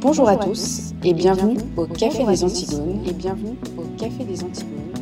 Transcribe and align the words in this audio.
Bonjour 0.00 0.28
à 0.28 0.36
tous 0.36 0.92
et 1.04 1.14
bienvenue 1.14 1.58
au 1.76 1.86
Café 1.86 2.24
des 2.24 2.44
Antigones 2.44 3.02
et 3.06 3.12
bienvenue 3.14 3.56
au 3.78 3.82
Café 3.98 4.24
des 4.24 4.44
Antigones. 4.44 4.92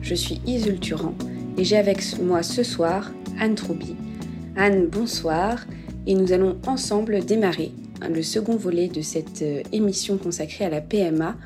Je 0.00 0.14
suis 0.14 0.40
Isul 0.46 0.78
Turan 0.78 1.12
et 1.58 1.64
j'ai 1.64 1.76
avec 1.76 2.02
moi 2.20 2.44
ce 2.44 2.62
soir 2.62 3.10
Anne 3.40 3.56
Troubi. 3.56 3.96
Anne, 4.56 4.86
bonsoir 4.86 5.66
et 6.06 6.14
nous 6.14 6.32
allons 6.32 6.56
ensemble 6.68 7.24
démarrer 7.24 7.72
le 8.08 8.22
second 8.22 8.56
volet 8.56 8.86
de 8.86 9.02
cette 9.02 9.42
euh, 9.42 9.62
émission 9.72 10.18
consacrée 10.18 10.64
à 10.64 10.70
la 10.70 10.80
PMA 10.80 11.36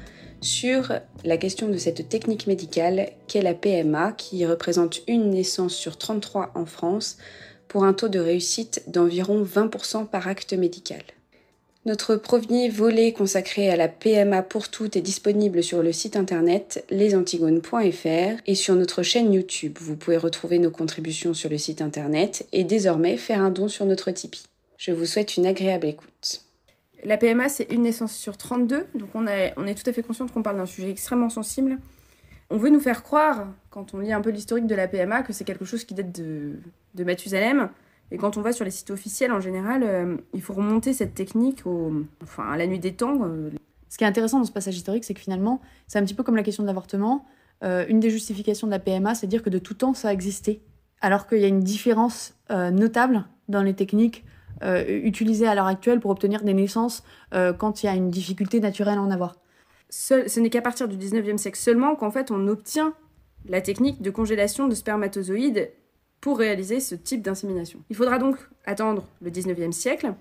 sur 0.42 0.92
la 1.24 1.38
question 1.38 1.68
de 1.68 1.78
cette 1.78 2.10
technique 2.10 2.46
médicale 2.46 3.08
qu'est 3.26 3.40
la 3.40 3.54
PMA 3.54 4.12
qui 4.12 4.44
représente 4.44 5.00
une 5.08 5.30
naissance 5.30 5.74
sur 5.74 5.96
33 5.96 6.52
en 6.54 6.66
France 6.66 7.16
pour 7.68 7.84
un 7.84 7.92
taux 7.92 8.08
de 8.08 8.18
réussite 8.18 8.82
d'environ 8.86 9.42
20% 9.42 10.06
par 10.06 10.28
acte 10.28 10.52
médical. 10.52 11.02
Notre 11.86 12.16
premier 12.16 12.70
volet 12.70 13.12
consacré 13.12 13.68
à 13.68 13.76
la 13.76 13.88
PMA 13.88 14.42
pour 14.42 14.70
toutes 14.70 14.96
est 14.96 15.02
disponible 15.02 15.62
sur 15.62 15.82
le 15.82 15.92
site 15.92 16.16
internet 16.16 16.82
lesantigones.fr 16.90 18.40
et 18.46 18.54
sur 18.54 18.74
notre 18.74 19.02
chaîne 19.02 19.34
YouTube. 19.34 19.76
Vous 19.78 19.94
pouvez 19.94 20.16
retrouver 20.16 20.58
nos 20.58 20.70
contributions 20.70 21.34
sur 21.34 21.50
le 21.50 21.58
site 21.58 21.82
internet 21.82 22.46
et 22.52 22.64
désormais 22.64 23.18
faire 23.18 23.42
un 23.42 23.50
don 23.50 23.68
sur 23.68 23.84
notre 23.84 24.10
Tipeee. 24.12 24.44
Je 24.78 24.92
vous 24.92 25.04
souhaite 25.04 25.36
une 25.36 25.44
agréable 25.44 25.86
écoute. 25.86 26.40
La 27.04 27.18
PMA, 27.18 27.50
c'est 27.50 27.70
une 27.70 27.82
naissance 27.82 28.16
sur 28.16 28.38
32, 28.38 28.86
donc 28.94 29.10
on 29.14 29.26
est, 29.26 29.52
tout 29.74 29.90
à 29.90 29.92
fait 29.92 30.02
conscient 30.02 30.26
qu'on 30.26 30.42
parle 30.42 30.56
d'un 30.56 30.64
sujet 30.64 30.88
extrêmement 30.88 31.28
sensible. 31.28 31.76
On 32.54 32.56
veut 32.56 32.70
nous 32.70 32.78
faire 32.78 33.02
croire, 33.02 33.48
quand 33.70 33.94
on 33.94 33.98
lit 33.98 34.12
un 34.12 34.20
peu 34.20 34.30
l'historique 34.30 34.68
de 34.68 34.76
la 34.76 34.86
PMA, 34.86 35.24
que 35.24 35.32
c'est 35.32 35.42
quelque 35.42 35.64
chose 35.64 35.82
qui 35.82 35.92
date 35.92 36.12
de, 36.12 36.52
de 36.94 37.02
Mathusalem. 37.02 37.68
Et 38.12 38.16
quand 38.16 38.36
on 38.36 38.42
va 38.42 38.52
sur 38.52 38.64
les 38.64 38.70
sites 38.70 38.92
officiels, 38.92 39.32
en 39.32 39.40
général, 39.40 39.82
euh, 39.82 40.16
il 40.34 40.40
faut 40.40 40.52
remonter 40.52 40.92
cette 40.92 41.14
technique 41.14 41.66
au, 41.66 42.04
enfin, 42.22 42.44
à 42.44 42.56
la 42.56 42.68
nuit 42.68 42.78
des 42.78 42.94
temps. 42.94 43.22
Euh. 43.24 43.50
Ce 43.88 43.98
qui 43.98 44.04
est 44.04 44.06
intéressant 44.06 44.38
dans 44.38 44.44
ce 44.44 44.52
passage 44.52 44.76
historique, 44.76 45.02
c'est 45.02 45.14
que 45.14 45.20
finalement, 45.20 45.60
c'est 45.88 45.98
un 45.98 46.04
petit 46.04 46.14
peu 46.14 46.22
comme 46.22 46.36
la 46.36 46.44
question 46.44 46.62
de 46.62 46.68
l'avortement. 46.68 47.26
Euh, 47.64 47.86
une 47.88 47.98
des 47.98 48.10
justifications 48.10 48.68
de 48.68 48.72
la 48.72 48.78
PMA, 48.78 49.16
c'est 49.16 49.26
de 49.26 49.30
dire 49.30 49.42
que 49.42 49.50
de 49.50 49.58
tout 49.58 49.74
temps, 49.74 49.92
ça 49.92 50.10
a 50.10 50.12
existé. 50.12 50.62
Alors 51.00 51.26
qu'il 51.26 51.40
y 51.40 51.44
a 51.44 51.48
une 51.48 51.64
différence 51.64 52.34
notable 52.50 53.24
dans 53.48 53.62
les 53.62 53.74
techniques 53.74 54.24
utilisées 54.62 55.46
à 55.46 55.54
l'heure 55.54 55.66
actuelle 55.66 56.00
pour 56.00 56.10
obtenir 56.10 56.44
des 56.44 56.54
naissances 56.54 57.02
quand 57.58 57.82
il 57.82 57.86
y 57.86 57.88
a 57.90 57.94
une 57.94 58.10
difficulté 58.10 58.60
naturelle 58.60 58.96
à 58.96 59.02
en 59.02 59.10
avoir. 59.10 59.34
Ce 59.96 60.40
n'est 60.40 60.50
qu'à 60.50 60.60
partir 60.60 60.88
du 60.88 60.96
19e 60.96 61.36
siècle 61.36 61.58
seulement 61.58 61.94
qu'en 61.94 62.10
fait 62.10 62.32
on 62.32 62.48
obtient 62.48 62.94
la 63.46 63.60
technique 63.60 64.02
de 64.02 64.10
congélation 64.10 64.66
de 64.66 64.74
spermatozoïdes 64.74 65.70
pour 66.20 66.38
réaliser 66.38 66.80
ce 66.80 66.94
type 66.94 67.22
d'insémination. 67.22 67.80
Il 67.90 67.96
faudra 67.96 68.18
donc 68.18 68.36
attendre 68.64 69.06
le 69.20 69.30
19e 69.30 69.70
siècle 69.70 70.14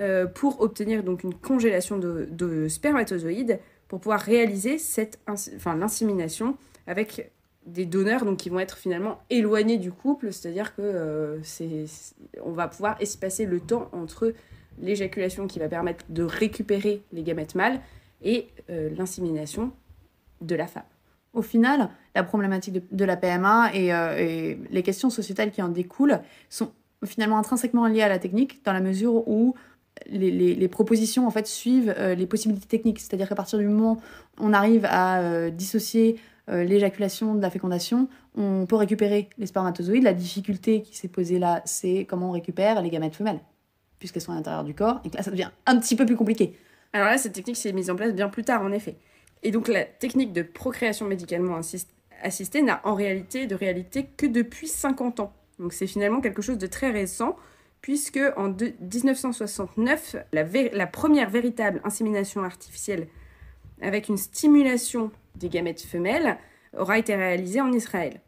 euh, 0.00 0.26
pour 0.26 0.60
obtenir 0.60 1.04
donc 1.04 1.22
une 1.22 1.34
congélation 1.34 1.96
de, 1.98 2.66
spermatozoïdes 2.68 3.60
pour 3.86 4.00
pouvoir 4.00 4.20
réaliser 4.20 4.78
cette 4.78 5.20
enfin, 5.28 5.76
l'insémination 5.76 6.56
avec 6.88 7.30
des 7.66 7.86
donneurs 7.86 8.24
donc 8.24 8.38
qui 8.38 8.48
vont 8.48 8.58
être 8.58 8.76
finalement 8.76 9.22
éloignés 9.30 9.78
du 9.78 9.92
couple, 9.92 10.32
c'est-à-dire 10.32 10.74
que 10.74 10.82
euh, 10.82 11.42
c'est, 11.44 11.84
on 12.42 12.52
va 12.52 12.66
pouvoir 12.66 13.00
espacer 13.00 13.46
le 13.46 13.60
temps 13.60 13.88
entre 13.92 14.34
l'éjaculation 14.80 15.46
qui 15.46 15.60
va 15.60 15.68
permettre 15.68 16.04
de 16.08 16.24
récupérer 16.24 17.02
les 17.12 17.22
gamètes 17.22 17.54
mâles 17.54 17.80
et 18.24 18.48
euh, 18.70 18.90
l'insémination 18.96 19.70
de 20.40 20.56
la 20.56 20.66
femme. 20.66 20.84
Au 21.34 21.42
final, 21.42 21.90
la 22.14 22.22
problématique 22.22 22.82
de, 22.90 23.04
la 23.04 23.16
PMA 23.16 23.72
euh, 23.74 24.16
et, 24.16 24.58
les 24.70 24.82
questions 24.82 25.10
sociétales 25.10 25.50
qui 25.50 25.62
en 25.62 25.68
découlent 25.68 26.20
sont 26.48 26.72
finalement 27.04 27.38
intrinsèquement 27.38 27.86
liées 27.86 28.02
à 28.02 28.08
la 28.08 28.18
technique 28.18 28.64
dans 28.64 28.72
la 28.72 28.80
mesure 28.80 29.28
où 29.28 29.54
les, 30.06 30.68
propositions 30.68 31.26
en 31.26 31.30
fait 31.30 31.46
suivent 31.46 31.94
euh, 31.98 32.14
les 32.14 32.26
possibilités 32.26 32.66
techniques. 32.66 33.00
C'est-à-dire 33.00 33.28
qu'à 33.28 33.34
partir 33.34 33.58
du 33.58 33.66
moment 33.66 34.00
où 34.40 34.46
on 34.46 34.52
arrive 34.52 34.86
à 34.86 35.50
dissocier 35.50 36.16
l'éjaculation 36.48 37.34
de 37.34 37.40
la 37.40 37.48
fécondation, 37.48 38.08
on 38.36 38.66
peut 38.66 38.76
récupérer 38.76 39.30
les 39.38 39.46
spermatozoïdes. 39.46 40.02
La 40.02 40.12
difficulté 40.12 40.82
qui 40.82 40.96
s'est 40.96 41.08
posée 41.08 41.38
là, 41.38 41.62
c'est 41.64 42.04
comment 42.08 42.28
on 42.28 42.32
récupère 42.32 42.82
les 42.82 42.90
gamètes 42.90 43.14
femelles, 43.14 43.40
puisqu'elles 43.98 44.22
sont 44.22 44.32
à 44.32 44.34
l'intérieur 44.34 44.62
du 44.62 44.74
corps, 44.74 45.00
et 45.04 45.10
que 45.10 45.16
là, 45.16 45.22
ça 45.22 45.30
devient 45.30 45.50
un 45.64 45.78
petit 45.78 45.96
peu 45.96 46.04
plus 46.04 46.16
compliqué. 46.16 46.54
Alors 46.94 47.08
là, 47.08 47.18
cette 47.18 47.32
technique 47.32 47.56
s'est 47.56 47.72
mise 47.72 47.90
en 47.90 47.96
place 47.96 48.14
bien 48.14 48.28
plus 48.28 48.44
tard, 48.44 48.62
en 48.62 48.70
effet. 48.70 48.96
Et 49.42 49.50
donc 49.50 49.66
la 49.68 49.84
technique 49.84 50.32
de 50.32 50.42
procréation 50.42 51.06
médicalement 51.06 51.58
assistée 52.22 52.62
n'a 52.62 52.80
en 52.84 52.94
réalité 52.94 53.46
de 53.46 53.56
réalité 53.56 54.06
que 54.16 54.26
depuis 54.26 54.68
50 54.68 55.18
ans. 55.18 55.32
Donc 55.58 55.72
c'est 55.72 55.88
finalement 55.88 56.20
quelque 56.20 56.40
chose 56.40 56.56
de 56.56 56.68
très 56.68 56.90
récent, 56.90 57.36
puisque 57.80 58.20
en 58.36 58.48
1969, 58.48 60.16
la, 60.32 60.86
première 60.86 61.28
véritable 61.28 61.80
insémination 61.84 62.44
artificielle 62.44 63.08
avec 63.82 64.08
une 64.08 64.16
stimulation 64.16 65.10
des 65.34 65.48
gamètes 65.48 65.82
femelles 65.82 66.38
aura 66.78 66.96
été 66.96 67.16
réalisée 67.16 67.60
en 67.60 67.72
Israël. 67.72 68.20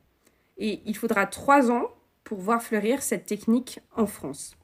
Et 0.58 0.82
il 0.86 0.96
faudra 0.96 1.26
trois 1.26 1.70
ans 1.70 1.88
pour 2.24 2.40
voir 2.40 2.60
fleurir 2.60 3.00
cette 3.00 3.26
technique 3.26 3.78
en 3.94 4.06
France. 4.06 4.56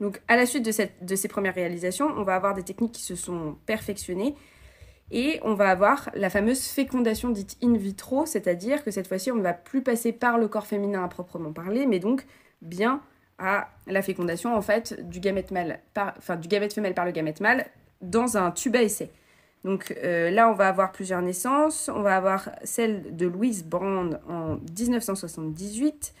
Donc 0.00 0.20
à 0.28 0.36
la 0.36 0.46
suite 0.46 0.64
de, 0.64 1.16
ces 1.16 1.28
premières 1.28 1.54
réalisations, 1.54 2.06
on 2.16 2.22
va 2.22 2.34
avoir 2.34 2.54
des 2.54 2.62
techniques 2.62 2.92
qui 2.92 3.02
se 3.02 3.14
sont 3.14 3.56
perfectionnées 3.66 4.34
et 5.10 5.40
on 5.42 5.54
va 5.54 5.70
avoir 5.70 6.10
la 6.14 6.30
fameuse 6.30 6.66
fécondation 6.68 7.30
dite 7.30 7.58
in 7.62 7.74
vitro, 7.74 8.26
c'est-à-dire 8.26 8.82
que 8.82 8.90
cette 8.90 9.08
fois-ci, 9.08 9.30
on 9.30 9.36
ne 9.36 9.42
va 9.42 9.52
plus 9.52 9.82
passer 9.82 10.12
par 10.12 10.38
le 10.38 10.48
corps 10.48 10.66
féminin 10.66 11.04
à 11.04 11.08
proprement 11.08 11.52
parler, 11.52 11.86
mais 11.86 11.98
donc 11.98 12.24
bien 12.62 13.02
à 13.38 13.68
la 13.86 14.02
fécondation 14.02 14.54
en 14.54 14.62
fait 14.62 15.08
du 15.08 15.20
gamète 15.20 15.50
mâle, 15.50 15.80
par, 15.94 16.14
enfin 16.18 16.36
du 16.36 16.48
gamète 16.48 16.72
femelle 16.72 16.94
par 16.94 17.04
le 17.04 17.10
gamète 17.10 17.40
mâle 17.40 17.66
dans 18.00 18.36
un 18.36 18.50
tube 18.50 18.76
à 18.76 18.82
essai. 18.82 19.10
Donc 19.64 19.94
euh, 20.02 20.30
là, 20.30 20.48
on 20.48 20.54
va 20.54 20.68
avoir 20.68 20.92
plusieurs 20.92 21.20
naissances. 21.20 21.90
On 21.94 22.02
va 22.02 22.16
avoir 22.16 22.50
celle 22.64 23.14
de 23.14 23.26
Louise 23.26 23.64
Brand 23.64 24.20
en 24.28 24.56
1978. 24.78 26.14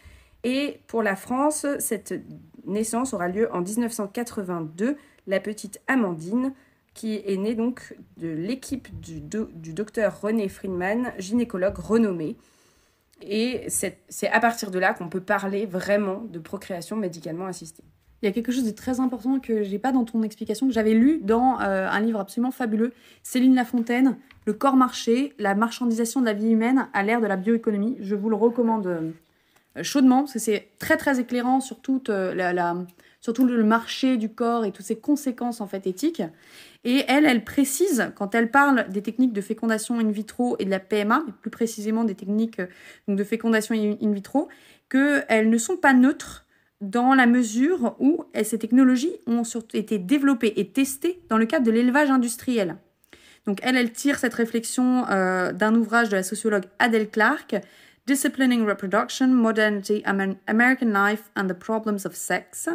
Et 0.44 0.80
pour 0.86 1.02
la 1.02 1.16
France, 1.16 1.66
cette 1.78 2.14
naissance 2.66 3.14
aura 3.14 3.28
lieu 3.28 3.48
en 3.52 3.60
1982, 3.60 4.96
la 5.26 5.40
petite 5.40 5.80
Amandine, 5.86 6.52
qui 6.94 7.16
est 7.24 7.36
né 7.36 7.54
donc 7.54 7.96
de 8.16 8.28
l'équipe 8.28 8.88
du, 9.00 9.20
du 9.20 9.72
docteur 9.72 10.20
René 10.20 10.48
Friedman, 10.48 11.12
gynécologue 11.18 11.78
renommé. 11.78 12.36
Et 13.22 13.66
c'est 13.68 14.28
à 14.28 14.40
partir 14.40 14.70
de 14.70 14.78
là 14.78 14.94
qu'on 14.94 15.08
peut 15.08 15.20
parler 15.20 15.66
vraiment 15.66 16.22
de 16.30 16.38
procréation 16.38 16.96
médicalement 16.96 17.46
assistée. 17.46 17.84
Il 18.22 18.26
y 18.26 18.28
a 18.28 18.32
quelque 18.32 18.52
chose 18.52 18.64
de 18.64 18.70
très 18.70 19.00
important 19.00 19.40
que 19.40 19.62
j'ai 19.62 19.78
pas 19.78 19.92
dans 19.92 20.04
ton 20.04 20.22
explication, 20.22 20.66
que 20.68 20.74
j'avais 20.74 20.92
lu 20.92 21.20
dans 21.22 21.58
euh, 21.60 21.88
un 21.88 22.00
livre 22.00 22.20
absolument 22.20 22.50
fabuleux, 22.50 22.92
Céline 23.22 23.54
Lafontaine, 23.54 24.18
Le 24.44 24.52
corps 24.52 24.76
marché, 24.76 25.32
la 25.38 25.54
marchandisation 25.54 26.20
de 26.20 26.26
la 26.26 26.34
vie 26.34 26.50
humaine 26.50 26.88
à 26.92 27.02
l'ère 27.02 27.20
de 27.22 27.26
la 27.26 27.36
bioéconomie. 27.36 27.96
Je 28.00 28.14
vous 28.14 28.28
le 28.28 28.36
recommande 28.36 28.86
euh, 28.86 29.10
chaudement, 29.82 30.20
parce 30.20 30.34
que 30.34 30.38
c'est 30.38 30.68
très 30.78 30.96
très 30.96 31.20
éclairant 31.20 31.60
sur, 31.60 31.80
toute, 31.80 32.10
euh, 32.10 32.34
la, 32.34 32.76
sur 33.20 33.32
tout 33.32 33.44
le 33.44 33.64
marché 33.64 34.16
du 34.16 34.28
corps 34.28 34.64
et 34.64 34.72
toutes 34.72 34.86
ses 34.86 34.98
conséquences 34.98 35.60
en 35.60 35.66
fait 35.66 35.86
éthiques. 35.86 36.22
Et 36.84 37.04
elle, 37.08 37.26
elle 37.26 37.44
précise, 37.44 38.10
quand 38.16 38.34
elle 38.34 38.50
parle 38.50 38.88
des 38.88 39.02
techniques 39.02 39.32
de 39.32 39.40
fécondation 39.40 39.98
in 39.98 40.10
vitro 40.10 40.56
et 40.58 40.64
de 40.64 40.70
la 40.70 40.80
PMA, 40.80 41.22
mais 41.26 41.32
plus 41.40 41.50
précisément 41.50 42.04
des 42.04 42.14
techniques 42.14 42.60
euh, 42.60 42.66
de 43.08 43.24
fécondation 43.24 43.74
in 43.74 44.12
vitro, 44.12 44.48
qu'elles 44.88 45.50
ne 45.50 45.58
sont 45.58 45.76
pas 45.76 45.92
neutres 45.92 46.46
dans 46.80 47.14
la 47.14 47.26
mesure 47.26 47.94
où 47.98 48.24
ces 48.42 48.58
technologies 48.58 49.12
ont 49.26 49.42
été 49.74 49.98
développées 49.98 50.54
et 50.56 50.68
testées 50.68 51.20
dans 51.28 51.36
le 51.36 51.44
cadre 51.44 51.66
de 51.66 51.70
l'élevage 51.70 52.10
industriel. 52.10 52.76
Donc 53.46 53.58
elle, 53.62 53.76
elle 53.76 53.92
tire 53.92 54.18
cette 54.18 54.34
réflexion 54.34 55.06
euh, 55.10 55.52
d'un 55.52 55.74
ouvrage 55.74 56.08
de 56.08 56.16
la 56.16 56.22
sociologue 56.22 56.64
Adele 56.78 57.08
Clark, 57.08 57.56
Disciplining 58.10 58.66
Reproduction, 58.66 59.28
Modernity, 59.28 60.02
American 60.04 60.92
Life 60.92 61.30
and 61.36 61.46
the 61.46 61.54
Problems 61.54 62.04
of 62.04 62.16
Sex, 62.16 62.68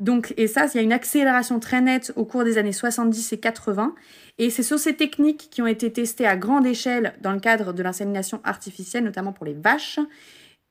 donc, 0.00 0.32
et 0.38 0.46
ça, 0.46 0.66
il 0.66 0.76
y 0.76 0.80
a 0.80 0.82
une 0.82 0.94
accélération 0.94 1.60
très 1.60 1.80
nette 1.82 2.12
au 2.16 2.24
cours 2.24 2.42
des 2.42 2.56
années 2.56 2.72
70 2.72 3.34
et 3.34 3.38
80. 3.38 3.94
Et 4.38 4.48
c'est 4.48 4.62
sur 4.62 4.78
ces 4.78 4.96
techniques 4.96 5.48
qui 5.50 5.60
ont 5.60 5.66
été 5.66 5.92
testées 5.92 6.26
à 6.26 6.36
grande 6.36 6.66
échelle 6.66 7.14
dans 7.20 7.32
le 7.32 7.38
cadre 7.38 7.74
de 7.74 7.82
l'insémination 7.82 8.40
artificielle, 8.42 9.04
notamment 9.04 9.32
pour 9.34 9.44
les 9.44 9.52
vaches, 9.52 10.00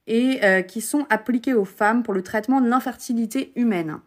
et 0.08 0.40
euh, 0.44 0.64
qui 0.64 0.82
sont 0.82 1.06
appliquées 1.12 1.54
aux 1.54 1.64
femmes 1.64 2.02
pour 2.02 2.16
le 2.16 2.24
traitement 2.24 2.60
de 2.60 2.68
l'infertilité 2.68 3.54
humaine. 3.56 4.00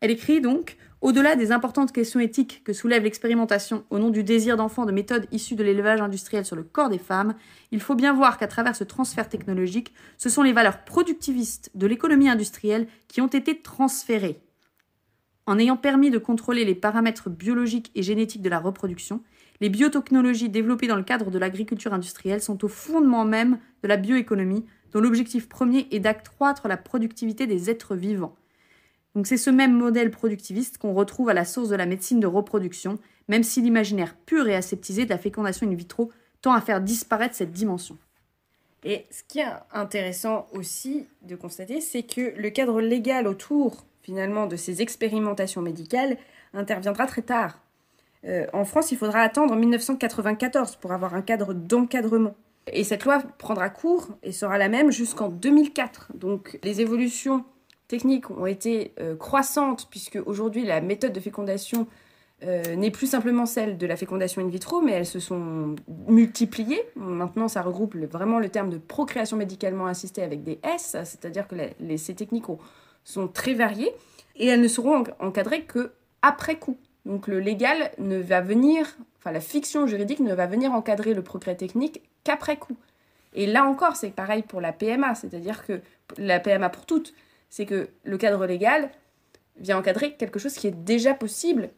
Elle 0.00 0.12
écrit 0.12 0.40
donc 0.40 0.76
Au-delà 1.02 1.34
des 1.34 1.50
importantes 1.50 1.90
questions 1.90 2.20
éthiques 2.20 2.62
que 2.62 2.72
soulève 2.72 3.02
l'expérimentation 3.02 3.82
au 3.90 3.98
nom 3.98 4.10
du 4.10 4.22
désir 4.22 4.56
d'enfant 4.56 4.86
de 4.86 4.92
méthodes 4.92 5.26
issues 5.32 5.56
de 5.56 5.64
l'élevage 5.64 6.00
industriel 6.00 6.46
sur 6.46 6.54
le 6.54 6.62
corps 6.62 6.90
des 6.90 6.98
femmes, 6.98 7.34
il 7.72 7.80
faut 7.80 7.96
bien 7.96 8.12
voir 8.12 8.38
qu'à 8.38 8.46
travers 8.46 8.76
ce 8.76 8.84
transfert 8.84 9.28
technologique, 9.28 9.92
ce 10.16 10.28
sont 10.28 10.44
les 10.44 10.52
valeurs 10.52 10.84
productivistes 10.84 11.72
de 11.74 11.88
l'économie 11.88 12.28
industrielle 12.28 12.86
qui 13.08 13.20
ont 13.20 13.26
été 13.26 13.60
transférées. 13.60 14.40
En 15.46 15.58
ayant 15.58 15.76
permis 15.76 16.10
de 16.10 16.18
contrôler 16.18 16.64
les 16.64 16.76
paramètres 16.76 17.30
biologiques 17.30 17.90
et 17.96 18.04
génétiques 18.04 18.42
de 18.42 18.48
la 18.48 18.60
reproduction, 18.60 19.22
les 19.60 19.70
biotechnologies 19.70 20.50
développées 20.50 20.86
dans 20.86 20.94
le 20.94 21.02
cadre 21.02 21.32
de 21.32 21.38
l'agriculture 21.38 21.92
industrielle 21.92 22.40
sont 22.40 22.64
au 22.64 22.68
fondement 22.68 23.24
même 23.24 23.58
de 23.82 23.88
la 23.88 23.96
bioéconomie, 23.96 24.66
dont 24.92 25.00
l'objectif 25.00 25.48
premier 25.48 25.88
est 25.90 25.98
d'accroître 25.98 26.68
la 26.68 26.76
productivité 26.76 27.48
des 27.48 27.70
êtres 27.70 27.96
vivants. 27.96 28.36
Donc 29.14 29.26
c'est 29.26 29.36
ce 29.36 29.50
même 29.50 29.74
modèle 29.74 30.10
productiviste 30.10 30.78
qu'on 30.78 30.94
retrouve 30.94 31.28
à 31.28 31.34
la 31.34 31.44
source 31.44 31.68
de 31.68 31.76
la 31.76 31.86
médecine 31.86 32.20
de 32.20 32.26
reproduction, 32.26 32.98
même 33.28 33.42
si 33.42 33.60
l'imaginaire 33.60 34.16
pur 34.26 34.48
et 34.48 34.54
aseptisé 34.54 35.04
de 35.04 35.10
la 35.10 35.18
fécondation 35.18 35.66
in 35.66 35.74
vitro 35.74 36.10
tend 36.40 36.52
à 36.52 36.60
faire 36.60 36.80
disparaître 36.80 37.34
cette 37.34 37.52
dimension. 37.52 37.98
Et 38.84 39.06
ce 39.10 39.22
qui 39.28 39.38
est 39.38 39.46
intéressant 39.72 40.48
aussi 40.52 41.06
de 41.22 41.36
constater, 41.36 41.80
c'est 41.80 42.02
que 42.02 42.34
le 42.36 42.50
cadre 42.50 42.80
légal 42.80 43.28
autour 43.28 43.84
finalement 44.02 44.46
de 44.46 44.56
ces 44.56 44.82
expérimentations 44.82 45.62
médicales 45.62 46.16
interviendra 46.52 47.06
très 47.06 47.22
tard. 47.22 47.60
Euh, 48.24 48.46
en 48.52 48.64
France, 48.64 48.90
il 48.90 48.98
faudra 48.98 49.20
attendre 49.20 49.54
1994 49.54 50.76
pour 50.76 50.92
avoir 50.92 51.14
un 51.14 51.22
cadre 51.22 51.54
d'encadrement. 51.54 52.34
Et 52.72 52.84
cette 52.84 53.04
loi 53.04 53.20
prendra 53.38 53.70
cours 53.70 54.08
et 54.22 54.32
sera 54.32 54.58
la 54.58 54.68
même 54.68 54.90
jusqu'en 54.90 55.28
2004. 55.28 56.12
Donc 56.14 56.58
les 56.62 56.80
évolutions 56.80 57.44
techniques 57.92 58.30
ont 58.30 58.46
été 58.46 58.94
euh, 59.00 59.16
croissantes 59.16 59.86
puisque 59.90 60.18
aujourd'hui 60.24 60.64
la 60.64 60.80
méthode 60.80 61.12
de 61.12 61.20
fécondation 61.20 61.86
euh, 62.42 62.74
n'est 62.74 62.90
plus 62.90 63.06
simplement 63.06 63.44
celle 63.44 63.76
de 63.76 63.86
la 63.86 63.96
fécondation 63.96 64.40
in 64.40 64.48
vitro, 64.48 64.80
mais 64.80 64.92
elles 64.92 65.04
se 65.04 65.20
sont 65.20 65.76
multipliées. 66.08 66.80
Maintenant, 66.96 67.48
ça 67.48 67.60
regroupe 67.60 67.94
vraiment 67.94 68.38
le 68.38 68.48
terme 68.48 68.70
de 68.70 68.78
procréation 68.78 69.36
médicalement 69.36 69.84
assistée 69.84 70.22
avec 70.22 70.42
des 70.42 70.58
S, 70.62 70.96
c'est-à-dire 71.04 71.46
que 71.46 71.54
ces 71.98 72.14
techniques 72.14 72.46
sont 73.04 73.28
très 73.28 73.52
variées 73.52 73.92
et 74.36 74.46
elles 74.46 74.62
ne 74.62 74.68
seront 74.68 75.04
encadrées 75.20 75.64
que 75.64 75.92
après 76.22 76.56
coup. 76.56 76.78
Donc 77.04 77.26
le 77.26 77.40
légal 77.40 77.90
ne 77.98 78.16
va 78.16 78.40
venir, 78.40 78.86
enfin 79.18 79.32
la 79.32 79.40
fiction 79.40 79.86
juridique 79.86 80.20
ne 80.20 80.34
va 80.34 80.46
venir 80.46 80.72
encadrer 80.72 81.12
le 81.12 81.22
progrès 81.22 81.56
technique 81.56 82.00
qu'après 82.24 82.56
coup. 82.56 82.78
Et 83.34 83.46
là 83.46 83.64
encore, 83.64 83.96
c'est 83.96 84.14
pareil 84.14 84.42
pour 84.42 84.62
la 84.62 84.72
PMA, 84.72 85.14
c'est-à-dire 85.14 85.66
que 85.66 85.82
la 86.16 86.40
PMA 86.40 86.70
pour 86.70 86.86
toutes, 86.86 87.12
c'est 87.52 87.66
que 87.66 87.90
le 88.02 88.16
cadre 88.16 88.46
légal 88.46 88.90
vient 89.58 89.76
encadrer 89.76 90.16
quelque 90.16 90.38
chose 90.38 90.54
qui 90.54 90.68
est 90.68 90.84
déjà 90.84 91.12
possible 91.12 91.68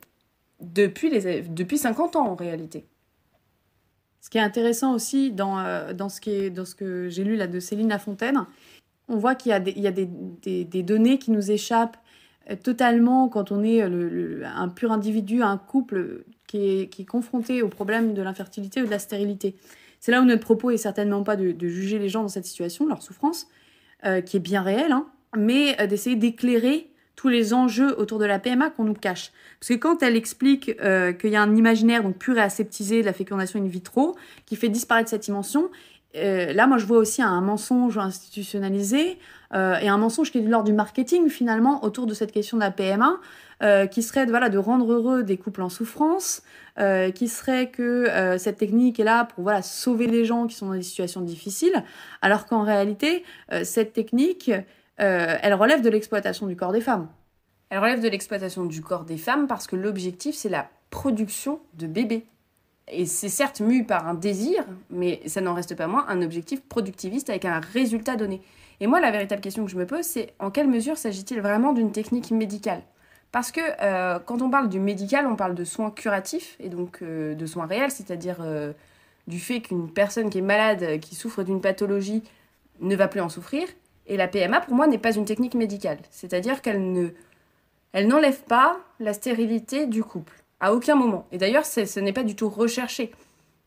depuis, 0.61 1.11
les, 1.11 1.43
depuis 1.43 1.79
50 1.79 2.15
ans 2.15 2.29
en 2.29 2.37
réalité. 2.37 2.87
Ce 4.21 4.31
qui 4.31 4.39
est 4.39 4.41
intéressant 4.41 4.95
aussi 4.95 5.33
dans, 5.33 5.59
euh, 5.59 5.93
dans, 5.93 6.09
ce, 6.09 6.21
qui 6.21 6.49
dans 6.53 6.65
ce 6.65 6.77
que 6.77 7.09
j'ai 7.09 7.25
lu 7.25 7.35
là 7.35 7.49
de 7.49 7.59
Céline 7.59 7.89
Lafontaine, 7.89 8.47
on 9.09 9.17
voit 9.17 9.35
qu'il 9.35 9.51
y 9.51 9.53
a, 9.53 9.59
des, 9.59 9.73
il 9.73 9.83
y 9.83 9.89
a 9.89 9.91
des, 9.91 10.07
des, 10.65 10.83
données 10.85 11.19
qui 11.19 11.33
nous 11.33 11.51
échappent 11.51 11.97
euh, 12.51 12.55
totalement 12.55 13.29
quand 13.29 13.51
on 13.51 13.65
est 13.65 13.89
le, 13.89 14.45
un 14.47 14.69
pur 14.69 14.93
individu, 14.93 15.43
un 15.43 15.59
couple 15.59 16.25
qui 16.47 16.69
est, 16.69 16.89
qui 16.89 17.05
confronté 17.05 17.63
au 17.63 17.69
problème 17.69 18.15
de 18.15 18.23
l'infertilité 18.23 18.81
ou 18.81 18.87
de 18.87 18.93
la 18.93 19.01
stérilité. 19.01 19.57
C'est 19.99 20.13
là 20.13 20.21
où 20.21 20.25
notre 20.25 20.45
propos 20.45 20.71
est 20.71 20.77
certainement 20.77 21.25
pas 21.25 21.35
de, 21.35 21.67
juger 21.67 21.99
les 21.99 22.09
gens 22.09 22.23
dans 22.23 22.29
cette 22.29 22.47
situation, 22.47 22.87
leur 22.87 23.03
souffrance, 23.03 23.49
euh, 24.05 24.21
qui 24.21 24.37
est 24.37 24.41
bien 24.41 24.63
réelle, 24.63 24.93
hein, 24.93 25.09
mais 25.37 25.77
d'essayer 25.87 26.17
d'éclairer 26.17 26.91
tous 27.17 27.29
les 27.29 27.55
enjeux 27.55 27.99
autour 27.99 28.19
de 28.19 28.27
la 28.27 28.39
PMA 28.39 28.71
qu'on 28.71 28.85
nous 28.85 28.95
cache. 28.95 29.33
Parce 29.59 29.69
que 29.69 29.75
quand 29.75 30.03
elle 30.03 30.17
explique 30.17 30.77
euh, 30.83 31.13
qu'il 31.13 31.31
y 31.31 31.37
a 31.37 31.43
un 31.43 31.57
imaginaire 31.57 32.03
donc 32.03 32.19
pur 32.19 32.37
et 32.37 32.41
aseptisé 32.43 33.01
de 33.01 33.07
la 33.07 33.13
fécondation 33.13 33.59
in 33.59 33.67
vitro 33.67 34.15
qui 34.47 34.57
fait 34.57 34.69
disparaître 34.69 35.09
cette 35.09 35.23
dimension, 35.23 35.71
euh, 36.17 36.53
là, 36.53 36.67
moi, 36.67 36.79
je 36.79 36.87
vois 36.87 36.99
aussi 36.99 37.23
un 37.23 37.41
mensonge 37.41 37.97
institutionnalisé 37.97 39.19
euh, 39.55 39.77
et 39.79 39.89
un 39.89 39.97
mensonge 39.97 40.31
qui 40.31 40.39
est 40.39 40.43
de 40.43 40.51
l'ordre 40.51 40.67
du 40.67 40.75
marketing, 40.75 41.29
finalement, 41.31 41.83
autour 41.83 42.07
de 42.07 42.15
cette 42.15 42.31
question 42.31 42.59
de 42.59 42.63
la 42.63 42.71
PMA, 42.71 43.19
qui 43.91 44.03
serait 44.03 44.27
voilà, 44.27 44.51
de 44.51 44.59
rendre 44.59 44.93
heureux 44.93 45.23
des 45.23 45.39
couples 45.39 45.63
en 45.63 45.71
souffrance, 45.71 46.43
qui 47.15 47.29
serait 47.29 47.71
que 47.71 48.37
cette 48.37 48.59
technique 48.59 49.01
est 49.01 49.05
là 49.05 49.25
pour 49.25 49.43
voilà, 49.43 49.63
sauver 49.63 50.07
les 50.07 50.27
gens 50.27 50.47
qui 50.47 50.55
sont 50.55 50.67
dans 50.67 50.75
des 50.75 50.83
situations 50.83 51.23
difficiles, 51.23 51.83
alors 52.21 52.45
qu'en 52.45 52.63
réalité, 52.63 53.25
cette 53.63 53.95
technique, 53.95 54.51
euh, 55.01 55.37
elle 55.43 55.55
relève 55.55 55.83
de 55.83 55.91
l'exploitation 55.91 56.47
du 56.47 56.57
corps 56.57 56.73
des 56.73 56.81
femmes. 56.81 57.09
Elle 57.71 57.79
relève 57.79 58.01
de 58.01 58.09
l'exploitation 58.09 58.65
du 58.65 58.81
corps 58.81 59.05
des 59.05 59.17
femmes 59.17 59.47
parce 59.47 59.67
que 59.67 59.77
l'objectif, 59.77 60.35
c'est 60.35 60.49
la 60.49 60.69
production 60.91 61.61
de 61.75 61.87
bébés. 61.87 62.27
Et 62.89 63.07
c'est 63.07 63.31
certes 63.31 63.61
mu 63.61 63.85
par 63.85 64.07
un 64.07 64.15
désir, 64.15 64.65
mais 64.91 65.23
ça 65.27 65.41
n'en 65.41 65.55
reste 65.55 65.75
pas 65.75 65.87
moins 65.87 66.05
un 66.09 66.21
objectif 66.23 66.63
productiviste 66.63 67.31
avec 67.31 67.47
un 67.47 67.59
résultat 67.59 68.15
donné. 68.17 68.43
Et 68.81 68.87
moi, 68.87 69.01
la 69.01 69.11
véritable 69.11 69.41
question 69.41 69.65
que 69.65 69.71
je 69.71 69.77
me 69.77 69.87
pose, 69.87 70.05
c'est 70.05 70.35
en 70.39 70.51
quelle 70.51 70.69
mesure 70.69 70.99
s'agit-il 70.99 71.41
vraiment 71.41 71.73
d'une 71.73 71.93
technique 71.93 72.31
médicale? 72.31 72.83
Parce 73.33 73.51
que 73.51 73.61
euh, 73.81 74.19
quand 74.21 74.43
on 74.43 74.51
parle 74.51 74.69
du 74.69 74.79
médical, 74.79 75.27
on 75.27 75.35
parle 75.35 75.55
de 75.55 75.65
soins 75.65 75.91
curatifs, 75.91 76.57
et 76.61 76.69
donc 76.69 76.99
euh, 77.03 77.35
de 77.35 77.47
soins 77.47 77.67
réels, 77.67 77.91
c'est-à-dire 77.91 78.45
du 79.27 79.41
fait 79.41 79.61
qu'une 79.61 79.91
personne 79.91 80.29
qui 80.29 80.39
est 80.39 80.43
malade, 80.43 81.01
qui 81.01 81.15
souffre 81.15 81.43
d'une 81.43 81.63
pathologie, 81.63 82.23
ne 82.81 82.95
va 82.95 83.09
plus 83.09 83.21
en 83.21 83.29
souffrir. 83.29 83.67
Et 84.07 84.17
la 84.17 84.29
PMA, 84.29 84.61
pour 84.61 84.75
moi, 84.75 84.87
n'est 84.87 84.99
pas 84.99 85.15
une 85.15 85.25
technique 85.25 85.55
médicale. 85.55 85.99
C'est-à-dire 86.11 86.63
qu'elle 86.63 86.93
ne, 86.93 87.09
elle 87.93 88.09
n'enlève 88.09 88.43
pas 88.43 88.81
la 89.01 89.13
stérilité 89.13 89.87
du 89.87 90.03
couple, 90.03 90.43
à 90.61 90.75
aucun 90.75 90.95
moment. 90.95 91.27
Et 91.33 91.39
d'ailleurs, 91.39 91.65
ce 91.65 92.01
n'est 92.01 92.13
pas 92.13 92.25
du 92.25 92.35
tout 92.35 92.49
recherché. 92.49 93.13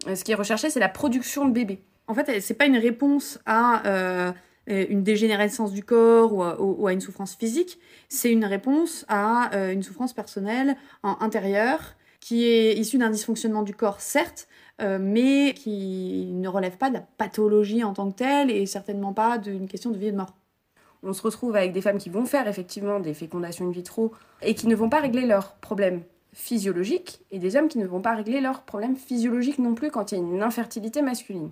Euh, 0.08 0.16
ce 0.16 0.24
qui 0.24 0.32
est 0.32 0.36
recherché, 0.36 0.70
c'est 0.70 0.80
la 0.80 0.90
production 0.90 1.46
de 1.48 1.52
bébés. 1.52 1.82
En 2.08 2.14
fait, 2.14 2.40
c'est 2.42 2.54
pas 2.54 2.66
une 2.66 2.78
réponse 2.78 3.40
à 3.46 3.86
euh, 3.88 4.32
une 4.68 5.04
dégénérescence 5.04 5.72
du 5.72 5.84
corps 5.84 6.34
ou 6.34 6.88
à, 6.88 6.94
une 6.94 7.02
souffrance 7.02 7.36
physique. 7.36 7.80
C'est 8.10 8.32
une 8.32 8.46
réponse 8.46 9.06
à 9.08 9.54
euh, 9.56 9.72
une 9.72 9.84
souffrance 9.84 10.14
personnelle 10.14 10.76
intérieure 11.04 11.96
qui 12.20 12.46
est 12.46 12.74
issue 12.74 12.98
d'un 12.98 13.10
dysfonctionnement 13.10 13.64
du 13.64 13.74
corps, 13.74 14.02
certes, 14.02 14.48
euh, 14.82 15.00
mais 15.02 15.54
qui 15.54 16.32
ne 16.34 16.48
relève 16.48 16.78
pas 16.78 16.90
de 16.90 16.96
la 16.96 17.02
pathologie 17.18 17.84
en 17.84 17.94
tant 17.94 18.12
que 18.12 18.18
telle 18.18 18.52
et 18.52 18.66
certainement 18.66 19.14
pas 19.14 19.38
d'une 19.38 19.68
question 19.68 19.92
de 19.92 19.98
vie 19.98 20.08
et 20.08 20.12
de 20.12 20.18
mort. 20.18 20.36
On 21.04 21.14
se 21.14 21.22
retrouve 21.22 21.56
avec 21.56 21.74
des 21.74 21.82
femmes 21.82 21.98
qui 21.98 22.10
vont 22.10 22.26
faire 22.26 22.48
effectivement 22.48 23.00
des 23.00 23.14
fécondations 23.14 23.66
in 23.68 23.72
vitro 23.72 24.12
et 24.42 24.56
qui 24.56 24.68
ne 24.68 24.76
vont 24.76 24.90
pas 24.90 25.00
régler 25.00 25.26
leurs 25.26 25.54
problèmes 25.56 26.02
physiologiques 26.34 27.22
et 27.32 27.40
des 27.40 27.56
hommes 27.56 27.68
qui 27.68 27.80
ne 27.80 27.88
vont 27.88 28.02
pas 28.02 28.16
régler 28.16 28.42
leurs 28.42 28.62
problèmes 28.62 28.96
physiologiques 28.96 29.60
non 29.60 29.74
plus 29.74 29.90
quand 29.90 30.12
il 30.12 30.16
y 30.16 30.22
a 30.22 30.24
une 30.24 30.44
infertilité 30.44 31.02
masculine. 31.02 31.52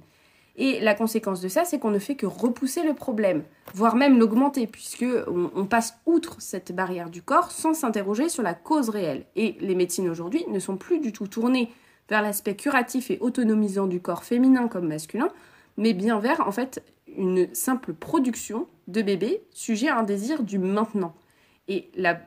Et 0.57 0.79
la 0.79 0.95
conséquence 0.95 1.41
de 1.41 1.49
ça, 1.49 1.65
c'est 1.65 1.79
qu'on 1.79 1.91
ne 1.91 1.99
fait 1.99 2.15
que 2.15 2.25
repousser 2.25 2.83
le 2.83 2.93
problème, 2.93 3.43
voire 3.73 3.95
même 3.95 4.17
l'augmenter, 4.17 4.67
puisque 4.67 5.05
on, 5.27 5.65
passe 5.65 5.97
outre 6.05 6.37
cette 6.39 6.73
barrière 6.73 7.09
du 7.09 7.21
corps 7.21 7.51
sans 7.51 7.73
s'interroger 7.73 8.29
sur 8.29 8.41
la 8.41 8.53
cause 8.53 8.89
réelle. 8.89 9.25
Et 9.35 9.57
les 9.59 9.75
médecines 9.75 10.09
aujourd'hui 10.09 10.45
ne 10.49 10.59
sont 10.59 10.77
plus 10.77 10.99
du 10.99 11.11
tout 11.11 11.27
tournées 11.27 11.71
vers 12.09 12.21
l'aspect 12.21 12.55
curatif 12.55 13.11
et 13.11 13.17
autonomisant 13.19 13.87
du 13.87 13.99
corps 13.99 14.23
féminin 14.23 14.67
comme 14.67 14.87
masculin, 14.87 15.29
mais 15.77 15.93
bien 15.93 16.19
vers 16.19 16.47
en 16.47 16.51
fait 16.51 16.83
une 17.17 17.53
simple 17.53 17.93
production 17.93 18.67
de 18.87 19.01
bébés 19.01 19.43
sujet 19.51 19.87
à 19.87 19.97
un 19.97 20.03
désir 20.03 20.43
du 20.43 20.59
maintenant. 20.59 21.15
Et 21.67 21.89
la, 21.95 22.19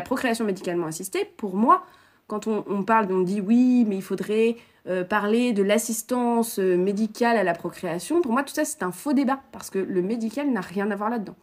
procréation 0.00 0.44
médicalement 0.44 0.86
assistée, 0.86 1.24
pour 1.36 1.56
moi, 1.56 1.84
quand 2.26 2.46
on, 2.46 2.82
parle, 2.82 3.10
on 3.10 3.22
dit 3.22 3.40
oui, 3.40 3.84
mais 3.88 3.96
il 3.96 4.02
faudrait 4.02 4.56
euh, 4.86 5.02
parler 5.02 5.52
de 5.52 5.62
l'assistance 5.62 6.58
euh, 6.58 6.76
médicale 6.76 7.36
à 7.36 7.42
la 7.42 7.54
procréation, 7.54 8.20
pour 8.20 8.32
moi 8.32 8.42
tout 8.42 8.52
ça 8.52 8.64
c'est 8.64 8.82
un 8.82 8.92
faux 8.92 9.14
débat, 9.14 9.40
parce 9.50 9.70
que 9.70 9.78
le 9.78 10.02
médical 10.02 10.50
n'a 10.50 10.60
rien 10.60 10.90
à 10.90 10.96
voir 10.96 11.10
là-dedans. 11.10 11.36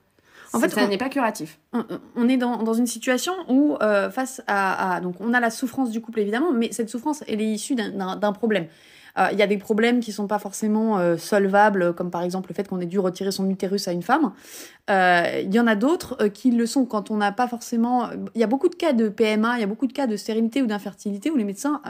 En 0.55 0.59
fait, 0.59 0.69
ça 0.69 0.87
n'est 0.87 0.97
pas 0.97 1.09
curatif. 1.09 1.59
On, 2.15 2.29
est 2.29 2.37
dans, 2.37 2.73
une 2.73 2.87
situation 2.87 3.33
où, 3.49 3.75
euh, 3.81 4.09
face 4.09 4.41
à, 4.47 4.99
Donc, 5.01 5.15
on 5.19 5.33
a 5.33 5.39
la 5.39 5.49
souffrance 5.49 5.91
du 5.91 6.01
couple, 6.01 6.19
évidemment, 6.19 6.51
mais 6.51 6.71
cette 6.71 6.89
souffrance, 6.89 7.23
elle 7.27 7.41
est 7.41 7.47
issue 7.47 7.75
d'un 7.75 8.31
problème. 8.31 8.67
Euh, 9.17 9.27
il 9.31 9.39
y 9.39 9.41
a 9.41 9.47
des 9.47 9.57
problèmes 9.57 10.01
qui 10.01 10.11
sont 10.11 10.27
pas 10.27 10.39
forcément 10.39 10.97
euh, 10.97 11.15
solvables, 11.15 11.93
comme 11.93 12.11
par 12.11 12.21
exemple 12.21 12.49
le 12.49 12.55
fait 12.55 12.67
qu'on 12.67 12.81
ait 12.81 12.85
dû 12.85 12.99
retirer 12.99 13.31
son 13.31 13.49
utérus 13.49 13.87
à 13.87 13.93
une 13.93 14.01
femme. 14.01 14.33
Il 14.89 15.53
y 15.53 15.59
en 15.59 15.67
a 15.67 15.75
d'autres 15.75 16.27
qui 16.27 16.51
le 16.51 16.65
sont 16.65 16.85
quand 16.85 17.11
on 17.11 17.17
n'a 17.17 17.31
pas 17.31 17.47
forcément. 17.47 18.09
Il 18.33 18.41
y 18.41 18.43
a 18.43 18.47
beaucoup 18.47 18.67
de 18.67 18.75
cas 18.75 18.91
de 18.91 19.07
PMA, 19.07 19.57
il 19.57 19.61
y 19.61 19.63
a 19.63 19.67
beaucoup 19.67 19.87
de 19.87 19.93
cas 19.93 20.07
de 20.07 20.17
stérilité 20.17 20.61
ou 20.61 20.67
d'infertilité 20.67 21.31
où 21.31 21.37
les 21.37 21.45
médecins, 21.45 21.81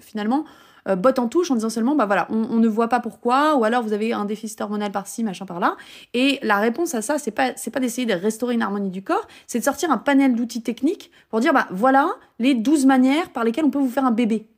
finalement, 0.00 0.44
euh, 0.88 0.96
botte 0.96 1.18
en 1.18 1.28
touche 1.28 1.50
en 1.50 1.54
disant 1.54 1.70
seulement, 1.70 1.94
bah 1.94 2.06
voilà, 2.06 2.26
on, 2.30 2.56
ne 2.56 2.68
voit 2.68 2.88
pas 2.88 3.00
pourquoi, 3.00 3.56
ou 3.56 3.64
alors 3.64 3.82
vous 3.82 3.92
avez 3.92 4.12
un 4.12 4.24
déficit 4.24 4.60
hormonal 4.60 4.90
par-ci, 4.90 5.22
machin 5.22 5.46
par-là. 5.46 5.76
Et 6.14 6.38
la 6.42 6.58
réponse 6.58 6.94
à 6.94 7.02
ça, 7.02 7.18
c'est 7.18 7.30
pas, 7.30 7.52
c'est 7.56 7.70
pas 7.70 7.80
d'essayer 7.80 8.06
de 8.06 8.14
restaurer 8.14 8.54
une 8.54 8.62
harmonie 8.62 8.90
du 8.90 9.02
corps, 9.02 9.26
c'est 9.46 9.58
de 9.58 9.64
sortir 9.64 9.90
un 9.90 9.98
panel 9.98 10.34
d'outils 10.34 10.62
techniques 10.62 11.10
pour 11.30 11.40
dire, 11.40 11.52
bah 11.52 11.66
voilà 11.70 12.10
les 12.38 12.54
12 12.54 12.86
manières 12.86 13.30
par 13.30 13.44
lesquelles 13.44 13.64
on 13.64 13.70
peut 13.70 13.78
vous 13.78 13.90
faire 13.90 14.04
un 14.04 14.10
bébé. 14.10 14.48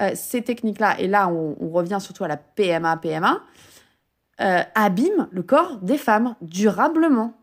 Euh, 0.00 0.10
ces 0.14 0.42
techniques-là, 0.42 0.98
et 0.98 1.06
là 1.06 1.28
on, 1.28 1.68
revient 1.68 1.98
surtout 2.00 2.24
à 2.24 2.28
la 2.28 2.36
PMA, 2.36 2.96
PMA, 2.96 3.40
euh, 4.40 4.62
abîment 4.74 5.28
le 5.30 5.42
corps 5.42 5.78
des 5.82 5.98
femmes 5.98 6.34
durablement. 6.40 7.34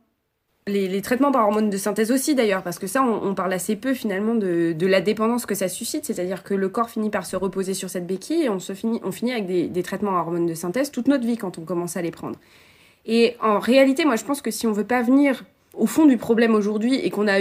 Les, 0.67 1.01
traitements 1.01 1.31
par 1.31 1.45
hormones 1.45 1.71
de 1.71 1.77
synthèse 1.77 2.11
aussi 2.11 2.35
d'ailleurs, 2.35 2.61
parce 2.61 2.77
que 2.77 2.85
ça, 2.85 3.01
on, 3.01 3.33
parle 3.33 3.51
assez 3.51 3.75
peu 3.75 3.95
finalement 3.95 4.35
de, 4.35 4.75
la 4.85 5.01
dépendance 5.01 5.47
que 5.47 5.55
ça 5.55 5.67
suscite, 5.67 6.05
c'est-à-dire 6.05 6.43
que 6.43 6.53
le 6.53 6.69
corps 6.69 6.91
finit 6.91 7.09
par 7.09 7.25
se 7.25 7.35
reposer 7.35 7.73
sur 7.73 7.89
cette 7.89 8.05
béquille 8.05 8.43
et 8.43 8.49
on, 8.49 8.59
se 8.59 8.73
finit, 8.73 9.01
on 9.03 9.11
finit 9.11 9.31
avec 9.31 9.47
des, 9.47 9.83
traitements 9.83 10.17
à 10.17 10.21
hormones 10.21 10.45
de 10.45 10.53
synthèse 10.53 10.91
toute 10.91 11.07
notre 11.07 11.25
vie 11.25 11.37
quand 11.37 11.57
on 11.57 11.63
commence 11.63 11.97
à 11.97 12.03
les 12.03 12.11
prendre. 12.11 12.37
Et 13.07 13.35
en 13.41 13.57
réalité, 13.57 14.05
moi 14.05 14.15
je 14.17 14.23
pense 14.23 14.43
que 14.43 14.51
si 14.51 14.67
on 14.67 14.71
veut 14.71 14.83
pas 14.83 15.01
venir 15.01 15.43
au 15.73 15.87
fond 15.87 16.05
du 16.05 16.17
problème 16.17 16.53
aujourd'hui 16.53 16.93
et 16.95 17.09
qu'on 17.09 17.27
a, 17.27 17.39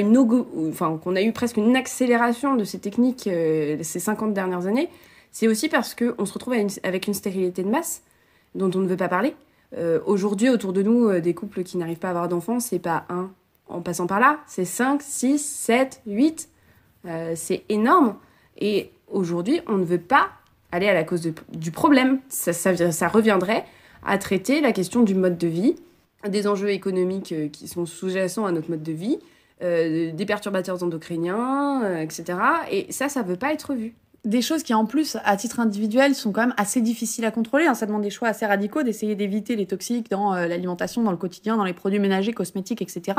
enfin, 0.71 0.99
a 1.15 1.23
eu 1.23 1.33
presque 1.33 1.59
une 1.59 1.77
accélération 1.77 2.57
de 2.57 2.65
ces 2.65 2.79
techniques 2.79 3.27
euh, 3.27 3.77
ces 3.83 4.01
50 4.01 4.33
dernières 4.33 4.67
années, 4.67 4.89
c'est 5.31 5.47
aussi 5.47 5.69
parce 5.69 5.95
qu'on 5.95 6.25
se 6.25 6.33
retrouve 6.33 6.55
avec 6.83 7.07
une 7.07 7.15
stérilité 7.15 7.65
de 7.65 7.69
masse 7.69 8.03
dont 8.55 8.71
on 8.75 8.79
ne 8.79 8.89
veut 8.89 8.97
pas 8.97 9.09
parler. 9.09 9.35
Euh, 9.77 10.01
aujourd'hui, 10.05 10.49
autour 10.49 10.73
de 10.73 10.83
nous, 10.83 11.09
euh, 11.09 11.21
des 11.21 11.35
couples 11.35 11.63
qui 11.63 11.77
n'arrivent 11.77 11.99
pas 11.99 12.09
à 12.09 12.11
avoir 12.11 12.29
d'enfants, 12.29 12.61
c'est 12.61 12.79
pas 12.79 13.05
un 13.09 13.31
en 13.69 13.83
passant 13.83 14.09
par 14.09 14.19
là, 14.19 14.41
c'est 14.49 14.65
5, 14.65 15.01
6, 15.01 15.39
7, 15.39 16.03
8. 16.05 16.49
c'est 17.37 17.63
énorme. 17.69 18.17
Et 18.59 18.91
aujourd'hui, 19.07 19.61
on 19.69 19.79
ne 19.79 19.85
veut 19.85 20.01
pas 20.01 20.31
aller 20.73 20.89
à 20.89 20.95
la 20.95 21.05
cause 21.05 21.33
du 21.53 21.71
problème. 21.71 22.21
Ça, 22.29 23.09
reviendrait 23.09 23.65
à 24.05 24.19
traiter 24.19 24.61
la 24.61 24.73
question 24.73 25.03
du 25.03 25.15
mode 25.15 25.39
de 25.39 25.47
vie, 25.47 25.77
des 26.29 26.47
enjeux 26.47 26.71
économiques 26.71 27.33
euh, 27.33 27.49
qui 27.49 27.69
sont 27.69 27.87
sous-jacents 27.87 28.47
à 28.47 28.53
notre 28.53 28.71
mode 28.71 28.83
de 28.83 28.93
vie, 28.93 29.19
euh, 29.63 30.13
des 30.13 30.27
perturbateurs 30.27 30.83
endocriniens, 30.83 31.83
euh, 31.85 32.01
etc. 32.01 32.39
Et 32.71 32.91
ça, 32.93 33.09
ça 33.09 33.23
ne 33.23 33.29
veut 33.29 33.37
pas 33.37 33.53
être 33.53 33.75
vu 33.75 33.95
des 34.25 34.43
choses 34.43 34.63
qui 34.63 34.75
en 34.75 34.85
plus, 34.85 35.17
à 35.25 35.37
titre 35.37 35.61
individuel, 35.61 36.15
sont 36.15 36.31
quand 36.31 36.43
même 36.43 36.55
assez 36.59 36.83
difficiles 36.83 37.25
à 37.25 37.31
contrôler. 37.31 37.67
Hein. 37.67 37.75
Ça 37.75 37.87
demande 37.87 38.03
des 38.03 38.11
choix 38.11 38.29
assez 38.29 38.45
radicaux 38.45 38.83
d'essayer 38.83 39.15
d'éviter 39.15 39.57
les 39.57 39.67
toxiques 39.67 40.11
dans 40.11 40.35
euh, 40.35 40.47
l'alimentation, 40.47 41.03
dans 41.03 41.11
le 41.11 41.17
quotidien, 41.17 41.57
dans 41.57 41.65
les 41.65 41.73
produits 41.73 41.99
ménagers, 41.99 42.33
cosmétiques, 42.33 42.83
etc. 42.83 43.19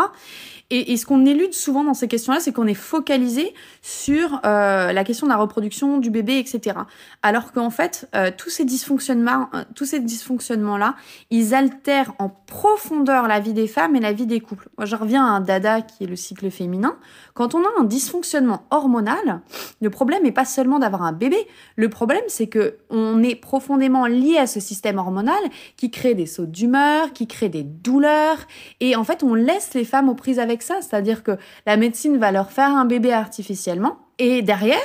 Et, 0.69 0.95
ce 0.97 1.05
qu'on 1.05 1.25
élude 1.25 1.53
souvent 1.53 1.83
dans 1.83 1.95
ces 1.95 2.07
questions-là, 2.07 2.39
c'est 2.39 2.51
qu'on 2.51 2.67
est 2.67 2.75
focalisé 2.75 3.53
sur 3.81 4.41
euh, 4.45 4.91
la 4.91 5.03
question 5.03 5.25
de 5.25 5.31
la 5.31 5.37
reproduction 5.37 5.97
du 5.97 6.11
bébé, 6.11 6.37
etc. 6.37 6.77
Alors 7.23 7.51
qu'en 7.51 7.71
fait, 7.71 8.07
euh, 8.15 8.29
tous 8.35 8.49
ces 8.49 8.65
dysfonctionnements, 8.65 9.49
tous 9.73 9.85
ces 9.85 9.99
dysfonctionnements-là, 9.99 10.95
ils 11.31 11.55
altèrent 11.55 12.13
en 12.19 12.29
profondeur 12.29 13.27
la 13.27 13.39
vie 13.39 13.53
des 13.53 13.67
femmes 13.67 13.95
et 13.95 13.99
la 13.99 14.13
vie 14.13 14.27
des 14.27 14.39
couples. 14.39 14.69
Moi, 14.77 14.85
je 14.85 14.95
reviens 14.95 15.25
à 15.25 15.29
un 15.29 15.41
dada 15.41 15.81
qui 15.81 16.03
est 16.03 16.07
le 16.07 16.15
cycle 16.15 16.51
féminin. 16.51 16.97
Quand 17.33 17.55
on 17.55 17.63
a 17.63 17.69
un 17.79 17.83
dysfonctionnement 17.85 18.63
hormonal, 18.69 19.41
le 19.81 19.89
problème 19.89 20.23
n'est 20.23 20.31
pas 20.31 20.45
seulement 20.45 20.77
d'avoir 20.77 20.90
un 20.99 21.13
bébé. 21.13 21.37
Le 21.75 21.89
problème, 21.89 22.23
c'est 22.27 22.47
que 22.47 22.77
on 22.89 23.23
est 23.23 23.35
profondément 23.35 24.05
lié 24.05 24.37
à 24.37 24.47
ce 24.47 24.59
système 24.59 24.97
hormonal 24.97 25.41
qui 25.77 25.91
crée 25.91 26.13
des 26.13 26.25
sauts 26.25 26.45
d'humeur, 26.45 27.13
qui 27.13 27.27
crée 27.27 27.49
des 27.49 27.63
douleurs. 27.63 28.39
Et 28.79 28.95
en 28.95 29.03
fait, 29.03 29.23
on 29.23 29.33
laisse 29.33 29.73
les 29.73 29.85
femmes 29.85 30.09
aux 30.09 30.15
prises 30.15 30.39
avec 30.39 30.61
ça. 30.61 30.75
C'est-à-dire 30.81 31.23
que 31.23 31.37
la 31.65 31.77
médecine 31.77 32.17
va 32.17 32.31
leur 32.31 32.51
faire 32.51 32.69
un 32.69 32.85
bébé 32.85 33.13
artificiellement. 33.13 33.97
Et 34.19 34.41
derrière, 34.41 34.77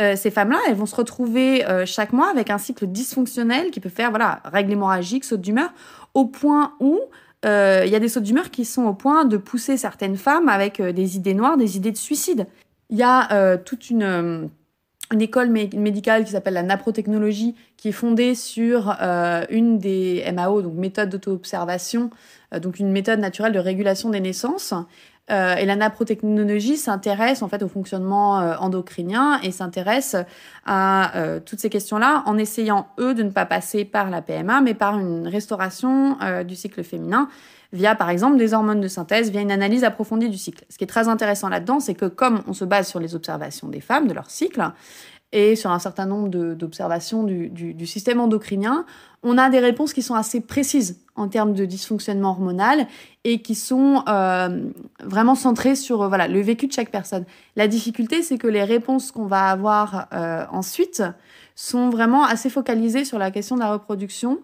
euh, 0.00 0.16
ces 0.16 0.30
femmes-là, 0.30 0.58
elles 0.68 0.74
vont 0.74 0.86
se 0.86 0.96
retrouver 0.96 1.66
euh, 1.66 1.84
chaque 1.84 2.12
mois 2.12 2.30
avec 2.30 2.50
un 2.50 2.58
cycle 2.58 2.86
dysfonctionnel 2.86 3.70
qui 3.70 3.80
peut 3.80 3.90
faire, 3.90 4.10
voilà, 4.10 4.40
règle 4.44 4.72
hémorragique, 4.72 5.24
saut 5.24 5.36
d'humeur, 5.36 5.70
au 6.14 6.24
point 6.24 6.74
où 6.80 6.98
euh, 7.44 7.82
il 7.84 7.92
y 7.92 7.94
a 7.94 7.98
des 7.98 8.08
sauts 8.08 8.20
d'humeur 8.20 8.50
qui 8.50 8.64
sont 8.64 8.84
au 8.84 8.94
point 8.94 9.24
de 9.24 9.36
pousser 9.36 9.76
certaines 9.76 10.16
femmes 10.16 10.48
avec 10.48 10.80
des 10.80 11.16
idées 11.16 11.34
noires, 11.34 11.56
des 11.56 11.76
idées 11.76 11.92
de 11.92 11.96
suicide. 11.96 12.46
Il 12.88 12.96
y 12.96 13.02
a 13.02 13.56
toute 13.58 13.90
une 13.90 14.50
une 15.12 15.22
école 15.22 15.50
médicale 15.50 16.24
qui 16.24 16.30
s'appelle 16.30 16.54
la 16.54 16.62
naprotechnologie, 16.62 17.56
qui 17.76 17.88
est 17.88 17.92
fondée 17.92 18.34
sur 18.34 18.96
euh, 19.00 19.44
une 19.50 19.78
des 19.78 20.24
MAO, 20.32 20.62
donc 20.62 20.74
méthode 20.74 21.08
d'auto-observation, 21.08 22.10
euh, 22.54 22.60
donc 22.60 22.78
une 22.78 22.92
méthode 22.92 23.18
naturelle 23.18 23.52
de 23.52 23.58
régulation 23.58 24.10
des 24.10 24.20
naissances. 24.20 24.72
Euh, 25.30 25.54
et 25.56 25.64
la 25.64 25.76
naprotechnologie 25.76 26.76
s'intéresse 26.76 27.42
en 27.42 27.48
fait 27.48 27.62
au 27.62 27.68
fonctionnement 27.68 28.38
endocrinien 28.60 29.40
et 29.42 29.52
s'intéresse 29.52 30.16
à 30.66 31.12
toutes 31.44 31.60
ces 31.60 31.70
questions-là 31.70 32.24
en 32.26 32.36
essayant 32.36 32.88
eux 32.98 33.14
de 33.14 33.22
ne 33.22 33.30
pas 33.30 33.46
passer 33.46 33.84
par 33.84 34.10
la 34.10 34.22
PMA, 34.22 34.60
mais 34.60 34.74
par 34.74 34.98
une 34.98 35.28
restauration 35.28 36.16
du 36.44 36.56
cycle 36.56 36.82
féminin 36.82 37.28
via 37.72 37.94
par 37.94 38.10
exemple 38.10 38.36
des 38.36 38.54
hormones 38.54 38.80
de 38.80 38.88
synthèse, 38.88 39.30
via 39.30 39.40
une 39.40 39.52
analyse 39.52 39.84
approfondie 39.84 40.28
du 40.28 40.38
cycle. 40.38 40.64
Ce 40.68 40.78
qui 40.78 40.84
est 40.84 40.88
très 40.88 41.08
intéressant 41.08 41.48
là-dedans, 41.48 41.80
c'est 41.80 41.94
que 41.94 42.06
comme 42.06 42.42
on 42.46 42.52
se 42.52 42.64
base 42.64 42.88
sur 42.88 43.00
les 43.00 43.14
observations 43.14 43.68
des 43.68 43.80
femmes, 43.80 44.08
de 44.08 44.14
leur 44.14 44.30
cycle, 44.30 44.72
et 45.32 45.54
sur 45.54 45.70
un 45.70 45.78
certain 45.78 46.06
nombre 46.06 46.28
d'observations 46.28 47.22
du, 47.22 47.86
système 47.86 48.20
endocrinien, 48.20 48.84
on 49.22 49.38
a 49.38 49.48
des 49.48 49.60
réponses 49.60 49.92
qui 49.92 50.02
sont 50.02 50.14
assez 50.14 50.40
précises 50.40 51.00
en 51.14 51.28
termes 51.28 51.52
de 51.52 51.66
dysfonctionnement 51.66 52.30
hormonal 52.30 52.86
et 53.22 53.40
qui 53.40 53.54
sont 53.54 54.02
euh, 54.08 54.70
vraiment 55.04 55.34
centrées 55.34 55.76
sur 55.76 56.08
voilà, 56.08 56.26
le 56.26 56.40
vécu 56.40 56.66
de 56.66 56.72
chaque 56.72 56.90
personne. 56.90 57.26
La 57.54 57.68
difficulté, 57.68 58.22
c'est 58.22 58.38
que 58.38 58.48
les 58.48 58.64
réponses 58.64 59.12
qu'on 59.12 59.26
va 59.26 59.50
avoir 59.50 60.08
euh, 60.12 60.44
ensuite 60.50 61.02
sont 61.54 61.90
vraiment 61.90 62.24
assez 62.24 62.50
focalisées 62.50 63.04
sur 63.04 63.18
la 63.18 63.30
question 63.30 63.54
de 63.54 63.60
la 63.60 63.72
reproduction 63.72 64.40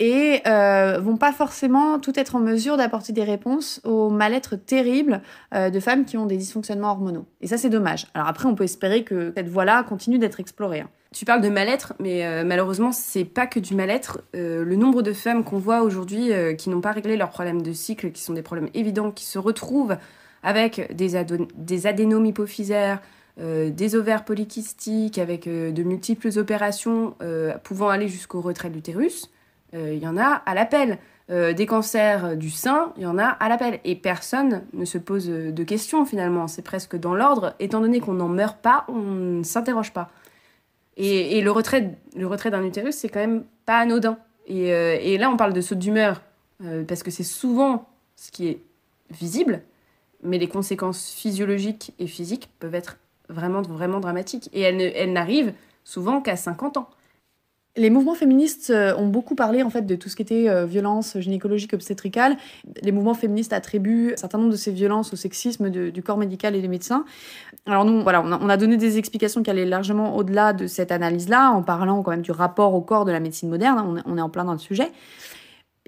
et 0.00 0.40
euh, 0.46 0.98
vont 1.00 1.16
pas 1.16 1.32
forcément 1.32 2.00
tout 2.00 2.18
être 2.18 2.34
en 2.34 2.40
mesure 2.40 2.76
d'apporter 2.76 3.12
des 3.12 3.22
réponses 3.22 3.80
au 3.84 4.10
mal-être 4.10 4.56
terrible 4.56 5.22
euh, 5.54 5.70
de 5.70 5.78
femmes 5.78 6.04
qui 6.04 6.16
ont 6.16 6.26
des 6.26 6.36
dysfonctionnements 6.36 6.90
hormonaux. 6.90 7.26
Et 7.40 7.46
ça, 7.46 7.58
c'est 7.58 7.70
dommage. 7.70 8.06
Alors 8.14 8.26
après, 8.26 8.46
on 8.46 8.54
peut 8.56 8.64
espérer 8.64 9.04
que 9.04 9.32
cette 9.36 9.48
voie-là 9.48 9.84
continue 9.84 10.18
d'être 10.18 10.40
explorée. 10.40 10.80
Hein. 10.80 10.90
Tu 11.12 11.24
parles 11.24 11.42
de 11.42 11.48
mal-être, 11.48 11.94
mais 12.00 12.26
euh, 12.26 12.42
malheureusement, 12.44 12.90
c'est 12.90 13.24
pas 13.24 13.46
que 13.46 13.60
du 13.60 13.76
mal-être. 13.76 14.22
Euh, 14.34 14.64
le 14.64 14.74
nombre 14.74 15.02
de 15.02 15.12
femmes 15.12 15.44
qu'on 15.44 15.58
voit 15.58 15.82
aujourd'hui 15.82 16.32
qui 16.58 16.70
n'ont 16.70 16.80
pas 16.80 16.92
réglé 16.92 17.16
leurs 17.16 17.30
problèmes 17.30 17.62
de 17.62 17.72
cycle, 17.72 18.10
qui 18.10 18.22
sont 18.22 18.32
des 18.32 18.42
problèmes 18.42 18.70
évidents, 18.74 19.12
qui 19.12 19.24
se 19.24 19.38
retrouvent 19.38 19.96
avec 20.42 20.92
des, 20.94 21.16
adénomes 21.86 22.26
hypophysaires, 22.26 23.00
des 23.38 23.96
ovaires 23.96 24.24
polykystiques, 24.24 25.18
avec 25.18 25.48
de 25.48 25.82
multiples 25.82 26.36
opérations 26.38 27.14
pouvant 27.62 27.88
aller 27.88 28.08
jusqu'au 28.08 28.40
retrait 28.40 28.68
de 28.68 28.74
l'utérus, 28.74 29.30
il 29.74 29.80
euh, 29.80 29.94
y 29.94 30.06
en 30.06 30.16
a 30.16 30.42
à 30.46 30.54
l'appel. 30.54 30.98
Euh, 31.30 31.54
des 31.54 31.64
cancers 31.64 32.36
du 32.36 32.50
sein, 32.50 32.92
il 32.96 33.02
y 33.02 33.06
en 33.06 33.18
a 33.18 33.24
à 33.24 33.48
l'appel. 33.48 33.80
Et 33.84 33.96
personne 33.96 34.62
ne 34.72 34.84
se 34.84 34.98
pose 34.98 35.26
de 35.28 35.64
questions 35.64 36.04
finalement. 36.04 36.48
C'est 36.48 36.62
presque 36.62 36.96
dans 36.96 37.14
l'ordre. 37.14 37.54
Étant 37.58 37.80
donné 37.80 38.00
qu'on 38.00 38.14
n'en 38.14 38.28
meurt 38.28 38.58
pas, 38.58 38.84
on 38.88 39.00
ne 39.00 39.42
s'interroge 39.42 39.92
pas. 39.92 40.10
Et, 40.96 41.40
le 41.40 41.50
retrait, 41.50 41.98
le 42.14 42.26
retrait 42.26 42.52
d'un 42.52 42.62
utérus, 42.62 42.94
c'est 42.94 43.08
quand 43.08 43.20
même 43.20 43.44
pas 43.66 43.78
anodin. 43.78 44.16
Et, 44.46 44.72
euh, 44.72 45.18
là, 45.18 45.28
on 45.28 45.36
parle 45.36 45.52
de 45.52 45.60
saut 45.60 45.74
d'humeur 45.74 46.22
parce 46.86 47.02
que 47.02 47.10
c'est 47.10 47.24
souvent 47.24 47.88
ce 48.16 48.30
qui 48.30 48.46
est 48.46 48.60
visible, 49.10 49.60
mais 50.22 50.38
les 50.38 50.46
conséquences 50.46 51.10
physiologiques 51.10 51.92
et 51.98 52.06
physiques 52.06 52.48
peuvent 52.60 52.76
être 52.76 52.96
vraiment, 53.28 53.60
vraiment 53.60 53.98
dramatiques. 53.98 54.48
Et 54.52 54.60
elles, 54.60 54.80
elles 54.80 55.12
n'arrivent 55.12 55.52
souvent 55.82 56.20
qu'à 56.20 56.36
50 56.36 56.76
ans. 56.76 56.88
Les 57.76 57.90
mouvements 57.90 58.14
féministes 58.14 58.70
euh, 58.70 58.94
ont 58.96 59.08
beaucoup 59.08 59.34
parlé 59.34 59.64
en 59.64 59.70
fait 59.70 59.82
de 59.82 59.96
tout 59.96 60.08
ce 60.08 60.14
qui 60.14 60.22
était 60.22 60.48
euh, 60.48 60.64
violence 60.64 61.18
gynécologique 61.18 61.74
obstétricale. 61.74 62.36
Les 62.82 62.92
mouvements 62.92 63.14
féministes 63.14 63.52
attribuent 63.52 64.12
un 64.12 64.16
certain 64.16 64.38
nombre 64.38 64.52
de 64.52 64.56
ces 64.56 64.70
violences 64.70 65.12
au 65.12 65.16
sexisme 65.16 65.70
du 65.70 66.02
corps 66.02 66.16
médical 66.16 66.54
et 66.54 66.62
des 66.62 66.68
médecins. 66.68 67.04
Alors 67.66 67.84
nous, 67.84 68.02
voilà, 68.02 68.22
on 68.22 68.48
a, 68.48 68.56
donné 68.56 68.76
des 68.76 68.96
explications 68.98 69.42
qui 69.42 69.50
allaient 69.50 69.64
largement 69.64 70.16
au-delà 70.16 70.52
de 70.52 70.68
cette 70.68 70.92
analyse-là, 70.92 71.50
en 71.50 71.62
parlant 71.62 72.02
quand 72.02 72.12
même 72.12 72.22
du 72.22 72.30
rapport 72.30 72.74
au 72.74 72.80
corps 72.80 73.04
de 73.04 73.10
la 73.10 73.18
médecine 73.18 73.48
moderne. 73.48 74.00
On, 74.06 74.12
on 74.12 74.18
est 74.18 74.22
en 74.22 74.30
plein 74.30 74.44
dans 74.44 74.52
le 74.52 74.58
sujet. 74.58 74.92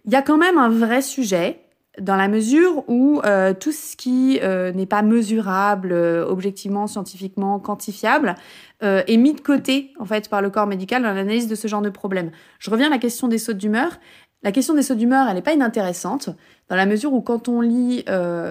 Il 0.05 0.12
y 0.12 0.16
a 0.16 0.23
quand 0.23 0.38
même 0.38 0.59
un 0.59 0.69
vrai 0.69 1.02
sujet 1.02 1.61
dans 2.00 2.17
la 2.17 2.29
mesure 2.29 2.88
où 2.88 3.21
euh, 3.25 3.55
tout 3.55 3.73
ce 3.73 3.97
qui 3.97 4.38
euh, 4.43 4.73
n'est 4.73 4.87
pas 4.87 5.03
mesurable, 5.03 5.93
euh, 5.93 6.26
objectivement, 6.26 6.87
scientifiquement, 6.87 7.59
quantifiable, 7.59 8.35
est 8.83 9.17
mis 9.17 9.33
de 9.33 9.41
côté 9.41 9.95
en 9.99 10.05
fait 10.05 10.29
par 10.29 10.43
le 10.43 10.50
corps 10.50 10.67
médical 10.67 11.03
dans 11.03 11.15
l'analyse 11.15 11.49
de 11.49 11.55
ce 11.55 11.67
genre 11.67 11.81
de 11.81 11.88
problème. 11.88 12.31
Je 12.59 12.71
reviens 12.71 12.88
à 12.88 12.91
la 12.91 12.99
question 12.99 13.26
des 13.26 13.38
sautes 13.38 13.57
d'humeur. 13.57 13.99
La 14.43 14.53
question 14.53 14.75
des 14.75 14.83
sauts 14.83 14.97
d'humeur, 14.97 15.26
elle 15.29 15.37
n'est 15.37 15.43
pas 15.43 15.55
inintéressante 15.55 16.29
dans 16.69 16.76
la 16.76 16.85
mesure 16.85 17.15
où 17.15 17.23
quand 17.23 17.49
on 17.49 17.62
lit 17.62 18.05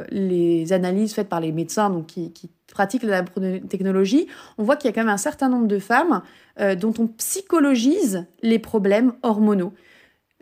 les 0.10 0.74
analyses 0.74 1.14
faites 1.14 1.30
par 1.30 1.42
les 1.42 1.52
médecins 1.52 1.92
donc 1.92 2.08
qui, 2.08 2.34
qui 2.34 2.50
pratiquent 2.74 3.04
la 3.04 3.22
technologie, 3.22 4.26
on 4.58 4.64
voit 4.64 4.78
qu'il 4.78 4.90
y 4.90 4.92
a 4.92 4.96
quand 4.96 5.02
même 5.02 5.14
un 5.14 5.18
certain 5.18 5.48
nombre 5.48 5.68
de 5.68 5.78
femmes 5.78 6.24
dont 6.60 6.94
on 6.98 7.06
psychologise 7.06 8.26
les 8.42 8.58
problèmes 8.58 9.14
hormonaux 9.22 9.74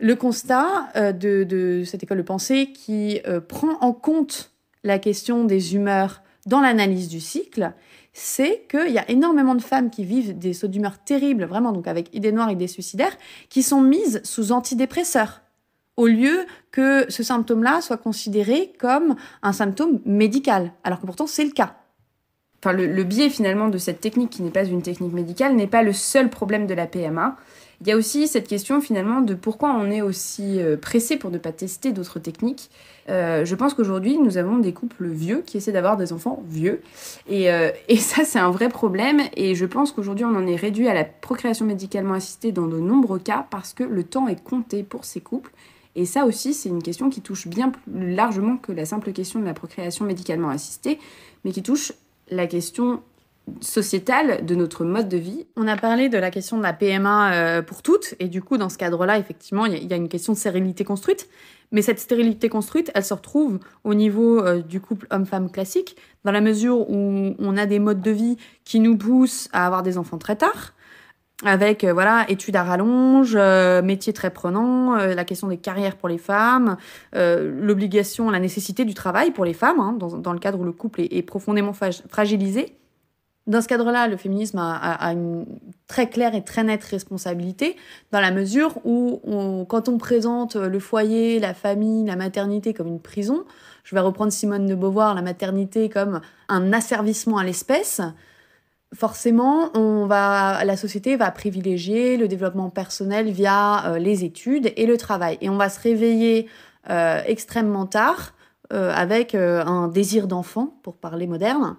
le 0.04 0.16
constat 0.16 0.90
euh, 0.96 1.12
de, 1.12 1.82
cette 1.86 2.02
école 2.02 2.18
de 2.18 2.22
pensée 2.22 2.72
qui 2.72 3.22
euh, 3.26 3.40
prend 3.40 3.78
en 3.80 3.94
compte 3.94 4.52
la 4.82 4.98
question 4.98 5.44
des 5.44 5.74
humeurs 5.74 6.20
dans 6.44 6.60
l'analyse 6.60 7.08
du 7.08 7.20
cycle, 7.20 7.72
c'est 8.12 8.66
qu'il 8.70 8.92
y 8.92 8.98
a 8.98 9.10
énormément 9.10 9.54
de 9.54 9.62
femmes 9.62 9.88
qui 9.88 10.04
vivent 10.04 10.38
des 10.38 10.52
sauts 10.52 10.68
d'humeur 10.68 10.98
terribles, 10.98 11.44
vraiment, 11.44 11.72
donc 11.72 11.88
avec 11.88 12.14
idées 12.14 12.32
noires, 12.32 12.50
idées 12.50 12.66
suicidaires, 12.66 13.16
qui 13.48 13.62
sont 13.62 13.80
mises 13.80 14.20
sous 14.24 14.52
antidépresseurs, 14.52 15.40
au 15.96 16.06
lieu 16.06 16.44
que 16.70 17.10
ce 17.10 17.22
symptôme-là 17.22 17.80
soit 17.80 17.96
considéré 17.96 18.74
comme 18.78 19.16
un 19.42 19.54
symptôme 19.54 20.00
médical, 20.04 20.72
alors 20.84 21.00
que 21.00 21.06
pourtant 21.06 21.26
c'est 21.26 21.44
le 21.44 21.52
cas. 21.52 21.76
Enfin, 22.60 22.74
le 22.74 23.04
biais 23.04 23.30
finalement 23.30 23.68
de 23.68 23.78
cette 23.78 24.00
technique 24.00 24.30
qui 24.30 24.42
n'est 24.42 24.50
pas 24.50 24.64
une 24.64 24.82
technique 24.82 25.12
médicale 25.14 25.54
n'est 25.54 25.66
pas 25.66 25.82
le 25.82 25.94
seul 25.94 26.28
problème 26.28 26.66
de 26.66 26.74
la 26.74 26.86
PMA. 26.86 27.36
Il 27.84 27.90
y 27.90 27.92
a 27.92 27.98
aussi 27.98 28.28
cette 28.28 28.48
question 28.48 28.80
finalement 28.80 29.20
de 29.20 29.34
pourquoi 29.34 29.74
on 29.74 29.90
est 29.90 30.00
aussi 30.00 30.58
euh, 30.58 30.78
pressé 30.78 31.18
pour 31.18 31.30
ne 31.30 31.36
pas 31.36 31.52
tester 31.52 31.92
d'autres 31.92 32.18
techniques. 32.18 32.70
Euh, 33.10 33.44
je 33.44 33.54
pense 33.54 33.74
qu'aujourd'hui, 33.74 34.16
nous 34.16 34.38
avons 34.38 34.56
des 34.56 34.72
couples 34.72 35.06
vieux 35.06 35.42
qui 35.44 35.58
essaient 35.58 35.70
d'avoir 35.70 35.98
des 35.98 36.14
enfants 36.14 36.42
vieux. 36.48 36.80
Euh, 37.30 37.72
et 37.88 37.96
ça, 37.98 38.24
c'est 38.24 38.38
un 38.38 38.50
vrai 38.50 38.70
problème. 38.70 39.20
Et 39.36 39.54
je 39.54 39.66
pense 39.66 39.92
qu'aujourd'hui, 39.92 40.24
on 40.24 40.34
en 40.34 40.46
est 40.46 40.56
réduit 40.56 40.88
à 40.88 40.94
la 40.94 41.04
procréation 41.04 41.66
médicalement 41.66 42.14
assistée 42.14 42.52
dans 42.52 42.68
de 42.68 42.78
nombreux 42.78 43.18
cas 43.18 43.46
parce 43.50 43.74
que 43.74 43.84
le 43.84 44.02
temps 44.02 44.28
est 44.28 44.42
compté 44.42 44.82
pour 44.82 45.04
ces 45.04 45.20
couples. 45.20 45.52
Et 45.94 46.06
ça 46.06 46.24
aussi, 46.24 46.54
c'est 46.54 46.70
une 46.70 46.82
question 46.82 47.10
qui 47.10 47.20
touche 47.20 47.48
bien 47.48 47.68
plus 47.68 48.14
largement 48.14 48.56
que 48.56 48.72
la 48.72 48.86
simple 48.86 49.12
question 49.12 49.40
de 49.40 49.44
la 49.44 49.52
procréation 49.52 50.06
médicalement 50.06 50.48
assistée, 50.48 50.98
mais 51.44 51.52
qui 51.52 51.62
touche 51.62 51.92
la 52.30 52.46
question 52.46 53.02
sociétale 53.60 54.44
de 54.44 54.54
notre 54.54 54.84
mode 54.84 55.08
de 55.08 55.16
vie. 55.16 55.46
On 55.56 55.68
a 55.68 55.76
parlé 55.76 56.08
de 56.08 56.18
la 56.18 56.30
question 56.30 56.56
de 56.56 56.62
la 56.62 56.72
PMA 56.72 57.34
euh, 57.34 57.62
pour 57.62 57.82
toutes, 57.82 58.14
et 58.18 58.28
du 58.28 58.42
coup, 58.42 58.56
dans 58.56 58.68
ce 58.68 58.78
cadre-là, 58.78 59.18
effectivement, 59.18 59.66
il 59.66 59.84
y, 59.84 59.92
a 59.92 59.96
une 59.96 60.08
question 60.08 60.32
de 60.32 60.38
stérilité 60.38 60.84
construite. 60.84 61.28
Mais 61.72 61.82
cette 61.82 61.98
stérilité 61.98 62.48
construite, 62.48 62.90
elle 62.94 63.04
se 63.04 63.14
retrouve 63.14 63.58
au 63.82 63.94
niveau 63.94 64.38
euh, 64.40 64.62
du 64.62 64.80
couple 64.80 65.06
homme-femme 65.10 65.50
classique, 65.50 65.96
dans 66.24 66.32
la 66.32 66.40
mesure 66.40 66.88
où 66.88 67.34
on 67.38 67.56
a 67.56 67.66
des 67.66 67.78
modes 67.78 68.00
de 68.00 68.10
vie 68.10 68.36
qui 68.64 68.80
nous 68.80 68.96
poussent 68.96 69.48
à 69.52 69.66
avoir 69.66 69.82
des 69.82 69.98
enfants 69.98 70.18
très 70.18 70.36
tard, 70.36 70.72
avec 71.44 71.84
euh, 71.84 71.92
voilà 71.92 72.24
études 72.30 72.56
à 72.56 72.62
rallonge, 72.62 73.36
métiers 73.82 74.12
très 74.12 74.30
prenants, 74.30 74.94
la 74.94 75.24
question 75.24 75.48
des 75.48 75.58
carrières 75.58 75.96
pour 75.96 76.08
les 76.08 76.18
femmes, 76.18 76.76
l'obligation, 77.12 78.30
la 78.30 78.40
nécessité 78.40 78.84
du 78.84 78.94
travail 78.94 79.32
pour 79.32 79.44
les 79.44 79.54
femmes, 79.54 79.80
hein, 79.80 79.92
dans, 79.98 80.32
le 80.32 80.38
cadre 80.38 80.60
où 80.60 80.64
le 80.64 80.72
couple 80.72 81.02
est 81.02 81.22
profondément 81.22 81.72
fragilisé. 82.08 82.78
Dans 83.46 83.60
ce 83.60 83.68
cadre-là, 83.68 84.08
le 84.08 84.16
féminisme 84.16 84.58
a, 84.58 85.12
une 85.12 85.44
très 85.86 86.08
claire 86.08 86.34
et 86.34 86.42
très 86.42 86.64
nette 86.64 86.84
responsabilité, 86.84 87.76
dans 88.10 88.20
la 88.20 88.30
mesure 88.30 88.78
où, 88.86 89.20
quand 89.68 89.90
on 89.90 89.98
présente 89.98 90.56
le 90.56 90.78
foyer, 90.78 91.40
la 91.40 91.52
famille, 91.52 92.06
la 92.06 92.16
maternité 92.16 92.72
comme 92.72 92.86
une 92.86 93.00
prison, 93.00 93.44
je 93.82 93.94
vais 93.94 94.00
reprendre 94.00 94.32
Simone 94.32 94.66
de 94.66 94.74
Beauvoir, 94.74 95.14
la 95.14 95.20
maternité 95.20 95.90
comme 95.90 96.22
un 96.48 96.72
asservissement 96.72 97.36
à 97.36 97.44
l'espèce, 97.44 98.00
forcément, 98.94 99.70
la 100.08 100.76
société 100.76 101.16
va 101.16 101.30
privilégier 101.30 102.16
le 102.16 102.28
développement 102.28 102.70
personnel 102.70 103.30
via 103.30 103.86
euh, 103.86 103.98
les 103.98 104.24
études 104.24 104.72
et 104.76 104.86
le 104.86 104.96
travail. 104.96 105.36
Et 105.40 105.50
on 105.50 105.56
va 105.56 105.68
se 105.68 105.80
réveiller 105.80 106.48
euh, 106.90 107.20
extrêmement 107.26 107.86
tard 107.86 108.34
euh, 108.72 108.92
avec 108.94 109.34
un 109.34 109.88
désir 109.88 110.26
d'enfant, 110.26 110.78
pour 110.82 110.96
parler 110.96 111.26
moderne, 111.26 111.76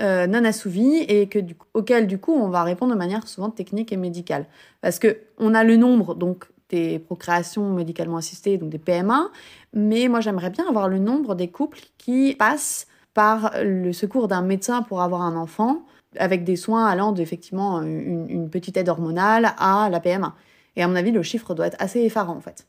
euh, 0.00 0.26
non 0.26 0.44
assouvi 0.44 0.98
et 1.08 1.28
que, 1.28 1.38
du, 1.38 1.56
auquel 1.74 2.06
du 2.06 2.18
coup 2.18 2.32
on 2.32 2.48
va 2.48 2.62
répondre 2.62 2.92
de 2.92 2.98
manière 2.98 3.26
souvent 3.28 3.50
technique 3.50 3.92
et 3.92 3.96
médicale. 3.96 4.46
Parce 4.80 4.98
que 4.98 5.18
on 5.38 5.54
a 5.54 5.64
le 5.64 5.76
nombre 5.76 6.14
donc 6.14 6.46
des 6.68 6.98
procréations 6.98 7.68
médicalement 7.70 8.16
assistées, 8.16 8.56
donc 8.56 8.70
des 8.70 8.78
PMA, 8.78 9.30
mais 9.74 10.08
moi 10.08 10.20
j'aimerais 10.20 10.50
bien 10.50 10.66
avoir 10.66 10.88
le 10.88 10.98
nombre 10.98 11.34
des 11.34 11.48
couples 11.48 11.80
qui 11.98 12.34
passent 12.34 12.86
par 13.12 13.52
le 13.62 13.92
secours 13.92 14.28
d'un 14.28 14.42
médecin 14.42 14.82
pour 14.82 15.02
avoir 15.02 15.20
un 15.20 15.36
enfant, 15.36 15.82
avec 16.16 16.44
des 16.44 16.56
soins 16.56 16.86
allant 16.86 17.12
d'effectivement 17.12 17.82
une, 17.82 18.26
une 18.30 18.48
petite 18.48 18.76
aide 18.78 18.88
hormonale 18.88 19.54
à 19.58 19.90
la 19.90 20.00
PMA. 20.00 20.34
Et 20.76 20.82
à 20.82 20.88
mon 20.88 20.96
avis, 20.96 21.10
le 21.10 21.22
chiffre 21.22 21.54
doit 21.54 21.66
être 21.66 21.76
assez 21.78 22.00
effarant 22.00 22.36
en 22.36 22.40
fait. 22.40 22.66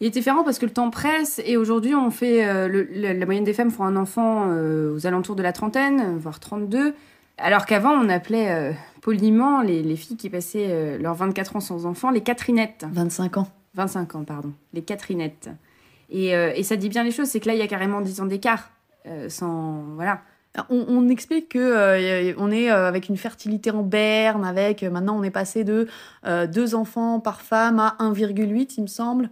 Il 0.00 0.06
est 0.06 0.10
différent 0.10 0.44
parce 0.44 0.58
que 0.58 0.66
le 0.66 0.72
temps 0.72 0.90
presse 0.90 1.40
et 1.44 1.56
aujourd'hui 1.56 1.94
on 1.94 2.10
fait 2.10 2.46
euh, 2.46 2.86
la 2.92 3.26
moyenne 3.26 3.44
des 3.44 3.52
femmes 3.52 3.70
font 3.70 3.84
un 3.84 3.96
enfant 3.96 4.44
euh, 4.46 4.94
aux 4.94 5.06
alentours 5.06 5.34
de 5.34 5.42
la 5.42 5.52
trentaine, 5.52 6.16
voire 6.18 6.38
32, 6.38 6.94
alors 7.36 7.66
qu'avant 7.66 7.90
on 7.90 8.08
appelait 8.08 8.50
euh, 8.50 8.72
poliment 9.02 9.60
les, 9.60 9.96
filles 9.96 10.16
qui 10.16 10.30
passaient 10.30 10.98
leurs 10.98 11.14
24 11.14 11.56
ans 11.56 11.60
sans 11.60 11.84
enfant 11.84 12.10
les 12.10 12.20
Catherinettes. 12.20 12.86
25 12.92 13.38
ans. 13.38 13.48
25 13.74 14.14
ans, 14.14 14.24
pardon. 14.24 14.52
Les 14.72 14.82
Catherinettes. 14.82 15.50
Et, 16.10 16.28
et 16.30 16.62
ça 16.62 16.76
dit 16.76 16.88
bien 16.88 17.04
les 17.04 17.10
choses, 17.10 17.28
c'est 17.28 17.40
que 17.40 17.48
là 17.48 17.54
il 17.54 17.58
y 17.58 17.62
a 17.62 17.66
carrément 17.66 18.00
10 18.00 18.20
ans 18.20 18.26
d'écart. 18.26 18.70
sans. 19.28 19.82
Voilà. 19.96 20.20
On, 20.70 21.08
explique 21.08 21.50
que 21.50 22.34
on 22.38 22.50
est 22.50 22.70
avec 22.70 23.08
une 23.08 23.16
fertilité 23.16 23.70
en 23.70 23.82
berne, 23.82 24.44
avec 24.44 24.82
maintenant 24.82 25.16
on 25.18 25.22
est 25.22 25.30
passé 25.30 25.64
de 25.64 25.86
deux 26.46 26.74
enfants 26.74 27.20
par 27.20 27.40
femme 27.42 27.78
à 27.78 27.96
1,8 28.00 28.74
il 28.78 28.82
me 28.82 28.86
semble 28.86 29.30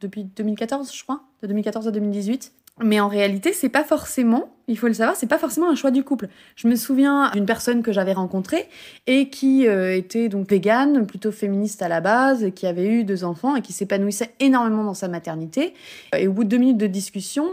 depuis 0.00 0.24
2014, 0.24 0.94
je 0.94 1.02
crois, 1.02 1.22
de 1.42 1.48
2014 1.48 1.88
à 1.88 1.90
2018. 1.90 2.52
Mais 2.82 2.98
en 2.98 3.06
réalité, 3.06 3.52
c'est 3.52 3.68
pas 3.68 3.84
forcément, 3.84 4.52
il 4.66 4.76
faut 4.76 4.88
le 4.88 4.94
savoir, 4.94 5.14
c'est 5.14 5.28
pas 5.28 5.38
forcément 5.38 5.70
un 5.70 5.76
choix 5.76 5.92
du 5.92 6.02
couple. 6.02 6.26
Je 6.56 6.66
me 6.66 6.74
souviens 6.74 7.30
d'une 7.32 7.46
personne 7.46 7.84
que 7.84 7.92
j'avais 7.92 8.12
rencontrée 8.12 8.68
et 9.06 9.28
qui 9.28 9.68
euh, 9.68 9.96
était 9.96 10.28
donc 10.28 10.50
végane, 10.50 11.06
plutôt 11.06 11.30
féministe 11.30 11.82
à 11.82 11.88
la 11.88 12.00
base, 12.00 12.50
qui 12.56 12.66
avait 12.66 12.88
eu 12.88 13.04
deux 13.04 13.22
enfants 13.22 13.54
et 13.54 13.62
qui 13.62 13.72
s'épanouissait 13.72 14.30
énormément 14.40 14.82
dans 14.82 14.94
sa 14.94 15.06
maternité. 15.06 15.72
Et 16.16 16.26
au 16.26 16.32
bout 16.32 16.42
de 16.42 16.48
deux 16.48 16.56
minutes 16.56 16.78
de 16.78 16.88
discussion, 16.88 17.46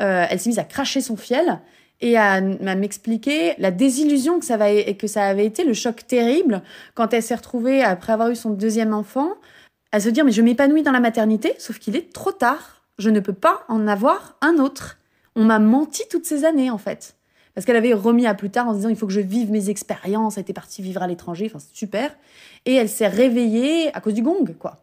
euh, 0.00 0.26
elle 0.28 0.38
s'est 0.38 0.50
mise 0.50 0.58
à 0.58 0.64
cracher 0.64 1.00
son 1.00 1.16
fiel 1.16 1.60
et 2.02 2.18
à, 2.18 2.42
m'expliquer 2.42 3.54
la 3.56 3.70
désillusion 3.70 4.38
que 4.38 4.44
ça, 4.44 4.58
va, 4.58 4.66
que 4.92 5.06
ça 5.06 5.24
avait 5.24 5.46
été, 5.46 5.64
le 5.64 5.72
choc 5.72 6.06
terrible 6.06 6.62
quand 6.94 7.14
elle 7.14 7.22
s'est 7.22 7.34
retrouvée 7.34 7.82
après 7.82 8.12
avoir 8.12 8.28
eu 8.28 8.36
son 8.36 8.50
deuxième 8.50 8.92
enfant 8.92 9.30
à 9.96 10.00
se 10.00 10.10
dire 10.10 10.24
mais 10.24 10.32
je 10.32 10.42
m'épanouis 10.42 10.82
dans 10.82 10.92
la 10.92 11.00
maternité, 11.00 11.54
sauf 11.58 11.78
qu'il 11.78 11.96
est 11.96 12.12
trop 12.12 12.32
tard. 12.32 12.82
Je 12.98 13.10
ne 13.10 13.20
peux 13.20 13.32
pas 13.32 13.64
en 13.68 13.88
avoir 13.88 14.36
un 14.42 14.58
autre. 14.58 14.98
On 15.34 15.44
m'a 15.44 15.58
menti 15.58 16.02
toutes 16.10 16.26
ces 16.26 16.44
années 16.44 16.70
en 16.70 16.78
fait. 16.78 17.16
Parce 17.54 17.64
qu'elle 17.64 17.76
avait 17.76 17.94
remis 17.94 18.26
à 18.26 18.34
plus 18.34 18.50
tard 18.50 18.68
en 18.68 18.72
se 18.72 18.76
disant 18.76 18.88
il 18.90 18.96
faut 18.96 19.06
que 19.06 19.12
je 19.12 19.20
vive 19.20 19.50
mes 19.50 19.70
expériences, 19.70 20.36
elle 20.36 20.42
était 20.42 20.52
partie 20.52 20.82
vivre 20.82 21.02
à 21.02 21.06
l'étranger, 21.06 21.46
enfin 21.46 21.64
super. 21.72 22.14
Et 22.66 22.74
elle 22.74 22.90
s'est 22.90 23.08
réveillée 23.08 23.94
à 23.96 24.00
cause 24.02 24.12
du 24.12 24.22
gong, 24.22 24.44
quoi. 24.58 24.82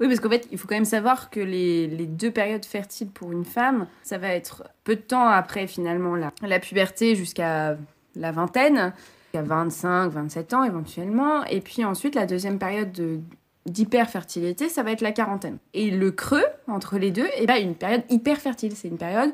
Oui, 0.00 0.08
parce 0.08 0.18
qu'en 0.18 0.30
fait, 0.30 0.48
il 0.50 0.58
faut 0.58 0.66
quand 0.66 0.74
même 0.74 0.84
savoir 0.84 1.30
que 1.30 1.38
les, 1.38 1.86
les, 1.86 2.06
deux 2.06 2.32
périodes 2.32 2.64
fertiles 2.64 3.10
pour 3.10 3.30
une 3.30 3.44
femme, 3.44 3.86
ça 4.02 4.18
va 4.18 4.28
être 4.30 4.64
peu 4.82 4.96
de 4.96 5.00
temps 5.00 5.28
après 5.28 5.68
finalement 5.68 6.16
la, 6.16 6.32
la 6.42 6.58
puberté 6.58 7.14
jusqu'à 7.14 7.76
la 8.16 8.32
vingtaine, 8.32 8.92
à 9.34 9.42
25, 9.42 10.08
27 10.08 10.54
ans 10.54 10.64
éventuellement. 10.64 11.44
Et 11.44 11.60
puis 11.60 11.84
ensuite, 11.84 12.14
la 12.14 12.26
deuxième 12.26 12.58
période 12.58 12.90
de, 12.90 13.20
d'hyperfertilité, 13.66 14.68
ça 14.68 14.82
va 14.82 14.92
être 14.92 15.00
la 15.00 15.12
quarantaine. 15.12 15.58
Et 15.72 15.90
le 15.90 16.10
creux 16.10 16.44
entre 16.68 16.98
les 16.98 17.10
deux, 17.10 17.26
et 17.26 17.42
eh 17.42 17.46
ben, 17.46 17.56
une 17.56 17.74
période 17.74 18.02
hyper 18.10 18.38
fertile. 18.38 18.72
C'est 18.76 18.88
une 18.88 18.98
période 18.98 19.32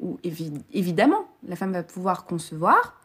où 0.00 0.18
évidemment 0.72 1.26
la 1.46 1.56
femme 1.56 1.72
va 1.72 1.82
pouvoir 1.82 2.24
concevoir, 2.24 3.00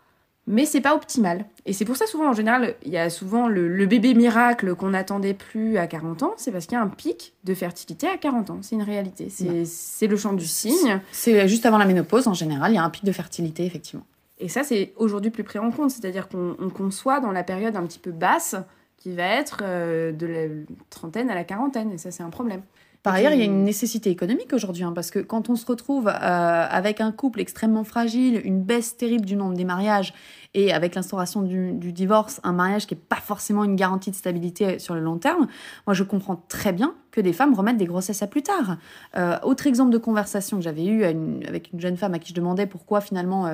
mais 0.48 0.66
c'est 0.66 0.82
pas 0.82 0.96
optimal. 0.96 1.46
Et 1.66 1.74
c'est 1.74 1.86
pour 1.86 1.98
ça 1.98 2.06
souvent 2.06 2.30
en 2.30 2.34
général, 2.34 2.76
il 2.84 2.92
y 2.92 2.98
a 2.98 3.10
souvent 3.10 3.48
le, 3.48 3.86
bébé 3.86 4.14
miracle 4.14 4.76
qu'on 4.76 4.90
n'attendait 4.90 5.34
plus 5.34 5.78
à 5.78 5.88
40 5.88 6.24
ans, 6.24 6.34
c'est 6.38 6.52
parce 6.52 6.66
qu'il 6.66 6.78
y 6.78 6.80
a 6.80 6.84
un 6.84 6.88
pic 6.88 7.34
de 7.44 7.54
fertilité 7.54 8.08
à 8.08 8.18
40 8.18 8.50
ans. 8.50 8.60
C'est 8.62 8.76
une 8.76 8.84
réalité. 8.84 9.30
C'est 9.30 10.08
le 10.08 10.18
champ 10.18 10.34
du 10.34 10.46
signe. 10.46 11.02
C'est 11.12 11.48
juste 11.48 11.66
avant 11.66 11.78
la 11.78 11.86
ménopause 11.86 12.28
en 12.28 12.34
général, 12.34 12.72
il 12.72 12.76
y 12.76 12.80
a 12.80 12.84
un 12.84 12.90
pic 12.90 13.04
de 13.04 13.12
fertilité 13.12 13.66
effectivement. 13.66 14.06
Et 14.38 14.50
ça, 14.50 14.64
c'est 14.64 14.94
aujourd'hui 14.98 15.32
plus 15.32 15.46
pris 15.46 15.60
en 15.60 15.72
compte, 15.72 15.92
c'est-à-dire 15.92 16.28
qu'on 16.28 16.70
conçoit 16.70 17.22
dans 17.22 17.32
la 17.32 17.44
période 17.44 17.78
un 17.78 17.84
petit 17.84 18.00
peu 18.00 18.12
basse 18.12 18.58
qui 19.06 19.12
va 19.12 19.24
être 19.24 19.60
euh, 19.62 20.12
de 20.12 20.26
la 20.26 20.48
trentaine 20.90 21.30
à 21.30 21.36
la 21.36 21.44
quarantaine. 21.44 21.92
Et 21.92 22.00
ça, 22.00 22.10
c'est 22.10 22.24
un 22.24 22.32
problème. 22.32 22.62
Par 23.04 23.14
ailleurs, 23.14 23.34
il 23.34 23.38
y 23.38 23.44
a 23.44 23.46
une 23.46 23.64
nécessité 23.64 24.10
économique 24.10 24.52
aujourd'hui, 24.52 24.84
hein, 24.84 24.94
parce 24.96 25.12
que 25.12 25.20
quand 25.20 25.48
on 25.48 25.56
se 25.56 25.68
retrouve 25.68 26.08
euh, 26.08 26.12
avec 26.12 27.02
un 27.02 27.12
couple 27.12 27.40
extrêmement 27.40 27.84
fragile, 27.84 28.42
une 28.44 28.64
baisse 28.64 28.98
terrible 28.98 29.24
du 29.24 29.36
nombre 29.36 29.54
des 29.54 29.64
mariages, 29.64 30.12
et 30.56 30.74
avec 30.74 30.96
l'instauration 30.96 31.44
du, 31.44 31.92
divorce, 31.92 32.42
un 32.44 32.54
mariage 32.54 32.88
qui 32.88 32.96
n'est 32.96 33.00
pas 33.00 33.18
forcément 33.18 33.64
une 33.64 33.76
garantie 33.76 34.10
de 34.10 34.16
stabilité 34.16 34.80
sur 34.80 34.96
le 34.96 35.02
long 35.02 35.20
terme, 35.20 35.48
moi 35.86 35.94
je 35.94 36.04
comprends 36.04 36.44
très 36.48 36.74
bien 36.74 36.96
que 37.12 37.22
des 37.22 37.34
femmes 37.34 37.54
remettent 37.54 37.78
des 37.78 37.86
grossesses 37.86 38.24
à 38.24 38.28
plus 38.28 38.42
tard. 38.42 38.78
Euh, 39.18 39.38
autre 39.44 39.68
exemple 39.68 39.92
de 39.92 40.00
conversation 40.00 40.58
que 40.58 40.64
j'avais 40.64 40.86
eu 40.86 41.04
avec 41.04 41.74
une 41.74 41.80
jeune 41.80 41.98
femme 41.98 42.16
à 42.16 42.20
qui 42.20 42.30
je 42.30 42.34
demandais 42.34 42.66
pourquoi 42.66 43.02
finalement 43.02 43.48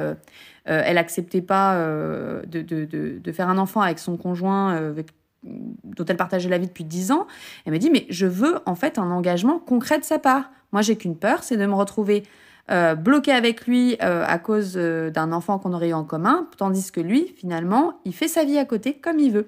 elle 0.64 0.98
acceptait 0.98 1.42
pas 1.42 1.76
de, 1.76 2.62
de, 2.62 2.86
de, 2.86 3.32
faire 3.34 3.50
un 3.50 3.58
enfant 3.58 3.82
avec 3.82 4.00
son 4.00 4.16
conjoint, 4.16 4.76
avec 4.76 5.08
dont 5.44 6.06
elle 6.06 6.18
partageait 6.18 6.50
la 6.50 6.58
vie 6.58 6.68
depuis 6.68 6.84
10 6.84 7.12
ans, 7.12 7.28
elle 7.66 7.74
m'a 7.74 7.80
dit 7.80 7.90
mais 7.90 8.06
je 8.10 8.28
veux 8.28 8.60
en 8.66 8.76
fait 8.76 9.00
un 9.00 9.12
engagement 9.12 9.60
concret 9.60 10.00
de 10.00 10.04
sa 10.04 10.20
part. 10.20 10.52
Moi 10.72 10.82
j'ai 10.82 10.96
qu'une 10.96 11.18
peur, 11.18 11.44
c'est 11.44 11.58
de 11.58 11.66
me 11.66 11.74
retrouver 11.74 12.24
euh, 12.70 12.96
bloquée 12.96 13.32
avec 13.32 13.66
lui 13.66 13.98
euh, 14.02 14.24
à 14.26 14.38
cause 14.38 14.74
euh, 14.78 15.10
d'un 15.10 15.32
enfant 15.32 15.60
qu'on 15.60 15.74
aurait 15.74 15.90
eu 15.90 15.94
en 15.94 16.04
commun, 16.04 16.48
tandis 16.58 16.92
que 16.92 17.02
lui 17.02 17.34
finalement 17.38 18.00
il 18.06 18.14
fait 18.14 18.28
sa 18.28 18.44
vie 18.44 18.58
à 18.58 18.66
côté 18.66 18.94
comme 18.94 19.20
il 19.20 19.32
veut. 19.32 19.48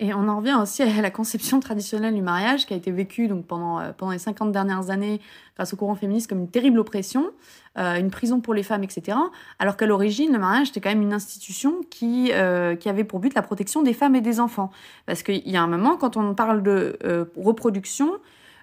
Et 0.00 0.14
on 0.14 0.28
en 0.28 0.36
revient 0.36 0.56
aussi 0.60 0.82
à 0.82 1.02
la 1.02 1.10
conception 1.10 1.58
traditionnelle 1.58 2.14
du 2.14 2.22
mariage 2.22 2.66
qui 2.66 2.74
a 2.74 2.76
été 2.76 2.92
vécue 2.92 3.26
donc 3.26 3.46
pendant, 3.46 3.80
euh, 3.80 3.90
pendant 3.96 4.12
les 4.12 4.18
50 4.18 4.52
dernières 4.52 4.90
années 4.90 5.20
grâce 5.56 5.74
au 5.74 5.76
courant 5.76 5.96
féministe 5.96 6.28
comme 6.28 6.38
une 6.38 6.48
terrible 6.48 6.78
oppression, 6.78 7.32
euh, 7.78 7.96
une 7.96 8.10
prison 8.10 8.40
pour 8.40 8.54
les 8.54 8.62
femmes, 8.62 8.84
etc. 8.84 9.18
Alors 9.58 9.76
qu'à 9.76 9.86
l'origine, 9.86 10.32
le 10.32 10.38
mariage 10.38 10.68
était 10.68 10.80
quand 10.80 10.90
même 10.90 11.02
une 11.02 11.12
institution 11.12 11.80
qui, 11.90 12.30
euh, 12.32 12.76
qui 12.76 12.88
avait 12.88 13.02
pour 13.02 13.18
but 13.18 13.34
la 13.34 13.42
protection 13.42 13.82
des 13.82 13.92
femmes 13.92 14.14
et 14.14 14.20
des 14.20 14.38
enfants. 14.38 14.70
Parce 15.06 15.24
qu'il 15.24 15.48
y 15.48 15.56
a 15.56 15.62
un 15.62 15.66
moment, 15.66 15.96
quand 15.96 16.16
on 16.16 16.32
parle 16.34 16.62
de 16.62 16.96
reproduction, 17.36 18.12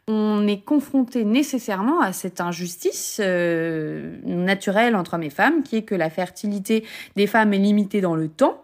on 0.07 0.47
est 0.47 0.63
confronté 0.63 1.25
nécessairement 1.25 1.99
à 1.99 2.13
cette 2.13 2.39
injustice 2.39 3.19
naturelle 3.19 4.95
entre 4.95 5.15
hommes 5.15 5.23
et 5.23 5.29
femmes, 5.29 5.63
qui 5.63 5.77
est 5.77 5.81
que 5.81 5.95
la 5.95 6.09
fertilité 6.09 6.85
des 7.15 7.27
femmes 7.27 7.53
est 7.53 7.57
limitée 7.57 8.01
dans 8.01 8.15
le 8.15 8.29
temps 8.29 8.61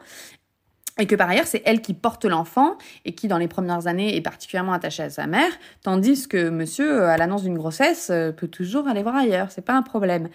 et 0.99 1.08
que 1.08 1.15
par 1.15 1.30
ailleurs, 1.30 1.47
c'est 1.47 1.62
elle 1.65 1.82
qui 1.82 1.93
porte 1.93 2.25
l'enfant 2.25 2.77
et 3.06 3.13
qui, 3.13 3.27
dans 3.27 3.38
les 3.38 3.47
premières 3.47 3.88
années, 3.88 4.15
est 4.15 4.21
particulièrement 4.21 4.73
attachée 4.73 5.04
à 5.04 5.10
sa 5.10 5.27
mère, 5.27 5.51
tandis 5.84 6.27
que 6.27 6.49
monsieur, 6.49 7.06
à 7.06 7.17
l'annonce 7.17 7.43
d'une 7.43 7.58
grossesse, 7.58 8.10
euh, 8.12 8.32
peut 8.32 8.47
toujours 8.47 8.88
aller 8.88 9.04
voir 9.04 9.15
ailleurs, 9.15 9.51
c'est 9.51 9.65
pas 9.65 9.73
un 9.73 9.84
problème. 9.84 10.30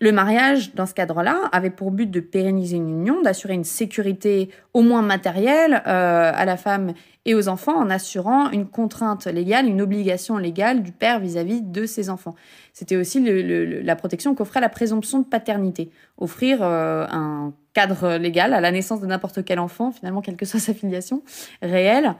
Le 0.00 0.12
mariage, 0.12 0.74
dans 0.74 0.86
ce 0.86 0.94
cadre-là, 0.94 1.48
avait 1.50 1.70
pour 1.70 1.90
but 1.90 2.08
de 2.08 2.20
pérenniser 2.20 2.76
une 2.76 2.88
union, 2.88 3.20
d'assurer 3.20 3.54
une 3.54 3.64
sécurité 3.64 4.48
au 4.72 4.82
moins 4.82 5.02
matérielle 5.02 5.82
euh, 5.86 6.30
à 6.32 6.44
la 6.44 6.56
femme 6.56 6.92
et 7.24 7.34
aux 7.34 7.48
enfants 7.48 7.76
en 7.76 7.90
assurant 7.90 8.50
une 8.50 8.66
contrainte 8.66 9.26
légale, 9.26 9.66
une 9.66 9.82
obligation 9.82 10.38
légale 10.38 10.84
du 10.84 10.92
père 10.92 11.18
vis-à-vis 11.18 11.62
de 11.62 11.84
ses 11.84 12.10
enfants. 12.10 12.36
C'était 12.72 12.96
aussi 12.96 13.20
la 13.20 13.96
protection 13.96 14.36
qu'offrait 14.36 14.60
la 14.60 14.68
présomption 14.68 15.18
de 15.18 15.26
paternité, 15.26 15.90
offrir 16.16 16.60
euh, 16.62 17.04
un 17.10 17.52
cadre 17.74 18.16
légal 18.18 18.54
à 18.54 18.60
la 18.60 18.70
naissance 18.70 19.00
de 19.00 19.06
n'importe 19.06 19.44
quel 19.44 19.58
enfant, 19.58 19.90
finalement, 19.90 20.20
quelle 20.20 20.36
que 20.36 20.46
soit 20.46 20.60
sa 20.60 20.74
filiation 20.74 21.22
réelle, 21.60 22.14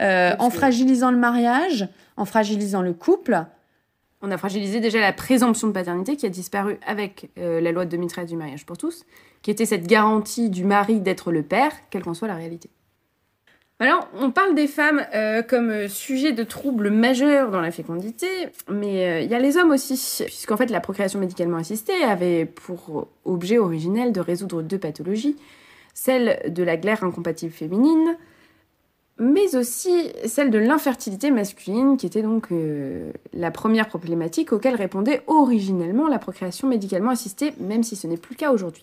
euh, 0.00 0.34
en 0.38 0.48
fragilisant 0.48 1.10
le 1.10 1.18
mariage, 1.18 1.86
en 2.16 2.24
fragilisant 2.24 2.80
le 2.80 2.94
couple, 2.94 3.44
on 4.22 4.30
a 4.30 4.38
fragilisé 4.38 4.80
déjà 4.80 5.00
la 5.00 5.12
présomption 5.12 5.68
de 5.68 5.72
paternité 5.72 6.16
qui 6.16 6.26
a 6.26 6.28
disparu 6.28 6.78
avec 6.86 7.30
euh, 7.38 7.60
la 7.60 7.72
loi 7.72 7.84
de 7.84 7.90
2013 7.90 8.28
du 8.28 8.36
mariage 8.36 8.66
pour 8.66 8.76
tous, 8.76 9.04
qui 9.42 9.50
était 9.50 9.66
cette 9.66 9.86
garantie 9.86 10.50
du 10.50 10.64
mari 10.64 11.00
d'être 11.00 11.32
le 11.32 11.42
père, 11.42 11.72
quelle 11.90 12.02
qu'en 12.02 12.14
soit 12.14 12.28
la 12.28 12.34
réalité. 12.34 12.70
Alors, 13.78 14.06
on 14.14 14.30
parle 14.30 14.54
des 14.54 14.66
femmes 14.66 15.02
euh, 15.14 15.42
comme 15.42 15.88
sujet 15.88 16.32
de 16.32 16.42
troubles 16.42 16.90
majeurs 16.90 17.50
dans 17.50 17.62
la 17.62 17.70
fécondité, 17.70 18.26
mais 18.68 19.08
euh, 19.08 19.20
il 19.20 19.30
y 19.30 19.34
a 19.34 19.38
les 19.38 19.56
hommes 19.56 19.70
aussi, 19.70 20.22
puisqu'en 20.26 20.58
fait 20.58 20.70
la 20.70 20.80
procréation 20.80 21.18
médicalement 21.18 21.56
assistée 21.56 22.04
avait 22.04 22.44
pour 22.44 23.08
objet 23.24 23.56
originel 23.56 24.12
de 24.12 24.20
résoudre 24.20 24.60
deux 24.60 24.76
pathologies, 24.76 25.36
celle 25.94 26.52
de 26.52 26.62
la 26.62 26.76
glaire 26.76 27.04
incompatible 27.04 27.52
féminine, 27.52 28.18
mais 29.20 29.54
aussi 29.54 30.10
celle 30.24 30.50
de 30.50 30.58
l'infertilité 30.58 31.30
masculine, 31.30 31.98
qui 31.98 32.06
était 32.06 32.22
donc 32.22 32.46
euh, 32.50 33.12
la 33.34 33.50
première 33.50 33.86
problématique 33.86 34.52
auquel 34.52 34.74
répondait 34.74 35.22
originellement 35.26 36.08
la 36.08 36.18
procréation 36.18 36.66
médicalement 36.66 37.10
assistée, 37.10 37.52
même 37.60 37.82
si 37.82 37.96
ce 37.96 38.06
n'est 38.06 38.16
plus 38.16 38.34
le 38.34 38.38
cas 38.38 38.50
aujourd'hui. 38.50 38.82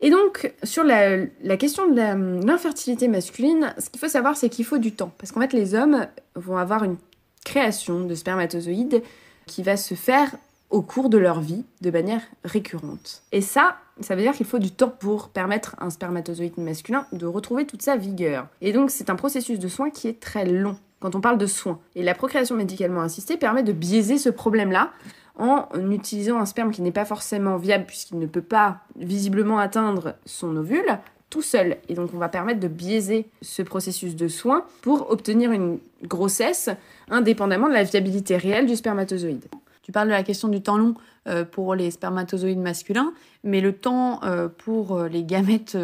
Et 0.00 0.10
donc, 0.10 0.52
sur 0.62 0.84
la, 0.84 1.26
question 1.56 1.90
de 1.90 2.46
l'infertilité 2.46 3.08
masculine, 3.08 3.74
ce 3.78 3.90
qu'il 3.90 3.98
faut 3.98 4.08
savoir, 4.08 4.36
c'est 4.36 4.48
qu'il 4.50 4.64
faut 4.64 4.78
du 4.78 4.92
temps. 4.92 5.12
Parce 5.18 5.32
qu'en 5.32 5.40
fait, 5.40 5.52
les 5.52 5.74
hommes 5.74 6.06
vont 6.36 6.56
avoir 6.56 6.84
une 6.84 6.96
création 7.44 8.04
de 8.04 8.14
spermatozoïdes 8.14 9.02
qui 9.46 9.62
va 9.62 9.76
se 9.76 9.94
faire 9.94 10.36
au 10.70 10.82
cours 10.82 11.08
de 11.08 11.18
leur 11.18 11.40
vie 11.40 11.64
de 11.80 11.90
manière 11.90 12.20
récurrente. 12.44 13.22
Et 13.32 13.40
ça, 13.40 13.78
ça 14.00 14.14
veut 14.14 14.22
dire 14.22 14.32
qu'il 14.32 14.46
faut 14.46 14.58
du 14.58 14.70
temps 14.70 14.88
pour 14.90 15.28
permettre 15.28 15.76
à 15.78 15.86
un 15.86 15.90
spermatozoïde 15.90 16.58
masculin 16.58 17.06
de 17.12 17.26
retrouver 17.26 17.66
toute 17.66 17.82
sa 17.82 17.96
vigueur. 17.96 18.46
Et 18.60 18.72
donc 18.72 18.90
c'est 18.90 19.10
un 19.10 19.16
processus 19.16 19.58
de 19.58 19.68
soins 19.68 19.90
qui 19.90 20.08
est 20.08 20.20
très 20.20 20.44
long 20.44 20.76
quand 21.00 21.14
on 21.14 21.20
parle 21.20 21.38
de 21.38 21.46
soins. 21.46 21.78
Et 21.94 22.02
la 22.02 22.14
procréation 22.14 22.56
médicalement 22.56 23.02
assistée 23.02 23.36
permet 23.36 23.62
de 23.62 23.72
biaiser 23.72 24.18
ce 24.18 24.28
problème-là 24.30 24.90
en 25.36 25.68
utilisant 25.90 26.38
un 26.38 26.46
sperme 26.46 26.72
qui 26.72 26.82
n'est 26.82 26.90
pas 26.90 27.04
forcément 27.04 27.56
viable 27.56 27.86
puisqu'il 27.86 28.18
ne 28.18 28.26
peut 28.26 28.42
pas 28.42 28.80
visiblement 28.96 29.58
atteindre 29.58 30.14
son 30.26 30.56
ovule 30.56 30.98
tout 31.30 31.42
seul. 31.42 31.76
Et 31.88 31.94
donc 31.94 32.10
on 32.14 32.18
va 32.18 32.28
permettre 32.28 32.60
de 32.60 32.68
biaiser 32.68 33.26
ce 33.42 33.62
processus 33.62 34.16
de 34.16 34.28
soins 34.28 34.64
pour 34.82 35.10
obtenir 35.10 35.52
une 35.52 35.78
grossesse 36.04 36.70
indépendamment 37.10 37.68
de 37.68 37.74
la 37.74 37.84
viabilité 37.84 38.36
réelle 38.36 38.66
du 38.66 38.76
spermatozoïde. 38.76 39.44
Tu 39.88 39.92
parles 39.92 40.08
de 40.08 40.12
la 40.12 40.22
question 40.22 40.48
du 40.48 40.60
temps 40.60 40.76
long 40.76 40.92
euh, 41.26 41.46
pour 41.46 41.74
les 41.74 41.90
spermatozoïdes 41.90 42.58
masculins, 42.58 43.14
mais 43.42 43.62
le 43.62 43.72
temps 43.72 44.22
euh, 44.22 44.46
pour 44.46 44.94
euh, 44.94 45.08
les 45.08 45.24
gamètes 45.24 45.78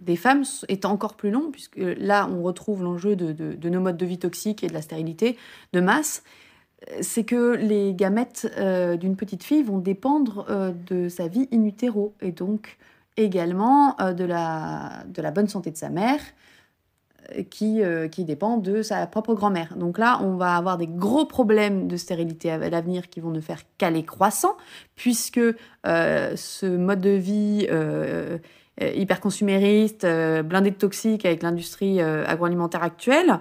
des 0.00 0.16
femmes 0.16 0.42
est 0.66 0.84
encore 0.84 1.14
plus 1.14 1.30
long, 1.30 1.52
puisque 1.52 1.76
là, 1.76 2.28
on 2.32 2.42
retrouve 2.42 2.82
l'enjeu 2.82 3.14
de, 3.14 3.68
nos 3.68 3.80
modes 3.80 3.96
de 3.96 4.06
vie 4.06 4.18
toxiques 4.18 4.64
et 4.64 4.66
de 4.66 4.72
la 4.72 4.82
stérilité 4.82 5.38
de 5.72 5.78
masse. 5.78 6.24
C'est 7.00 7.22
que 7.22 7.54
les 7.54 7.94
gamètes 7.94 8.52
d'une 8.98 9.14
petite 9.14 9.44
fille 9.44 9.62
vont 9.62 9.78
dépendre 9.78 10.46
de 10.88 11.08
sa 11.08 11.28
vie 11.28 11.48
in 11.52 11.62
utero 11.62 12.12
et 12.20 12.32
donc 12.32 12.76
également 13.16 13.96
de, 14.00 14.24
la, 14.24 15.04
de 15.06 15.22
la 15.22 15.30
bonne 15.30 15.48
santé 15.48 15.70
de 15.70 15.76
sa 15.76 15.90
mère, 15.90 16.20
qui, 17.50 17.82
euh, 17.82 18.08
qui 18.08 18.24
dépend 18.24 18.56
de 18.56 18.82
sa 18.82 19.06
propre 19.06 19.34
grand-mère. 19.34 19.76
Donc 19.76 19.98
là, 19.98 20.20
on 20.22 20.36
va 20.36 20.56
avoir 20.56 20.78
des 20.78 20.86
gros 20.86 21.24
problèmes 21.24 21.88
de 21.88 21.96
stérilité 21.96 22.50
à 22.50 22.58
l'avenir 22.58 23.08
qui 23.08 23.20
vont 23.20 23.30
ne 23.30 23.40
faire 23.40 23.60
qu'aller 23.78 24.04
croissant, 24.04 24.56
puisque 24.96 25.38
euh, 25.38 26.36
ce 26.36 26.66
mode 26.66 27.00
de 27.00 27.10
vie 27.10 27.66
euh, 27.70 28.38
hyper 28.80 29.20
consumériste, 29.20 30.06
blindé 30.44 30.70
de 30.70 30.76
toxiques 30.76 31.24
avec 31.24 31.42
l'industrie 31.42 32.00
agroalimentaire 32.00 32.82
actuelle, 32.82 33.38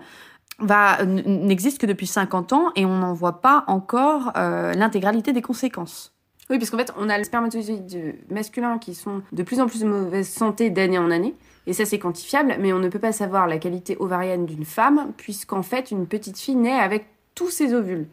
n'existe 0.59 1.81
que 1.81 1.87
depuis 1.87 2.05
50 2.05 2.53
ans 2.53 2.71
et 2.75 2.85
on 2.85 2.99
n'en 2.99 3.13
voit 3.13 3.41
pas 3.41 3.63
encore 3.65 4.31
l'intégralité 4.35 5.33
des 5.33 5.41
conséquences. 5.41 6.13
Oui, 6.51 6.59
parce 6.59 6.69
qu'en 6.69 6.77
fait, 6.77 6.93
on 6.97 7.09
a 7.09 7.17
les 7.17 7.23
spermatozoïdes 7.23 8.15
masculins 8.29 8.77
qui 8.77 8.93
sont 8.93 9.23
de 9.31 9.41
plus 9.41 9.59
en 9.59 9.65
plus 9.65 9.81
de 9.81 9.87
mauvaise 9.87 10.29
santé 10.29 10.69
d'année 10.69 10.99
en 10.99 11.09
année. 11.09 11.33
Et 11.65 11.73
ça, 11.73 11.85
c'est 11.85 11.99
quantifiable, 11.99 12.57
mais 12.59 12.73
on 12.73 12.79
ne 12.79 12.89
peut 12.89 12.99
pas 12.99 13.11
savoir 13.11 13.47
la 13.47 13.57
qualité 13.57 13.95
ovarienne 13.99 14.45
d'une 14.45 14.65
femme, 14.65 15.13
puisqu'en 15.17 15.63
fait, 15.63 15.91
une 15.91 16.07
petite 16.07 16.37
fille 16.37 16.55
naît 16.55 16.71
avec 16.71 17.05
tous 17.35 17.49
ses 17.49 17.73
ovules. 17.73 18.07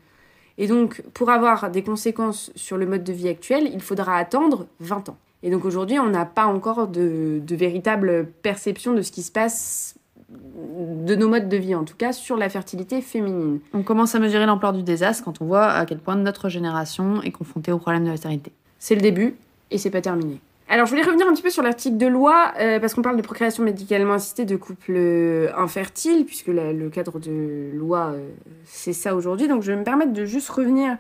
Et 0.59 0.67
donc, 0.67 1.03
pour 1.15 1.31
avoir 1.31 1.71
des 1.71 1.83
conséquences 1.83 2.53
sur 2.55 2.77
le 2.77 2.87
mode 2.87 3.03
de 3.03 3.13
vie 3.13 3.29
actuel, 3.29 3.71
il 3.73 3.81
faudra 3.81 4.17
attendre 4.17 4.67
20 4.81 5.09
ans. 5.09 5.17
Et 5.43 5.51
donc 5.51 5.65
aujourd'hui, 5.65 5.99
on 5.99 6.11
n'a 6.11 6.27
pas 6.27 6.45
encore 6.45 6.87
de, 6.87 7.41
de, 7.43 7.57
véritable 7.57 8.27
perception 8.43 8.93
de 8.93 9.01
ce 9.01 9.11
qui 9.11 9.23
se 9.23 9.33
passe 9.33 9.95
de 10.29 11.15
nos 11.15 11.29
modes 11.29 11.49
de 11.49 11.57
vie, 11.57 11.75
en 11.75 11.85
tout 11.85 11.97
cas 11.97 12.13
sur 12.13 12.37
la 12.37 12.49
fertilité 12.49 13.01
féminine. 13.01 13.61
On 13.73 13.83
commence 13.83 14.15
à 14.15 14.19
mesurer 14.19 14.47
l'ampleur 14.47 14.73
du 14.73 14.83
désastre 14.83 15.25
quand 15.25 15.41
on 15.41 15.47
voit 15.47 15.67
à 15.67 15.87
quel 15.87 15.99
point 15.99 16.15
notre 16.15 16.49
génération 16.49 17.23
est 17.23 17.33
confrontée 17.33 17.73
au 17.73 17.79
problème 17.79 18.05
de 18.05 18.11
la 18.11 18.17
stérilité. 18.17 18.53
C'est 18.79 18.95
le 18.95 19.01
début 19.01 19.35
et 19.71 19.79
c'est 19.79 19.91
pas 19.91 20.03
terminé. 20.03 20.41
Alors, 20.73 20.87
je 20.87 20.93
voulais 20.93 21.03
revenir 21.03 21.27
un 21.27 21.33
petit 21.33 21.43
peu 21.43 21.51
sur 21.51 21.65
l'article 21.65 21.97
de 21.97 22.07
loi, 22.07 22.53
euh, 22.61 22.79
parce 22.79 22.95
qu'on 22.95 23.03
parle 23.03 23.17
de 23.17 23.23
procréation 23.23 23.65
médicalement 23.65 24.13
assistée 24.13 24.45
de 24.45 24.55
couples 24.55 24.95
euh, 24.95 25.49
infertiles, 25.57 26.25
puisque 26.25 26.47
le 26.47 26.89
cadre 26.91 27.19
de 27.19 27.73
loi, 27.75 28.13
euh, 28.15 28.29
c'est 28.67 28.93
ça 28.93 29.17
aujourd'hui. 29.17 29.49
Donc, 29.49 29.63
je 29.63 29.73
vais 29.73 29.77
me 29.77 29.83
permettre 29.83 30.13
de 30.13 30.25
juste 30.25 30.49
revenir 30.49 30.97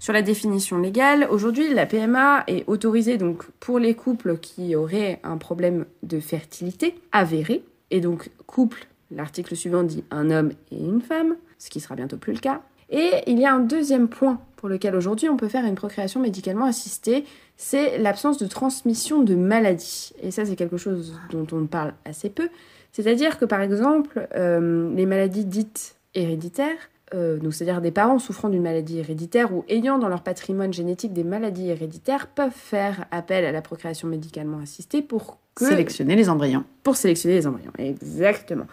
sur 0.00 0.12
la 0.12 0.22
définition 0.22 0.78
légale. 0.78 1.28
Aujourd'hui, 1.30 1.72
la 1.72 1.86
PMA 1.86 2.42
est 2.48 2.64
autorisée 2.66 3.16
donc, 3.16 3.44
pour 3.60 3.78
les 3.78 3.94
couples 3.94 4.38
qui 4.38 4.74
auraient 4.74 5.20
un 5.22 5.38
problème 5.38 5.84
de 6.02 6.18
fertilité 6.18 6.96
avéré. 7.12 7.62
Et 7.92 8.00
donc, 8.00 8.28
couple, 8.48 8.88
l'article 9.12 9.54
suivant 9.54 9.84
dit 9.84 10.02
un 10.10 10.32
homme 10.32 10.50
et 10.72 10.80
une 10.80 11.00
femme, 11.00 11.36
ce 11.58 11.70
qui 11.70 11.78
sera 11.78 11.94
bientôt 11.94 12.16
plus 12.16 12.32
le 12.32 12.40
cas. 12.40 12.60
Et 12.92 13.10
il 13.26 13.38
y 13.38 13.46
a 13.46 13.52
un 13.52 13.60
deuxième 13.60 14.06
point 14.06 14.38
pour 14.56 14.68
lequel 14.68 14.94
aujourd'hui 14.94 15.28
on 15.28 15.36
peut 15.36 15.48
faire 15.48 15.64
une 15.64 15.74
procréation 15.74 16.20
médicalement 16.20 16.66
assistée, 16.66 17.24
c'est 17.56 17.98
l'absence 17.98 18.38
de 18.38 18.46
transmission 18.46 19.22
de 19.22 19.34
maladies. 19.34 20.12
Et 20.22 20.30
ça, 20.30 20.44
c'est 20.44 20.54
quelque 20.56 20.76
chose 20.76 21.18
dont 21.30 21.46
on 21.52 21.66
parle 21.66 21.94
assez 22.04 22.28
peu. 22.28 22.48
C'est-à-dire 22.92 23.38
que, 23.38 23.44
par 23.44 23.60
exemple, 23.60 24.28
euh, 24.36 24.94
les 24.94 25.06
maladies 25.06 25.46
dites 25.46 25.96
héréditaires, 26.14 26.90
euh, 27.14 27.38
c'est-à-dire 27.50 27.80
des 27.80 27.90
parents 27.90 28.18
souffrant 28.18 28.50
d'une 28.50 28.62
maladie 28.62 28.98
héréditaire 28.98 29.52
ou 29.52 29.64
ayant 29.68 29.98
dans 29.98 30.08
leur 30.08 30.22
patrimoine 30.22 30.72
génétique 30.72 31.12
des 31.12 31.24
maladies 31.24 31.70
héréditaires, 31.70 32.26
peuvent 32.26 32.52
faire 32.54 33.06
appel 33.10 33.44
à 33.44 33.52
la 33.52 33.62
procréation 33.62 34.06
médicalement 34.06 34.58
assistée 34.58 35.02
pour 35.02 35.38
sélectionner 35.58 36.14
les 36.14 36.28
embryons. 36.28 36.64
Pour 36.82 36.96
sélectionner 36.96 37.36
les 37.36 37.46
embryons, 37.46 37.72
exactement. 37.78 38.66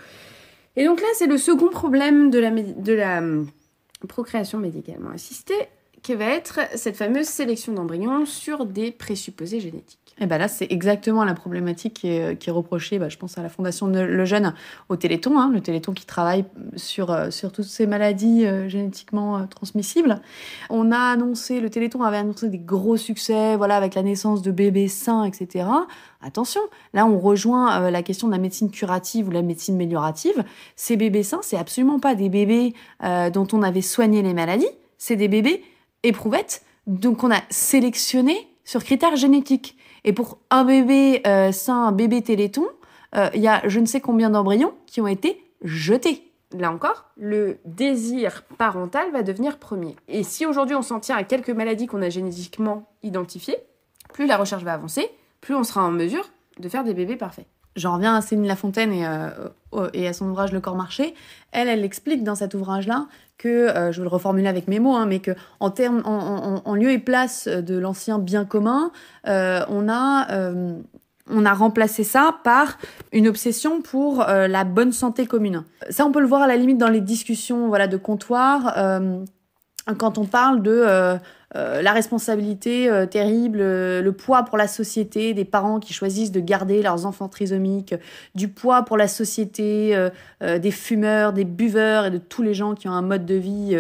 Et 0.76 0.86
donc 0.86 1.02
là, 1.02 1.08
c'est 1.16 1.28
le 1.28 1.38
second 1.38 1.70
problème 1.70 2.30
de 2.30 2.40
la, 2.40 2.52
de 2.52 2.94
la 2.94 3.22
procréation 4.08 4.60
médicalement 4.60 5.12
assistée, 5.12 5.68
qui 6.02 6.16
va 6.16 6.26
être 6.26 6.60
cette 6.76 6.96
fameuse 6.96 7.28
sélection 7.28 7.74
d'embryons 7.74 8.26
sur 8.26 8.66
des 8.66 8.92
présupposés 8.92 9.60
génétiques. 9.60 10.09
Et 10.22 10.26
bien 10.26 10.38
là, 10.38 10.48
c'est 10.48 10.68
exactement 10.70 11.24
la 11.24 11.34
problématique 11.34 11.94
qui 11.94 12.08
est, 12.10 12.52
reprochée, 12.52 13.00
bah, 13.00 13.10
je 13.10 13.18
pense 13.18 13.38
à 13.38 13.44
la 13.44 13.50
Fondation 13.50 13.88
Le 13.88 14.26
Jeune, 14.26 14.54
au 14.90 14.96
Téléthon, 14.96 15.40
hein, 15.40 15.50
le 15.54 15.62
Téléthon 15.62 15.94
qui 15.94 16.06
travaille 16.06 16.46
sur, 16.76 17.12
euh, 17.12 17.32
sur 17.32 17.52
toutes 17.52 17.66
ces 17.66 17.88
maladies 17.88 18.46
euh, 18.46 18.68
génétiquement 18.68 19.38
euh, 19.38 19.46
transmissibles. 19.46 20.22
On 20.70 20.92
a 20.92 21.00
annoncé, 21.00 21.62
le 21.62 21.70
Téléthon 21.70 22.04
avait 22.04 22.18
annoncé 22.18 22.50
des 22.50 22.58
gros 22.58 22.98
succès, 22.98 23.56
voilà, 23.56 23.78
avec 23.78 23.96
la 23.96 24.04
naissance 24.04 24.42
de 24.42 24.52
bébés 24.52 24.88
sains, 24.88 25.24
etc. 25.24 25.68
Attention, 26.22 26.62
là 26.94 27.06
on 27.06 27.18
rejoint 27.18 27.90
la 27.90 28.04
question 28.04 28.28
de 28.28 28.34
la 28.34 28.40
médecine 28.40 28.70
curative 28.70 29.30
ou 29.30 29.32
la 29.32 29.42
médecine 29.42 29.76
améliorative. 29.76 30.44
Ces 30.76 30.98
bébés 30.98 31.24
sains, 31.24 31.40
c'est 31.42 31.56
absolument 31.56 32.00
pas 32.00 32.14
des 32.14 32.28
bébés 32.28 32.74
dont 33.02 33.48
on 33.54 33.64
avait 33.64 33.82
soigné 33.82 34.22
les 34.22 34.34
maladies, 34.34 34.68
c'est 34.98 35.16
des 35.16 35.30
bébés 35.30 35.64
éprouvettes, 36.04 36.64
donc 36.88 37.24
on 37.24 37.32
a 37.32 37.40
sélectionné 37.50 38.50
sur 38.66 38.84
critères 38.84 39.16
génétiques. 39.16 39.79
Et 40.04 40.14
pour 40.14 40.40
un 40.50 40.64
bébé 40.64 41.22
euh, 41.28 41.52
sain, 41.52 41.88
un 41.88 41.92
bébé 41.92 42.22
téléthon, 42.22 42.66
euh, 43.16 43.30
il 43.34 43.42
y 43.42 43.48
a 43.48 43.62
je 43.68 43.80
ne 43.80 43.86
sais 43.86 44.02
combien 44.02 44.30
d'embryons 44.30 44.74
qui 44.86 45.02
ont 45.02 45.08
été 45.08 45.44
jetés. 45.64 46.32
Là 46.58 46.72
encore, 46.72 47.06
le 47.16 47.60
désir 47.66 48.44
parental 48.58 49.12
va 49.12 49.22
devenir 49.22 49.58
premier. 49.58 49.96
Et 50.08 50.24
si 50.24 50.46
aujourd'hui 50.46 50.76
on 50.76 50.82
s'en 50.82 51.00
tient 51.00 51.16
à 51.16 51.24
quelques 51.24 51.52
maladies 51.52 51.86
qu'on 51.86 52.02
a 52.02 52.10
génétiquement 52.10 52.90
identifiées, 53.04 53.58
plus 54.14 54.26
la 54.26 54.38
recherche 54.38 54.64
va 54.64 54.74
avancer, 54.74 55.10
plus 55.42 55.56
on 55.56 55.64
sera 55.64 55.84
en 55.84 55.92
mesure 55.92 56.28
de 56.60 56.68
faire 56.68 56.84
des 56.84 56.94
bébés 56.94 57.18
parfaits. 57.18 57.46
J'en 57.76 57.96
reviens 57.96 58.16
à 58.16 58.22
Céline 58.22 58.48
Lafontaine 58.48 58.92
et, 58.92 59.06
et 59.94 60.08
à 60.08 60.14
son 60.14 60.28
ouvrage 60.30 60.52
Le 60.52 60.60
corps 60.60 60.76
marché. 60.76 61.14
Elle, 61.52 61.68
elle 61.68 61.84
explique 61.84 62.24
dans 62.24 62.36
cet 62.36 62.54
ouvrage-là 62.54 63.08
que, 63.38 63.68
je 63.92 63.98
vais 63.98 64.04
le 64.04 64.10
reformuler 64.10 64.48
avec 64.48 64.68
mes 64.68 64.80
mots, 64.80 64.96
hein, 64.96 65.06
mais 65.06 65.20
que 65.20 65.32
en, 65.60 66.76
lieu 66.76 66.92
et 66.92 67.00
place 67.00 67.48
de 67.48 67.78
l'ancien 67.78 68.20
bien 68.20 68.44
commun, 68.44 68.92
on 69.26 69.90
a 69.90 70.28
on 71.30 71.46
a 71.46 71.54
remplacé 71.54 72.04
ça 72.04 72.38
par 72.44 72.78
une 73.12 73.28
obsession 73.28 73.82
pour 73.82 74.28
euh, 74.28 74.48
la 74.48 74.64
bonne 74.64 74.92
santé 74.92 75.26
commune. 75.26 75.64
Ça, 75.90 76.06
on 76.06 76.12
peut 76.12 76.20
le 76.20 76.28
voir 76.28 76.42
à 76.42 76.48
la 76.48 76.58
limite 76.58 76.78
dans 76.78 76.90
les 76.90 77.02
discussions 77.02 77.68
voilà, 77.68 77.88
de 77.88 77.98
comptoir, 77.98 78.74
euh, 78.78 79.24
quand 79.98 80.18
on 80.18 80.26
parle 80.26 80.62
de 80.62 80.84
euh, 80.86 81.18
la 81.54 81.92
responsabilité 81.94 82.90
terrible, 83.10 83.58
le 83.60 84.12
poids 84.12 84.44
pour 84.44 84.58
la 84.58 84.68
société 84.68 85.34
des 85.34 85.46
parents 85.46 85.80
qui 85.80 85.94
choisissent 85.94 86.32
de 86.32 86.40
garder 86.40 86.82
leurs 86.84 87.06
enfants 87.06 87.28
trisomiques, 87.28 87.96
du 88.36 88.50
poids 88.50 88.84
pour 88.84 88.98
la 88.98 89.08
société 89.08 89.98
des 90.42 90.72
fumeurs, 90.72 91.34
des 91.34 91.46
buveurs 91.46 92.06
et 92.06 92.12
de 92.12 92.20
tous 92.20 92.44
les 92.44 92.54
gens 92.54 92.76
qui 92.76 92.88
ont 92.88 92.92
un 92.92 93.02
mode 93.02 93.26
de 93.26 93.34
vie 93.34 93.76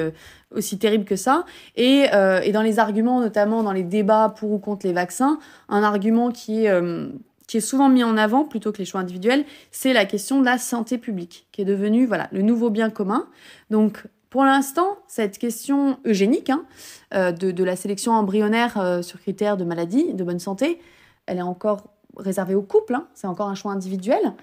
aussi 0.50 0.80
terrible 0.80 1.06
que 1.06 1.16
ça. 1.16 1.46
Et, 1.76 2.08
et, 2.44 2.52
dans 2.52 2.64
les 2.64 2.80
arguments, 2.80 3.22
notamment 3.22 3.62
dans 3.62 3.74
les 3.74 3.84
débats 3.84 4.34
pour 4.36 4.52
ou 4.52 4.58
contre 4.58 4.88
les 4.88 4.94
vaccins, 4.94 5.38
un 5.68 5.84
argument 5.84 6.32
qui 6.32 6.66
est 6.66 6.72
qui 7.50 7.58
est 7.58 7.62
souvent 7.62 7.90
mis 7.90 8.04
en 8.04 8.16
avant 8.16 8.44
plutôt 8.46 8.72
que 8.72 8.78
les 8.78 8.86
choix 8.86 9.02
individuels, 9.02 9.44
c'est 9.72 9.92
la 9.92 10.06
question 10.06 10.40
de 10.40 10.46
la 10.46 10.60
santé 10.60 11.00
publique, 11.00 11.48
qui 11.52 11.64
est 11.64 11.66
devenue 11.66 12.06
voilà, 12.06 12.28
le 12.32 12.44
nouveau 12.44 12.70
bien 12.70 12.92
commun. 12.92 13.26
Donc, 13.72 14.04
pour 14.30 14.44
l'instant, 14.44 15.00
cette 15.08 15.40
question 15.40 15.98
eugénique 16.06 16.52
hein, 16.52 16.64
euh, 17.16 17.32
de, 17.32 17.64
la 17.64 17.76
sélection 17.76 18.14
embryonnaire 18.14 18.80
euh, 18.80 19.02
sur 19.02 19.20
critères 19.20 19.58
de 19.58 19.64
maladie, 19.64 20.14
de 20.14 20.24
bonne 20.24 20.40
santé, 20.40 20.80
elle 21.26 21.40
est 21.40 21.44
encore 21.44 21.82
réservée 22.18 22.56
au 22.56 22.62
couple, 22.62 22.96
hein, 22.96 23.08
c'est 23.16 23.28
encore 23.28 23.48
un 23.48 23.56
choix 23.56 23.72
individuel. 23.72 24.34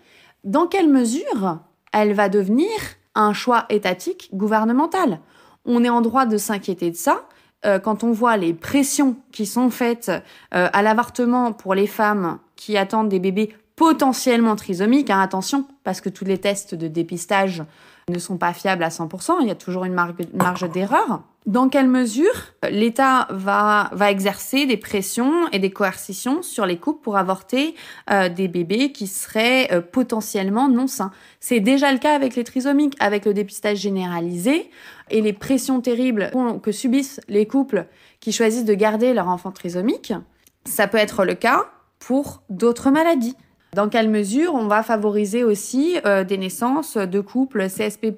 Dans 0.44 0.66
quelle 0.66 0.88
mesure 0.88 1.60
elle 1.92 2.14
va 2.14 2.28
devenir 2.28 2.68
un 3.14 3.32
choix 3.32 3.66
étatique 3.68 4.30
gouvernemental? 4.34 5.20
On 5.64 5.84
est 5.84 5.88
en 5.88 6.00
droit 6.00 6.26
de 6.26 6.36
s'inquiéter 6.36 6.90
de 6.90 6.96
ça, 6.96 7.22
euh, 7.64 7.78
quand 7.78 8.02
on 8.02 8.10
voit 8.10 8.36
les 8.36 8.54
pressions 8.54 9.16
qui 9.30 9.46
sont 9.46 9.70
faites 9.70 10.10
à 10.50 10.82
l'avortement 10.82 11.52
pour 11.52 11.74
les 11.74 11.86
femmes 11.86 12.38
qui 12.56 12.76
attendent 12.76 13.08
des 13.08 13.20
bébés 13.20 13.54
potentiellement 13.76 14.56
trisomiques. 14.56 15.10
Hein, 15.10 15.20
attention, 15.20 15.66
parce 15.84 16.00
que 16.00 16.08
tous 16.08 16.24
les 16.24 16.38
tests 16.38 16.74
de 16.74 16.88
dépistage 16.88 17.62
ne 18.08 18.20
sont 18.20 18.36
pas 18.36 18.52
fiables 18.52 18.84
à 18.84 18.88
100%, 18.88 19.38
il 19.40 19.48
y 19.48 19.50
a 19.50 19.56
toujours 19.56 19.84
une 19.84 19.92
marge, 19.92 20.14
d'erreur. 20.72 21.22
Dans 21.44 21.68
quelle 21.68 21.88
mesure 21.88 22.32
l'État 22.70 23.26
va, 23.30 23.90
va 23.92 24.12
exercer 24.12 24.64
des 24.64 24.76
pressions 24.76 25.48
et 25.50 25.58
des 25.58 25.70
coercitions 25.70 26.42
sur 26.42 26.66
les 26.66 26.76
couples 26.76 27.02
pour 27.02 27.16
avorter 27.16 27.74
euh, 28.12 28.28
des 28.28 28.46
bébés 28.46 28.92
qui 28.92 29.08
seraient 29.08 29.72
euh, 29.72 29.80
potentiellement 29.80 30.68
non 30.68 30.86
sains 30.86 31.10
C'est 31.40 31.58
déjà 31.58 31.90
le 31.90 31.98
cas 31.98 32.14
avec 32.14 32.36
les 32.36 32.44
trisomiques, 32.44 32.94
avec 33.00 33.24
le 33.24 33.34
dépistage 33.34 33.78
généralisé 33.78 34.70
et 35.10 35.20
les 35.20 35.32
pressions 35.32 35.80
terribles 35.80 36.30
que 36.62 36.70
subissent 36.70 37.20
les 37.26 37.46
couples 37.46 37.86
qui 38.20 38.30
choisissent 38.30 38.64
de 38.64 38.74
garder 38.74 39.14
leur 39.14 39.28
enfant 39.28 39.50
trisomique. 39.50 40.12
Ça 40.64 40.86
peut 40.86 40.98
être 40.98 41.24
le 41.24 41.34
cas 41.34 41.66
pour 41.98 42.42
d'autres 42.50 42.90
maladies. 42.90 43.34
Dans 43.76 43.90
quelle 43.90 44.08
mesure 44.08 44.54
on 44.54 44.68
va 44.68 44.82
favoriser 44.82 45.44
aussi 45.44 45.98
euh, 46.06 46.24
des 46.24 46.38
naissances 46.38 46.96
de 46.96 47.20
couples 47.20 47.66
CSP++ 47.68 48.10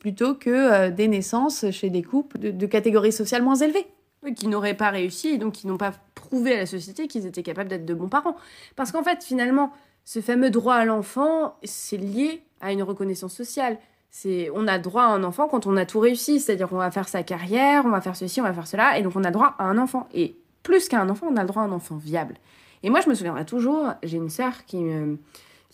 plutôt 0.00 0.34
que 0.34 0.48
euh, 0.48 0.90
des 0.90 1.06
naissances 1.06 1.70
chez 1.70 1.90
des 1.90 2.02
couples 2.02 2.38
de, 2.38 2.66
catégories 2.66 3.12
sociales 3.12 3.42
moins 3.42 3.56
élevées? 3.56 3.86
Qui 4.34 4.48
n'auraient 4.48 4.72
pas 4.72 4.88
réussi 4.88 5.28
et 5.28 5.36
donc 5.36 5.52
qui 5.52 5.66
n'ont 5.66 5.76
pas 5.76 5.92
prouvé 6.14 6.54
à 6.54 6.60
la 6.60 6.66
société 6.66 7.08
qu'ils 7.08 7.26
étaient 7.26 7.42
capables 7.42 7.68
d'être 7.68 7.84
de 7.84 7.92
bons 7.92 8.08
parents. 8.08 8.36
Parce 8.74 8.90
qu'en 8.90 9.02
fait, 9.02 9.22
finalement, 9.22 9.70
ce 10.06 10.22
fameux 10.22 10.48
droit 10.48 10.76
à 10.76 10.86
l'enfant, 10.86 11.56
c'est 11.62 11.98
lié 11.98 12.42
à 12.62 12.72
une 12.72 12.82
reconnaissance 12.82 13.34
sociale. 13.34 13.76
C'est, 14.08 14.48
on 14.54 14.66
a 14.66 14.78
droit 14.78 15.02
à 15.02 15.08
un 15.08 15.24
enfant 15.24 15.46
quand 15.46 15.66
on 15.66 15.76
a 15.76 15.84
tout 15.84 16.00
réussi, 16.00 16.40
c'est-à-dire 16.40 16.70
qu'on 16.70 16.78
va 16.78 16.90
faire 16.90 17.10
sa 17.10 17.22
carrière, 17.22 17.84
on 17.84 17.90
va 17.90 18.00
faire 18.00 18.16
ceci, 18.16 18.40
on 18.40 18.44
va 18.44 18.54
faire 18.54 18.66
cela, 18.66 18.98
et 18.98 19.02
donc 19.02 19.12
on 19.14 19.24
a 19.24 19.30
droit 19.30 19.56
à 19.58 19.64
un 19.64 19.76
enfant. 19.76 20.08
Et 20.14 20.36
plus 20.62 20.88
qu'à 20.88 21.02
un 21.02 21.10
enfant, 21.10 21.26
on 21.30 21.36
a 21.36 21.42
le 21.42 21.48
droit 21.48 21.64
à 21.64 21.66
un 21.66 21.72
enfant 21.72 21.96
viable. 21.96 22.36
Et 22.86 22.88
moi, 22.88 23.00
je 23.00 23.08
me 23.08 23.14
souviendrai 23.14 23.44
toujours, 23.44 23.94
j'ai 24.04 24.16
une 24.16 24.30
sœur 24.30 24.64
qui 24.64 24.76
me, 24.76 25.18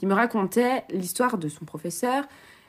racontait 0.03 0.83
l'histoire 0.89 1.37
de 1.37 1.51
son 1.51 1.67
professeur, 1.67 2.25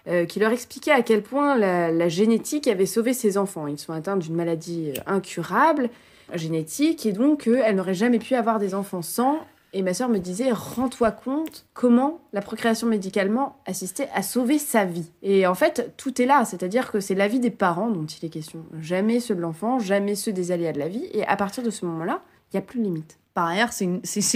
euh, 0.10 0.26
qui 0.26 0.42
leur 0.42 0.52
expliquait 0.52 0.92
à 0.92 1.02
quel 1.02 1.24
point 1.24 1.56
la, 1.56 2.10
génétique 2.10 2.68
avait 2.68 2.86
sauvé 2.86 3.14
ses 3.14 3.38
enfants. 3.38 3.68
Ils 3.68 3.80
sont 3.80 3.94
atteints 3.94 4.18
d'une 4.18 4.36
maladie 4.36 4.90
euh, 4.90 5.02
incurable, 5.06 5.90
génétique, 6.34 7.06
et 7.06 7.14
donc 7.14 7.48
euh, 7.48 7.62
elle 7.64 7.78
n'aurait 7.78 7.94
jamais 7.94 8.20
pu 8.20 8.36
avoir 8.36 8.60
des 8.60 8.76
enfants 8.76 9.02
sans. 9.02 9.40
Et 9.72 9.82
ma 9.82 9.94
sœur 9.94 10.10
me 10.10 10.20
disait, 10.20 10.52
rends-toi 10.52 11.12
compte 11.12 11.66
comment 11.74 12.20
la 12.34 12.42
procréation 12.42 12.86
médicalement 12.86 13.56
assistée 13.66 14.08
a 14.14 14.24
sauvé 14.24 14.60
sa 14.60 14.84
vie. 14.84 15.10
Et 15.22 15.48
en 15.48 15.56
fait, 15.56 15.94
tout 15.96 16.22
est 16.22 16.26
là, 16.26 16.44
c'est-à-dire 16.44 16.92
que 16.92 17.00
c'est 17.00 17.16
la 17.16 17.30
vie 17.30 17.40
des 17.40 17.50
parents 17.50 17.92
dont 17.92 18.06
il 18.06 18.26
est 18.26 18.30
question. 18.30 18.66
Jamais 18.82 19.22
ceux 19.22 19.36
de 19.36 19.42
l'enfant, 19.42 19.80
jamais 19.80 20.16
ceux 20.16 20.34
des 20.34 20.52
aléas 20.52 20.74
de 20.74 20.80
la 20.80 20.90
vie. 20.90 21.08
Et 21.14 21.26
à 21.26 21.38
partir 21.38 21.64
de 21.64 21.70
ce 21.70 21.86
moment-là, 21.86 22.22
il 22.52 22.58
n'y 22.58 22.60
a 22.60 22.62
plus 22.62 22.80
de 22.80 22.84
limite. 22.84 23.18
Par 23.34 23.48
ailleurs, 23.48 23.74
c'est 23.74 23.86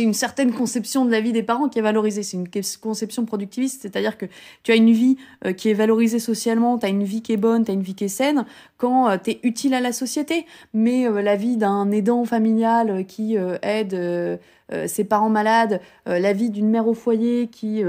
une, 0.02 0.14
certaine 0.16 0.52
conception 0.52 1.06
de 1.06 1.12
la 1.12 1.22
vie 1.22 1.32
des 1.32 1.44
parents 1.44 1.70
qui 1.70 1.78
est 1.78 1.84
valorisée. 1.84 2.24
C'est 2.24 2.36
une 2.36 2.48
conception 2.82 3.26
productiviste, 3.26 3.84
c'est-à-dire 3.84 4.18
que 4.18 4.26
tu 4.64 4.72
as 4.72 4.76
une 4.76 4.92
vie 4.92 5.18
euh, 5.46 5.54
qui 5.54 5.70
est 5.70 5.76
valorisée 5.76 6.18
socialement, 6.18 6.80
tu 6.80 6.88
as 6.88 6.90
une 6.90 7.04
vie 7.04 7.22
qui 7.22 7.32
est 7.32 7.38
bonne, 7.38 7.64
tu 7.64 7.70
as 7.70 7.76
une 7.76 7.84
vie 7.84 7.94
qui 7.94 8.06
est 8.06 8.08
saine 8.08 8.46
quand 8.78 9.08
euh, 9.08 9.18
tu 9.24 9.32
es 9.32 9.40
utile 9.44 9.76
à 9.76 9.82
la 9.82 9.92
société. 9.92 10.48
Mais 10.74 11.06
euh, 11.06 11.22
la 11.22 11.36
vie 11.36 11.58
d'un 11.58 11.92
aidant 11.92 12.26
familial 12.26 13.06
qui 13.06 13.36
aide 13.62 14.40
ses 14.88 15.04
parents 15.04 15.30
malades, 15.30 15.80
la 16.06 16.34
vie 16.34 16.50
d'une 16.50 16.70
mère 16.70 16.88
au 16.88 16.94
foyer 16.94 17.48
qui, 17.48 17.84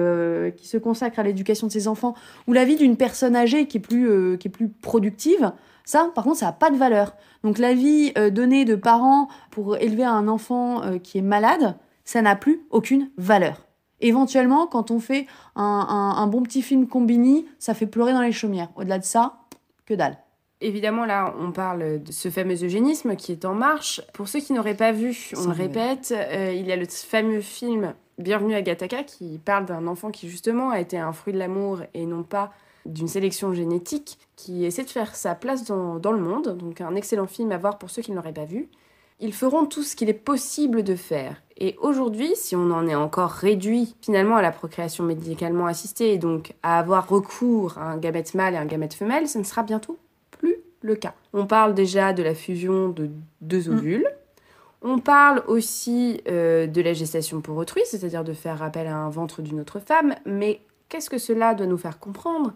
qui 0.57 0.69
se 0.69 0.77
consacre 0.77 1.19
à 1.19 1.23
l'éducation 1.23 1.67
de 1.67 1.73
ses 1.73 1.89
enfants, 1.89 2.15
ou 2.47 2.53
la 2.53 2.65
vie 2.65 2.77
d'une 2.77 2.97
personne 2.97 3.35
âgée 3.35 3.67
qui 3.67 3.79
est 3.79 3.81
plus, 3.81 4.37
qui 4.39 4.49
est 4.49 4.51
plus 4.51 4.69
productive, 4.69 5.53
ça, 5.89 6.11
par 6.15 6.25
contre, 6.25 6.37
ça 6.37 6.47
n'a 6.47 6.53
pas 6.53 6.71
de 6.71 6.77
valeur. 6.77 7.15
Donc 7.45 7.59
la 7.59 7.75
vie 7.75 8.13
euh, 8.19 8.31
donnée 8.31 8.65
de 8.65 8.75
parents 8.75 9.29
pour 9.51 9.77
élever 9.77 10.05
un 10.05 10.29
enfant 10.29 10.83
euh, 10.83 10.99
qui 10.99 11.19
est 11.19 11.23
malade, 11.23 11.77
ça 12.05 12.23
n'a 12.23 12.37
plus 12.37 12.63
aucune 12.71 13.11
valeur. 13.17 13.65
Éventuellement, 14.01 14.67
quand 14.67 14.91
on 14.91 15.01
fait 15.01 15.27
un, 15.57 16.27
bon 16.29 16.43
petit 16.43 16.63
film 16.63 16.87
combini, 16.87 17.47
ça 17.59 17.75
fait 17.75 17.87
pleurer 17.87 18.13
dans 18.13 18.23
les 18.23 18.33
chaumières. 18.33 18.69
Au-delà 18.77 18.99
de 18.99 19.05
ça, 19.05 19.41
que 19.87 19.95
dalle. 19.95 20.19
Évidemment, 20.61 21.05
là, 21.05 21.35
on 21.41 21.51
parle 21.51 22.03
de 22.03 22.13
ce 22.13 22.31
fameux 22.31 22.65
eugénisme 22.65 23.17
qui 23.17 23.33
est 23.33 23.45
en 23.45 23.55
marche. 23.55 24.01
Pour 24.13 24.29
ceux 24.29 24.39
qui 24.39 24.53
n'auraient 24.53 24.77
pas 24.77 24.93
vu, 24.93 25.33
on 25.37 25.47
le 25.47 25.53
répète, 25.53 26.15
euh, 26.17 26.53
il 26.55 26.65
y 26.67 26.73
a 26.73 26.77
le 26.77 26.87
fameux 26.87 27.41
film 27.41 27.93
Bienvenue 28.19 28.55
à 28.55 28.63
Gataka 28.63 29.05
qui 29.05 29.39
parle 29.39 29.65
d'un 29.65 29.87
enfant 29.87 30.11
qui 30.11 30.29
justement 30.29 30.71
a 30.71 30.81
été 30.81 30.99
un 30.99 31.13
fruit 31.13 31.33
de 31.33 31.39
l'amour 31.39 31.83
et 31.95 32.05
non 32.05 32.25
pas 32.25 32.53
d'une 32.85 33.07
sélection 33.07 33.55
génétique 33.55 34.19
qui 34.39 34.65
essaie 34.65 34.85
de 34.85 34.91
faire 34.91 35.17
sa 35.17 35.35
place 35.35 35.65
dans, 35.65 35.97
dans, 35.97 36.13
le 36.13 36.21
monde, 36.21 36.57
donc 36.57 36.81
un 36.81 36.95
excellent 36.95 37.27
film 37.27 37.51
à 37.51 37.59
voir 37.59 37.77
pour 37.77 37.91
ceux 37.91 38.03
qui 38.03 38.13
ne 38.13 38.17
l'auraient 38.17 38.33
pas 38.33 38.45
vu. 38.45 38.69
Ils 39.19 39.35
feront 39.35 39.67
tout 39.67 39.83
ce 39.83 39.97
qu'il 39.97 40.09
est 40.09 40.15
possible 40.15 40.85
de 40.85 40.95
faire. 40.95 41.43
Et 41.57 41.75
aujourd'hui, 41.81 42.31
si 42.37 42.55
on 42.55 42.71
en 42.71 42.87
est 42.87 42.95
encore 42.95 43.33
réduit 43.33 43.97
finalement 44.01 44.37
à 44.37 44.43
la 44.43 44.53
procréation 44.53 45.03
médicalement 45.03 45.67
assistée 45.67 46.13
et 46.13 46.19
donc 46.19 46.55
à 46.63 46.79
avoir 46.79 47.09
recours 47.09 47.79
à 47.79 47.91
un 47.91 47.97
gamète 47.97 48.33
mâle 48.35 48.55
et 48.55 48.59
un 48.59 48.65
gamète 48.65 48.95
femelle, 48.95 49.29
ce 49.29 49.39
ne 49.39 49.43
sera 49.43 49.65
bientôt 49.65 49.99
plus 50.31 50.55
le 50.83 50.95
cas. 50.95 51.15
On 51.33 51.47
parle 51.47 51.75
déjà 51.75 52.13
de 52.13 52.23
la 52.23 52.37
fusion 52.37 52.91
de 52.91 53.11
deux 53.41 53.69
mm. 53.69 53.75
ovules. 53.77 54.07
On 54.83 55.01
parle 55.01 55.43
aussi 55.49 56.21
euh, 56.29 56.69
de 56.69 56.81
la 56.81 56.93
gestation 56.93 57.41
pour 57.41 57.57
autrui, 57.57 57.83
c'est-à-dire 57.87 58.23
de 58.23 58.35
faire 58.35 58.63
appel 58.63 58.87
à 58.87 58.97
un 58.97 59.11
ventre 59.11 59.43
d'une 59.43 59.59
autre 59.59 59.81
femme, 59.81 60.15
mais 60.27 60.61
qu'est-ce 60.89 61.11
que 61.11 61.19
cela 61.19 61.55
doit 61.55 61.67
nous 61.67 61.77
faire 61.77 61.99
comprendre? 61.99 62.53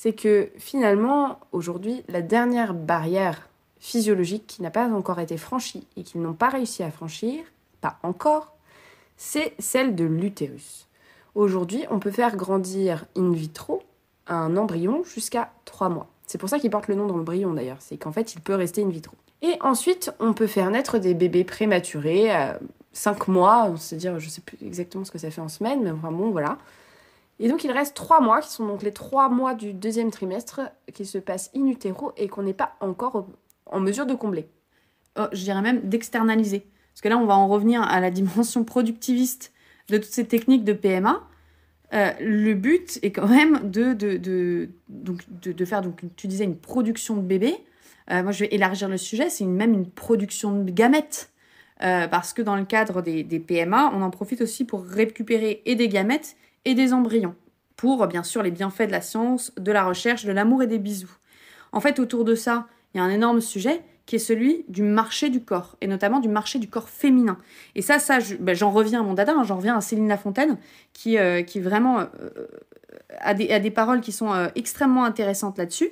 C'est 0.00 0.12
que 0.12 0.50
finalement, 0.58 1.40
aujourd'hui, 1.50 2.04
la 2.06 2.22
dernière 2.22 2.72
barrière 2.72 3.48
physiologique 3.80 4.46
qui 4.46 4.62
n'a 4.62 4.70
pas 4.70 4.86
encore 4.86 5.18
été 5.18 5.36
franchie 5.36 5.88
et 5.96 6.04
qu'ils 6.04 6.22
n'ont 6.22 6.34
pas 6.34 6.50
réussi 6.50 6.84
à 6.84 6.90
franchir, 6.92 7.42
pas 7.80 7.98
encore, 8.04 8.54
c'est 9.16 9.54
celle 9.58 9.96
de 9.96 10.04
l'utérus. 10.04 10.86
Aujourd'hui, 11.34 11.84
on 11.90 11.98
peut 11.98 12.12
faire 12.12 12.36
grandir 12.36 13.06
in 13.16 13.32
vitro 13.32 13.82
un 14.28 14.56
embryon 14.56 15.02
jusqu'à 15.02 15.50
3 15.64 15.88
mois. 15.88 16.06
C'est 16.26 16.38
pour 16.38 16.48
ça 16.48 16.60
qu'il 16.60 16.70
porte 16.70 16.86
le 16.86 16.94
nom 16.94 17.08
d'embryon 17.08 17.52
d'ailleurs, 17.52 17.78
c'est 17.80 17.96
qu'en 17.96 18.12
fait 18.12 18.36
il 18.36 18.40
peut 18.40 18.54
rester 18.54 18.84
in 18.84 18.90
vitro. 18.90 19.16
Et 19.42 19.56
ensuite, 19.62 20.12
on 20.20 20.32
peut 20.32 20.46
faire 20.46 20.70
naître 20.70 20.98
des 20.98 21.14
bébés 21.14 21.42
prématurés 21.42 22.30
à 22.30 22.60
5 22.92 23.26
mois, 23.26 23.72
c'est-à-dire, 23.76 24.20
je 24.20 24.28
sais 24.28 24.42
plus 24.42 24.58
exactement 24.64 25.04
ce 25.04 25.10
que 25.10 25.18
ça 25.18 25.32
fait 25.32 25.40
en 25.40 25.48
semaine, 25.48 25.82
mais 25.82 25.90
vraiment, 25.90 26.18
bon, 26.18 26.30
voilà. 26.30 26.56
Et 27.40 27.48
donc 27.48 27.64
il 27.64 27.70
reste 27.70 27.94
trois 27.94 28.20
mois, 28.20 28.40
qui 28.40 28.50
sont 28.50 28.66
donc 28.66 28.82
les 28.82 28.92
trois 28.92 29.28
mois 29.28 29.54
du 29.54 29.72
deuxième 29.72 30.10
trimestre, 30.10 30.60
qui 30.92 31.06
se 31.06 31.18
passent 31.18 31.50
in 31.54 31.66
utero 31.66 32.12
et 32.16 32.28
qu'on 32.28 32.42
n'est 32.42 32.54
pas 32.54 32.74
encore 32.80 33.28
en 33.66 33.80
mesure 33.80 34.06
de 34.06 34.14
combler. 34.14 34.48
Oh, 35.18 35.26
je 35.32 35.42
dirais 35.42 35.62
même 35.62 35.88
d'externaliser. 35.88 36.66
Parce 36.92 37.02
que 37.02 37.08
là, 37.08 37.18
on 37.18 37.26
va 37.26 37.36
en 37.36 37.48
revenir 37.48 37.82
à 37.82 38.00
la 38.00 38.10
dimension 38.10 38.64
productiviste 38.64 39.52
de 39.88 39.98
toutes 39.98 40.10
ces 40.10 40.26
techniques 40.26 40.64
de 40.64 40.72
PMA. 40.72 41.22
Euh, 41.94 42.10
le 42.20 42.54
but 42.54 42.98
est 43.02 43.12
quand 43.12 43.28
même 43.28 43.70
de, 43.70 43.94
de, 43.94 44.16
de, 44.16 44.68
donc, 44.88 45.22
de, 45.30 45.64
faire, 45.64 45.80
donc, 45.80 46.02
tu 46.16 46.26
disais, 46.26 46.44
une 46.44 46.58
production 46.58 47.16
de 47.16 47.22
bébés. 47.22 47.56
Euh, 48.10 48.22
moi, 48.22 48.32
je 48.32 48.40
vais 48.40 48.54
élargir 48.54 48.88
le 48.88 48.98
sujet, 48.98 49.30
c'est 49.30 49.44
même 49.44 49.74
une 49.74 49.88
production 49.88 50.62
de 50.62 50.70
gamètes. 50.70 51.32
Euh, 51.84 52.08
parce 52.08 52.32
que 52.32 52.42
dans 52.42 52.56
le 52.56 52.64
cadre 52.64 53.02
des, 53.02 53.22
des, 53.22 53.38
PMA, 53.38 53.92
on 53.94 54.02
en 54.02 54.10
profite 54.10 54.40
aussi 54.40 54.64
pour 54.64 54.84
récupérer 54.84 55.62
et 55.64 55.76
des 55.76 55.88
gamètes 55.88 56.36
et 56.64 56.74
des 56.74 56.92
embryons, 56.92 57.34
pour 57.76 58.06
bien 58.06 58.22
sûr 58.22 58.42
les 58.42 58.50
bienfaits 58.50 58.86
de 58.86 58.92
la 58.92 59.00
science, 59.00 59.52
de 59.56 59.72
la 59.72 59.84
recherche, 59.84 60.24
de 60.24 60.32
l'amour 60.32 60.62
et 60.62 60.66
des 60.66 60.78
bisous. 60.78 61.16
En 61.72 61.80
fait, 61.80 61.98
autour 61.98 62.24
de 62.24 62.34
ça, 62.34 62.66
il 62.92 62.98
y 62.98 63.00
a 63.00 63.04
un 63.04 63.10
énorme 63.10 63.40
sujet 63.40 63.82
qui 64.08 64.16
est 64.16 64.20
celui 64.20 64.64
du 64.68 64.82
marché 64.82 65.28
du 65.28 65.44
corps, 65.44 65.76
et 65.82 65.86
notamment 65.86 66.18
du 66.18 66.30
marché 66.30 66.58
du 66.58 66.66
corps 66.66 66.88
féminin. 66.88 67.36
Et 67.74 67.82
ça, 67.82 67.98
ça 67.98 68.20
ben, 68.40 68.56
j'en 68.56 68.70
reviens 68.70 69.00
à 69.00 69.02
mon 69.02 69.12
dada, 69.12 69.34
hein, 69.36 69.44
j'en 69.44 69.56
reviens 69.56 69.76
à 69.76 69.82
Céline 69.82 70.08
Lafontaine, 70.08 70.56
qui, 70.94 71.18
euh, 71.18 71.42
qui 71.42 71.60
vraiment 71.60 72.00
euh, 72.00 72.06
a, 73.20 73.34
des, 73.34 73.50
a, 73.50 73.60
des, 73.60 73.70
paroles 73.70 74.00
qui 74.00 74.12
sont 74.12 74.32
euh, 74.32 74.48
extrêmement 74.54 75.04
intéressantes 75.04 75.58
là-dessus. 75.58 75.90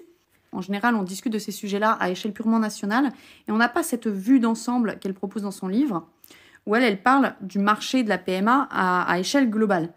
En 0.52 0.62
général, 0.62 0.94
on 0.94 1.02
discute 1.02 1.30
de 1.30 1.38
ces 1.38 1.52
sujets-là 1.52 1.92
à 2.00 2.08
échelle 2.08 2.32
purement 2.32 2.58
nationale, 2.58 3.12
et 3.48 3.52
on 3.52 3.58
n'a 3.58 3.68
pas 3.68 3.82
cette 3.82 4.06
vue 4.06 4.40
d'ensemble 4.40 4.98
qu'elle 4.98 5.12
propose 5.12 5.42
dans 5.42 5.50
son 5.50 5.68
livre, 5.68 6.08
où 6.64 6.74
elle, 6.74 6.84
elle 6.84 7.02
parle 7.02 7.34
du 7.42 7.58
marché 7.58 8.02
de 8.02 8.08
la 8.08 8.16
PMA 8.16 8.66
à 8.70 9.18
échelle 9.18 9.50
globale. 9.50 9.90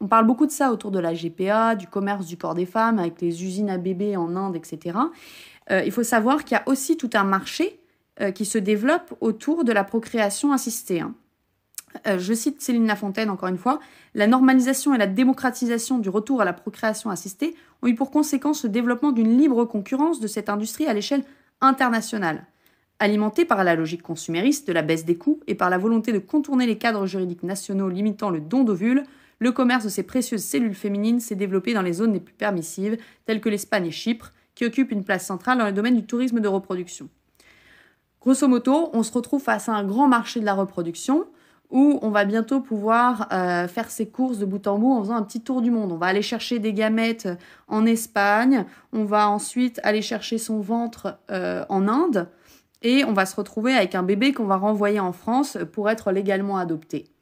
On 0.00 0.08
parle 0.08 0.26
beaucoup 0.26 0.46
de 0.46 0.50
ça 0.50 0.72
autour 0.72 0.90
de 0.90 0.98
la 0.98 1.14
GPA, 1.14 1.76
du 1.76 1.86
commerce 1.86 2.26
du 2.26 2.36
corps 2.36 2.54
des 2.54 2.66
femmes, 2.66 2.98
avec 2.98 3.20
les 3.20 3.44
usines 3.44 3.70
à 3.70 3.78
bébés 3.78 4.16
en 4.16 4.36
Inde, 4.36 4.56
etc. 4.56 4.98
Euh, 5.70 5.82
il 5.84 5.92
faut 5.92 6.02
savoir 6.02 6.44
qu'il 6.44 6.56
y 6.56 6.60
a 6.60 6.64
aussi 6.66 6.96
tout 6.96 7.10
un 7.14 7.24
marché 7.24 7.80
euh, 8.20 8.30
qui 8.30 8.44
se 8.44 8.58
développe 8.58 9.14
autour 9.20 9.64
de 9.64 9.72
la 9.72 9.84
procréation 9.84 10.52
assistée. 10.52 11.00
Hein. 11.00 11.14
Euh, 12.06 12.18
je 12.18 12.34
cite 12.34 12.60
Céline 12.60 12.86
Lafontaine 12.86 13.30
encore 13.30 13.48
une 13.48 13.58
fois, 13.58 13.80
la 14.14 14.26
normalisation 14.26 14.94
et 14.94 14.98
la 14.98 15.06
démocratisation 15.06 15.98
du 15.98 16.08
retour 16.08 16.40
à 16.40 16.44
la 16.44 16.52
procréation 16.52 17.10
assistée 17.10 17.54
ont 17.82 17.86
eu 17.86 17.94
pour 17.94 18.10
conséquence 18.10 18.64
le 18.64 18.70
développement 18.70 19.12
d'une 19.12 19.38
libre 19.38 19.64
concurrence 19.64 20.20
de 20.20 20.26
cette 20.26 20.48
industrie 20.48 20.86
à 20.86 20.92
l'échelle 20.92 21.24
internationale. 21.60 22.46
Alimentée 22.98 23.44
par 23.44 23.64
la 23.64 23.74
logique 23.74 24.02
consumériste 24.02 24.68
de 24.68 24.72
la 24.72 24.82
baisse 24.82 25.04
des 25.04 25.16
coûts 25.16 25.40
et 25.46 25.54
par 25.54 25.70
la 25.70 25.78
volonté 25.78 26.12
de 26.12 26.18
contourner 26.18 26.66
les 26.66 26.78
cadres 26.78 27.06
juridiques 27.06 27.42
nationaux 27.42 27.88
limitant 27.88 28.30
le 28.30 28.40
don 28.40 28.62
d'ovules, 28.64 29.04
le 29.44 29.52
commerce 29.52 29.84
de 29.84 29.90
ces 29.90 30.02
précieuses 30.04 30.42
cellules 30.42 30.74
féminines 30.74 31.20
s'est 31.20 31.34
développé 31.34 31.74
dans 31.74 31.82
les 31.82 31.92
zones 31.92 32.14
les 32.14 32.20
plus 32.20 32.32
permissives, 32.32 32.96
telles 33.26 33.42
que 33.42 33.50
l'Espagne 33.50 33.86
et 33.86 33.90
Chypre, 33.90 34.32
qui 34.54 34.64
occupe 34.64 34.90
une 34.90 35.04
place 35.04 35.26
centrale 35.26 35.58
dans 35.58 35.66
le 35.66 35.72
domaine 35.72 35.96
du 35.96 36.06
tourisme 36.06 36.40
de 36.40 36.48
reproduction. 36.48 37.10
Grosso 38.22 38.48
modo, 38.48 38.88
on 38.94 39.02
se 39.02 39.12
retrouve 39.12 39.42
face 39.42 39.68
à 39.68 39.72
un 39.72 39.84
grand 39.84 40.08
marché 40.08 40.40
de 40.40 40.46
la 40.46 40.54
reproduction 40.54 41.26
où 41.70 41.98
on 42.00 42.08
va 42.08 42.24
bientôt 42.24 42.60
pouvoir 42.60 43.28
euh, 43.32 43.68
faire 43.68 43.90
ses 43.90 44.08
courses 44.08 44.38
de 44.38 44.46
bout 44.46 44.66
en 44.66 44.78
bout 44.78 44.92
en 44.92 45.02
faisant 45.02 45.16
un 45.16 45.22
petit 45.22 45.42
tour 45.42 45.60
du 45.60 45.70
monde. 45.70 45.92
On 45.92 45.98
va 45.98 46.06
aller 46.06 46.22
chercher 46.22 46.58
des 46.58 46.72
gamètes 46.72 47.28
en 47.68 47.84
Espagne, 47.84 48.64
on 48.94 49.04
va 49.04 49.28
ensuite 49.28 49.78
aller 49.82 50.00
chercher 50.00 50.38
son 50.38 50.60
ventre 50.60 51.18
euh, 51.30 51.66
en 51.68 51.86
Inde 51.86 52.30
et 52.80 53.04
on 53.04 53.12
va 53.12 53.26
se 53.26 53.36
retrouver 53.36 53.74
avec 53.74 53.94
un 53.94 54.02
bébé 54.02 54.32
qu'on 54.32 54.46
va 54.46 54.56
renvoyer 54.56 55.00
en 55.00 55.12
France 55.12 55.58
pour 55.72 55.90
être 55.90 56.12
légalement 56.12 56.56
adopté. 56.56 57.13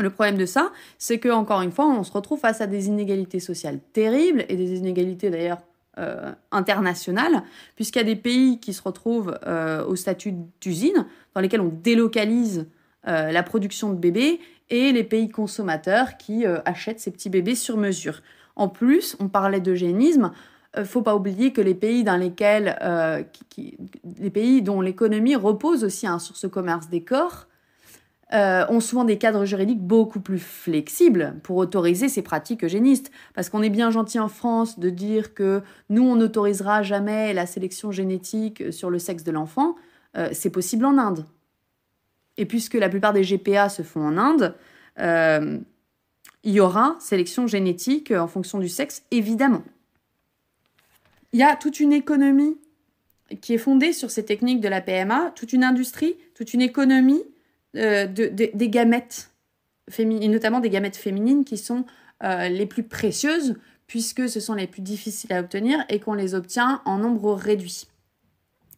Le 0.00 0.10
problème 0.10 0.36
de 0.36 0.46
ça, 0.46 0.70
c'est 0.96 1.18
que 1.18 1.28
encore 1.28 1.60
une 1.60 1.72
fois, 1.72 1.86
on 1.86 2.04
se 2.04 2.12
retrouve 2.12 2.38
face 2.38 2.60
à 2.60 2.66
des 2.66 2.86
inégalités 2.86 3.40
sociales 3.40 3.80
terribles 3.92 4.44
et 4.48 4.56
des 4.56 4.78
inégalités 4.78 5.28
d'ailleurs 5.28 5.58
euh, 5.98 6.30
internationale, 6.52 7.42
puisqu'il 7.74 7.98
y 7.98 8.02
a 8.02 8.04
des 8.04 8.14
pays 8.14 8.60
qui 8.60 8.72
se 8.72 8.80
retrouvent 8.80 9.36
euh, 9.44 9.84
au 9.84 9.96
statut 9.96 10.32
d'usine, 10.60 11.06
dans 11.34 11.40
lesquels 11.40 11.60
on 11.60 11.72
délocalise 11.82 12.68
euh, 13.08 13.32
la 13.32 13.42
production 13.42 13.90
de 13.90 13.96
bébés, 13.96 14.38
et 14.70 14.92
les 14.92 15.02
pays 15.02 15.30
consommateurs 15.30 16.18
qui 16.18 16.44
achètent 16.44 17.00
ces 17.00 17.10
petits 17.10 17.30
bébés 17.30 17.54
sur 17.54 17.78
mesure. 17.78 18.20
En 18.54 18.68
plus, 18.68 19.16
on 19.18 19.28
parlait 19.28 19.60
d'eugénisme, 19.60 20.30
faut 20.84 21.00
pas 21.00 21.16
oublier 21.16 21.54
que 21.54 21.62
les 21.62 21.74
pays 21.74 22.04
dans 22.04 22.18
lesquels, 22.18 22.76
les 23.56 24.30
pays 24.30 24.60
dont 24.60 24.82
l'économie 24.82 25.36
repose 25.36 25.84
aussi 25.84 26.06
hein, 26.06 26.18
sur 26.18 26.36
ce 26.36 26.46
commerce 26.46 26.90
des 26.90 27.02
corps, 27.02 27.47
euh, 28.34 28.66
ont 28.68 28.80
souvent 28.80 29.04
des 29.04 29.16
cadres 29.16 29.46
juridiques 29.46 29.80
beaucoup 29.80 30.20
plus 30.20 30.38
flexibles 30.38 31.36
pour 31.42 31.56
autoriser 31.56 32.10
ces 32.10 32.20
pratiques 32.20 32.62
eugénistes. 32.62 33.10
Parce 33.34 33.48
qu'on 33.48 33.62
est 33.62 33.70
bien 33.70 33.90
gentil 33.90 34.18
en 34.18 34.28
France 34.28 34.78
de 34.78 34.90
dire 34.90 35.32
que 35.32 35.62
nous, 35.88 36.02
on 36.02 36.16
n'autorisera 36.16 36.82
jamais 36.82 37.32
la 37.32 37.46
sélection 37.46 37.90
génétique 37.90 38.70
sur 38.70 38.90
le 38.90 38.98
sexe 38.98 39.24
de 39.24 39.30
l'enfant. 39.30 39.76
Euh, 40.16 40.28
c'est 40.32 40.50
possible 40.50 40.84
en 40.84 40.98
Inde. 40.98 41.24
Et 42.36 42.44
puisque 42.44 42.74
la 42.74 42.90
plupart 42.90 43.14
des 43.14 43.22
GPA 43.22 43.70
se 43.70 43.82
font 43.82 44.06
en 44.06 44.18
Inde, 44.18 44.54
euh, 44.98 45.58
il 46.44 46.52
y 46.52 46.60
aura 46.60 46.96
sélection 47.00 47.46
génétique 47.46 48.10
en 48.10 48.28
fonction 48.28 48.58
du 48.58 48.68
sexe, 48.68 49.04
évidemment. 49.10 49.62
Il 51.32 51.40
y 51.40 51.42
a 51.42 51.56
toute 51.56 51.80
une 51.80 51.94
économie 51.94 52.58
qui 53.40 53.54
est 53.54 53.58
fondée 53.58 53.94
sur 53.94 54.10
ces 54.10 54.24
techniques 54.24 54.60
de 54.60 54.68
la 54.68 54.82
PMA, 54.82 55.32
toute 55.34 55.52
une 55.54 55.64
industrie, 55.64 56.16
toute 56.34 56.52
une 56.52 56.62
économie 56.62 57.24
euh, 57.76 58.06
des 58.06 58.68
gamètes 58.70 59.30
féminines, 59.90 60.32
notamment 60.32 60.60
des 60.60 60.70
gamètes 60.70 60.96
féminines 60.96 61.44
qui 61.44 61.58
sont 61.58 61.84
euh, 62.24 62.48
les 62.48 62.66
plus 62.66 62.82
précieuses 62.82 63.56
puisque 63.86 64.28
ce 64.28 64.40
sont 64.40 64.54
les 64.54 64.66
plus 64.66 64.82
difficiles 64.82 65.32
à 65.32 65.40
obtenir 65.40 65.84
et 65.88 66.00
qu'on 66.00 66.14
les 66.14 66.34
obtient 66.34 66.82
en 66.84 66.98
nombre 66.98 67.34
réduit. 67.34 67.86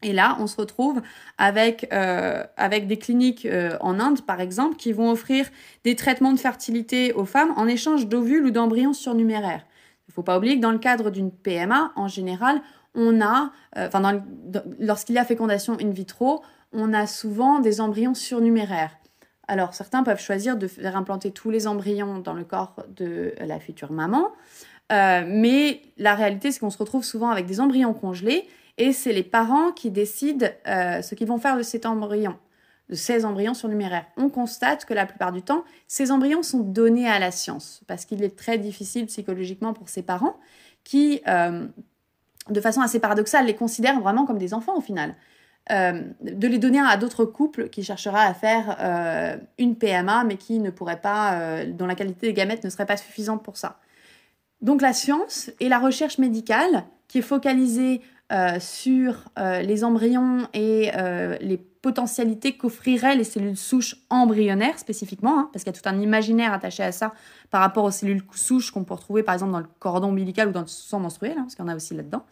Et 0.03 0.13
là, 0.13 0.37
on 0.41 0.47
se 0.47 0.57
retrouve 0.57 1.03
avec, 1.37 1.89
euh, 1.93 2.45
avec 2.57 2.87
des 2.87 2.97
cliniques 2.97 3.47
en 3.81 4.01
Inde, 4.01 4.23
par 4.23 4.41
exemple, 4.41 4.77
qui 4.77 4.93
vont 4.93 5.11
offrir 5.11 5.47
des 5.85 5.95
traitements 5.95 6.33
de 6.33 6.39
fertilité 6.39 7.13
aux 7.13 7.27
femmes 7.27 7.53
en 7.57 7.67
échange 7.67 8.07
d'ovules 8.07 8.47
ou 8.47 8.51
d'embryons 8.51 8.93
surnuméraires. 8.93 9.65
Il 10.09 10.11
ne 10.11 10.15
faut 10.15 10.23
pas 10.23 10.39
oublier 10.39 10.57
que 10.57 10.63
dans 10.63 10.73
le 10.73 10.79
cadre 10.79 11.11
d'une 11.11 11.31
PMA, 11.31 11.93
en 11.97 12.09
général, 12.09 12.63
on 12.95 13.21
a, 13.21 13.53
enfin, 13.77 14.23
lorsqu'il 14.79 15.15
y 15.15 15.19
a 15.19 15.25
fécondation 15.25 15.77
in 15.81 15.91
vitro, 15.91 16.43
on 16.73 16.93
a 16.93 17.07
souvent 17.07 17.61
des 17.61 17.81
embryons 17.81 18.15
surnuméraires. 18.15 18.97
Alors 19.49 19.75
certains 19.75 20.05
peuvent 20.05 20.21
choisir 20.21 20.57
de 20.57 20.69
faire 20.69 20.97
implanter 20.97 21.33
tous 21.33 21.51
les 21.51 21.67
embryons 21.67 22.19
dans 22.19 22.35
le 22.35 22.45
corps 22.45 22.85
de 22.97 23.35
la 23.41 23.59
future 23.59 23.91
maman, 23.91 24.31
euh, 24.93 25.25
mais 25.27 25.83
la 25.99 26.15
réalité 26.15 26.53
c'est 26.53 26.61
qu'on 26.61 26.71
se 26.71 26.79
retrouve 26.79 27.03
souvent 27.03 27.31
avec 27.31 27.47
des 27.47 27.61
embryons 27.61 27.93
congelés 27.93 28.47
et 28.79 28.93
c'est 28.93 29.13
les 29.13 29.25
parents 29.25 29.73
qui 29.73 29.91
décident 29.91 30.47
euh, 30.69 31.03
ce 31.03 31.17
qu'ils 31.17 31.27
vont 31.27 31.39
faire 31.39 31.57
de 31.57 31.63
cet 31.63 31.85
embryon, 31.85 32.37
de 32.91 32.95
ces 32.95 33.25
embryons 33.25 33.55
surnuméraires. 33.55 34.07
On 34.17 34.29
constate 34.29 34.85
que 34.85 34.95
la 34.95 35.05
plupart 35.05 35.33
du 35.33 35.43
temps, 35.43 35.65
ces 35.89 36.13
embryons 36.13 36.45
sont 36.45 36.61
donnés 36.61 37.09
à 37.09 37.19
la 37.19 37.33
science 37.33 37.83
parce 37.89 38.05
qu'il 38.05 38.23
est 38.23 38.39
très 38.39 38.57
difficile 38.57 39.07
psychologiquement 39.07 39.73
pour 39.73 39.89
ces 39.89 40.03
parents 40.03 40.37
qui, 40.85 41.23
euh, 41.27 41.67
de 42.49 42.61
façon 42.61 42.81
assez 42.81 43.01
paradoxale, 43.01 43.47
les 43.47 43.55
considèrent 43.55 44.01
vraiment 44.01 44.25
comme 44.25 44.39
des 44.39 44.55
enfants 44.55 44.77
au 44.77 44.81
final. 44.81 45.15
Euh, 45.71 46.03
de 46.23 46.49
les 46.49 46.59
donner 46.59 46.81
à 46.81 46.97
d'autres 46.97 47.25
couples 47.25 47.69
qui 47.69 47.85
chercheraient 47.85 48.27
à 48.27 48.35
faire 48.35 48.77
euh, 48.81 49.37
une 49.59 49.77
PMA, 49.77 50.25
mais 50.25 50.37
qui 50.37 50.59
ne 50.59 50.71
pourraient 50.71 51.01
pas, 51.01 51.35
euh, 51.35 51.65
dont 51.71 51.87
la 51.87 51.95
qualité 51.95 52.27
des 52.27 52.33
gamètes 52.33 52.65
ne 52.65 52.71
serait 52.71 52.87
pas 52.87 52.97
suffisante 52.97 53.45
pour 53.45 53.57
ça. 53.57 53.79
Donc 54.63 54.83
la 54.83 54.93
science 54.93 55.51
et 55.61 55.69
la 55.69 55.79
recherche 55.79 56.19
médicale, 56.19 56.85
qui 57.07 57.19
est 57.19 57.23
focalisée 57.23 58.01
sur 58.61 59.25
les 59.39 59.85
embryons 59.85 60.47
et 60.55 60.91
les 61.41 61.59
potentialités 61.83 62.57
qu'offriraient 62.57 63.17
les 63.17 63.25
cellules 63.25 63.57
souches 63.57 63.97
embryonnaires 64.11 64.79
spécifiquement, 64.79 65.39
hein, 65.39 65.51
parce 65.53 65.65
qu'il 65.65 65.73
y 65.73 65.77
a 65.77 65.81
tout 65.81 65.89
un 65.89 65.99
imaginaire 65.99 66.53
attaché 66.53 66.83
à 66.83 66.93
ça 66.93 67.15
par 67.51 67.61
rapport 67.61 67.85
aux 67.85 67.91
cellules 67.91 68.23
souches 68.35 68.71
qu'on 68.71 68.85
peut 68.85 68.95
retrouver 68.95 69.23
par 69.23 69.35
exemple 69.35 69.53
dans 69.53 69.61
le 69.61 69.69
cordon 69.79 70.09
ombilical 70.09 70.49
ou 70.49 70.53
dans 70.53 70.61
le 70.61 70.67
sang 70.67 71.01
menstruel, 71.01 71.33
hein, 71.33 71.43
parce 71.43 71.55
qu'il 71.55 71.65
y 71.65 71.69
en 71.69 71.73
a 71.73 71.77
aussi 71.77 71.95
là-dedans. 71.95 72.25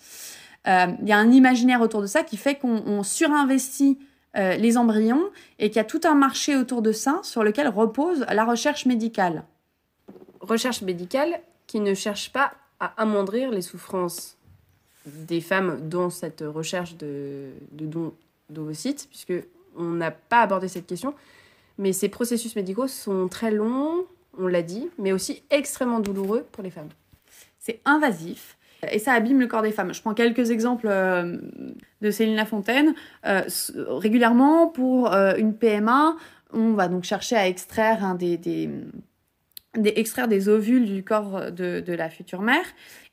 Euh, 0.67 0.87
il 1.01 1.09
y 1.09 1.13
a 1.13 1.19
un 1.19 1.31
imaginaire 1.31 1.81
autour 1.81 2.03
de 2.03 2.07
ça 2.07 2.25
qui 2.25 2.37
fait 2.37 2.57
qu'on 2.57 3.03
surinvestit 3.03 3.99
euh, 4.37 4.57
les 4.57 4.77
embryons 4.77 5.31
et 5.59 5.71
qu'il 5.71 5.77
y 5.77 5.81
a 5.81 5.85
tout 5.85 6.01
un 6.05 6.15
marché 6.15 6.57
autour 6.57 6.83
de 6.83 6.93
ça 6.93 7.21
sur 7.23 7.43
lequel 7.43 7.69
repose 7.69 8.27
la 8.31 8.45
recherche 8.45 8.85
médicale. 8.85 9.45
Recherche 10.41 10.83
médicale 10.83 11.41
qui 11.67 11.81
ne 11.81 11.95
cherche 11.95 12.33
pas 12.33 12.53
à 12.81 12.93
amoindrir 13.01 13.51
les 13.51 13.63
souffrances 13.63 14.38
des 15.07 15.41
femmes 15.41 15.89
dans 15.89 16.11
cette 16.11 16.45
recherche 16.47 16.97
de, 16.97 17.51
de 17.73 17.87
dons 17.87 18.15
d'ovocytes, 18.51 19.09
puisque 19.11 19.35
on 19.77 19.91
n'a 19.91 20.11
pas 20.11 20.43
abordé 20.43 20.69
cette 20.69 20.87
question. 20.87 21.15
Mais 21.79 21.93
ces 21.93 22.09
processus 22.09 22.57
médicaux 22.57 22.89
sont 22.89 23.29
très 23.29 23.51
longs, 23.51 24.05
on 24.39 24.47
l'a 24.47 24.63
dit, 24.63 24.89
mais 24.99 25.13
aussi 25.13 25.43
extrêmement 25.51 26.01
douloureux 26.01 26.47
pour 26.53 26.63
les 26.63 26.71
femmes. 26.71 26.89
C'est 27.59 27.81
invasif, 27.85 28.59
et 28.91 28.99
ça 28.99 29.13
abîme 29.13 29.41
le 29.41 29.47
corps 29.47 29.63
des 29.63 29.73
femmes. 29.73 29.93
Je 29.93 30.01
prends 30.01 30.15
quelques 30.15 30.51
exemples 30.51 30.87
euh, 30.89 31.37
de 32.01 32.11
Céline 32.11 32.37
Lafontaine. 32.37 32.95
Euh, 33.27 33.43
régulièrement, 33.75 34.69
pour 34.69 35.13
euh, 35.13 35.35
une 35.37 35.55
PMA, 35.55 36.17
on 36.53 36.73
va 36.75 36.89
donc 36.89 37.05
chercher 37.05 37.37
à 37.37 37.49
extraire 37.49 38.15
des, 38.15 38.37
des, 38.37 38.71
des 39.75 40.49
ovules 40.49 40.87
du 40.87 41.03
corps 41.03 41.51
de, 41.51 41.81
de, 41.81 41.93
la 41.93 42.09
future 42.09 42.41
mère. 42.41 42.65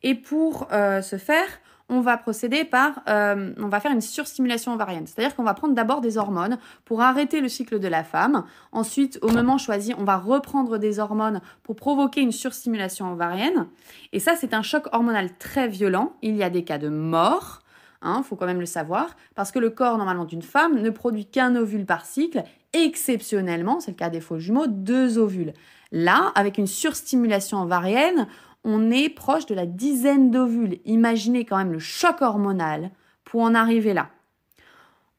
Et 0.04 0.16
pour 0.16 0.68
ce 0.72 1.18
faire, 1.18 1.48
on 1.90 2.02
va 2.02 2.18
procéder 2.18 2.64
par, 2.64 3.02
euh, 3.08 3.54
on 3.60 3.68
va 3.68 3.80
faire 3.80 3.92
une 3.92 4.02
surstimulation 4.02 4.74
ovarienne. 4.74 5.06
C'est-à-dire 5.06 5.36
qu'on 5.36 5.44
va 5.44 5.54
prendre 5.54 5.76
d'abord 5.76 6.02
des 6.02 6.18
hormones 6.18 6.58
pour 6.84 7.02
arrêter 7.02 7.42
le 7.42 7.50
cycle 7.50 7.80
de 7.80 7.88
la 7.88 8.04
femme. 8.04 8.44
Ensuite, 8.72 9.20
au 9.22 9.30
moment 9.30 9.58
choisi, 9.58 9.94
on 9.98 10.04
va 10.04 10.18
reprendre 10.18 10.78
des 10.78 11.00
hormones 11.00 11.42
pour 11.64 11.76
provoquer 11.76 12.22
une 12.22 12.32
surstimulation 12.32 13.12
ovarienne. 13.12 13.68
Et 14.14 14.20
ça, 14.20 14.36
c'est 14.36 14.54
un 14.54 14.64
choc 14.64 14.88
hormonal 14.94 15.30
très 15.38 15.68
violent. 15.68 16.14
Il 16.22 16.36
y 16.36 16.44
a 16.44 16.50
des 16.50 16.64
cas 16.64 16.80
de 16.80 16.90
mort. 16.90 17.62
Il 18.02 18.08
hein, 18.08 18.24
faut 18.24 18.36
quand 18.36 18.46
même 18.46 18.60
le 18.60 18.68
savoir, 18.68 19.16
parce 19.34 19.52
que 19.52 19.58
le 19.58 19.72
corps 19.72 19.98
normalement 19.98 20.26
d'une 20.26 20.44
femme 20.44 20.80
ne 20.80 20.90
produit 20.92 21.26
qu'un 21.26 21.56
ovule 21.56 21.88
par 21.88 22.06
cycle, 22.06 22.44
exceptionnellement, 22.74 23.80
c'est 23.80 23.92
le 23.92 23.96
cas 23.96 24.10
des 24.10 24.22
faux 24.22 24.38
jumeaux, 24.38 24.68
deux 24.68 25.18
ovules. 25.18 25.54
Là, 25.92 26.32
avec 26.36 26.60
une 26.60 26.68
surstimulation 26.68 27.64
ovarienne, 27.64 28.28
on 28.66 28.92
est 28.92 29.10
proche 29.10 29.46
de 29.46 29.56
la 29.56 29.68
dizaine 29.68 30.32
d'ovules. 30.32 30.80
Imaginez 30.86 31.46
quand 31.46 31.58
même 31.58 31.72
le 31.72 31.80
choc 31.80 32.22
hormonal 32.22 32.90
pour 33.24 33.42
en 33.42 33.54
arriver 33.54 33.94
là. 33.94 34.10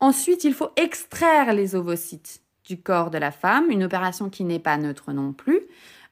Ensuite, 0.01 0.45
il 0.45 0.53
faut 0.53 0.71
extraire 0.77 1.55
les 1.55 1.75
ovocytes 1.75 2.43
du 2.65 2.79
corps 2.79 3.11
de 3.11 3.19
la 3.19 3.31
femme, 3.31 3.71
une 3.71 3.85
opération 3.85 4.29
qui 4.29 4.45
n'est 4.45 4.59
pas 4.59 4.77
neutre 4.77 5.13
non 5.13 5.33
plus, 5.33 5.61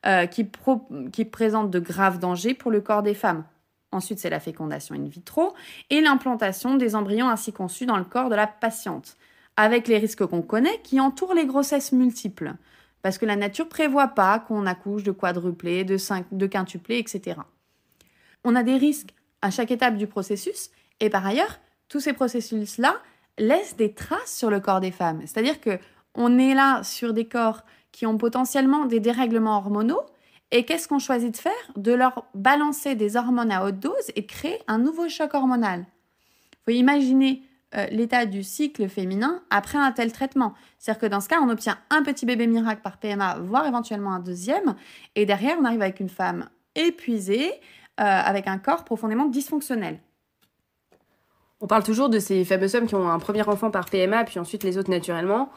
euh, 0.06 0.26
qui, 0.26 0.46
qui 1.12 1.24
présente 1.24 1.70
de 1.70 1.80
graves 1.80 2.20
dangers 2.20 2.54
pour 2.54 2.70
le 2.70 2.80
corps 2.80 3.02
des 3.02 3.14
femmes. 3.14 3.44
Ensuite, 3.90 4.20
c'est 4.20 4.30
la 4.30 4.40
fécondation 4.40 4.94
in 4.94 5.04
vitro 5.04 5.54
et 5.90 6.00
l'implantation 6.00 6.76
des 6.76 6.94
embryons 6.94 7.28
ainsi 7.28 7.52
conçus 7.52 7.86
dans 7.86 7.96
le 7.96 8.04
corps 8.04 8.28
de 8.28 8.34
la 8.36 8.46
patiente, 8.46 9.16
avec 9.56 9.88
les 9.88 9.98
risques 9.98 10.24
qu'on 10.24 10.42
connaît 10.42 10.80
qui 10.82 11.00
entourent 11.00 11.34
les 11.34 11.46
grossesses 11.46 11.92
multiples. 11.92 12.54
Parce 13.04 13.18
que 13.18 13.26
la 13.26 13.36
nature 13.36 13.68
prévoit 13.68 14.08
pas 14.08 14.38
qu'on 14.38 14.64
accouche 14.64 15.02
de 15.02 15.10
quadruplés, 15.10 15.84
de, 15.84 15.98
de 16.32 16.46
quintuplés, 16.46 16.96
etc. 16.96 17.38
On 18.44 18.56
a 18.56 18.62
des 18.62 18.78
risques 18.78 19.10
à 19.42 19.50
chaque 19.50 19.70
étape 19.70 19.98
du 19.98 20.06
processus 20.06 20.70
et 21.00 21.10
par 21.10 21.26
ailleurs, 21.26 21.60
tous 21.88 22.00
ces 22.00 22.14
processus-là 22.14 22.96
laissent 23.36 23.76
des 23.76 23.92
traces 23.92 24.34
sur 24.34 24.48
le 24.48 24.58
corps 24.58 24.80
des 24.80 24.90
femmes. 24.90 25.20
C'est-à-dire 25.26 25.60
que 25.60 25.78
on 26.14 26.38
est 26.38 26.54
là 26.54 26.82
sur 26.82 27.12
des 27.12 27.28
corps 27.28 27.60
qui 27.92 28.06
ont 28.06 28.16
potentiellement 28.16 28.86
des 28.86 29.00
dérèglements 29.00 29.58
hormonaux. 29.58 30.00
Et 30.50 30.64
qu'est-ce 30.64 30.88
qu'on 30.88 30.98
choisit 30.98 31.32
de 31.32 31.36
faire? 31.36 31.52
De 31.76 31.92
leur 31.92 32.24
balancer 32.34 32.94
des 32.94 33.16
hormones 33.16 33.52
à 33.52 33.66
haute 33.66 33.80
dose 33.80 34.12
et 34.16 34.24
créer 34.24 34.60
un 34.66 34.78
nouveau 34.78 35.10
choc 35.10 35.34
hormonal. 35.34 35.80
Vous 35.80 36.72
faut 36.72 36.78
imaginer 36.78 37.42
euh, 37.76 37.86
l'état 37.90 38.26
du 38.26 38.42
cycle 38.42 38.88
féminin 38.88 39.42
après 39.50 39.78
un 39.78 39.92
tel 39.92 40.12
traitement. 40.12 40.54
C'est-à-dire 40.78 41.00
que 41.00 41.06
dans 41.06 41.20
ce 41.20 41.28
cas, 41.28 41.40
on 41.40 41.48
obtient 41.48 41.78
un 41.90 42.02
petit 42.02 42.26
bébé 42.26 42.46
miracle 42.46 42.82
par 42.82 42.98
PMA, 42.98 43.38
voire 43.40 43.66
éventuellement 43.66 44.12
un 44.12 44.20
deuxième. 44.20 44.74
Et 45.14 45.26
derrière, 45.26 45.56
on 45.60 45.64
arrive 45.64 45.82
avec 45.82 46.00
une 46.00 46.08
femme 46.08 46.48
épuisée, 46.74 47.48
euh, 48.00 48.04
avec 48.04 48.46
un 48.46 48.58
corps 48.58 48.84
profondément 48.84 49.26
dysfonctionnel. 49.26 49.98
On 51.60 51.66
parle 51.66 51.84
toujours 51.84 52.08
de 52.08 52.18
ces 52.18 52.44
fameuses 52.44 52.74
hommes 52.74 52.86
qui 52.86 52.94
ont 52.94 53.08
un 53.08 53.18
premier 53.18 53.42
enfant 53.48 53.70
par 53.70 53.86
PMA, 53.86 54.24
puis 54.24 54.38
ensuite 54.38 54.64
les 54.64 54.76
autres 54.76 54.90
naturellement. 54.90 55.50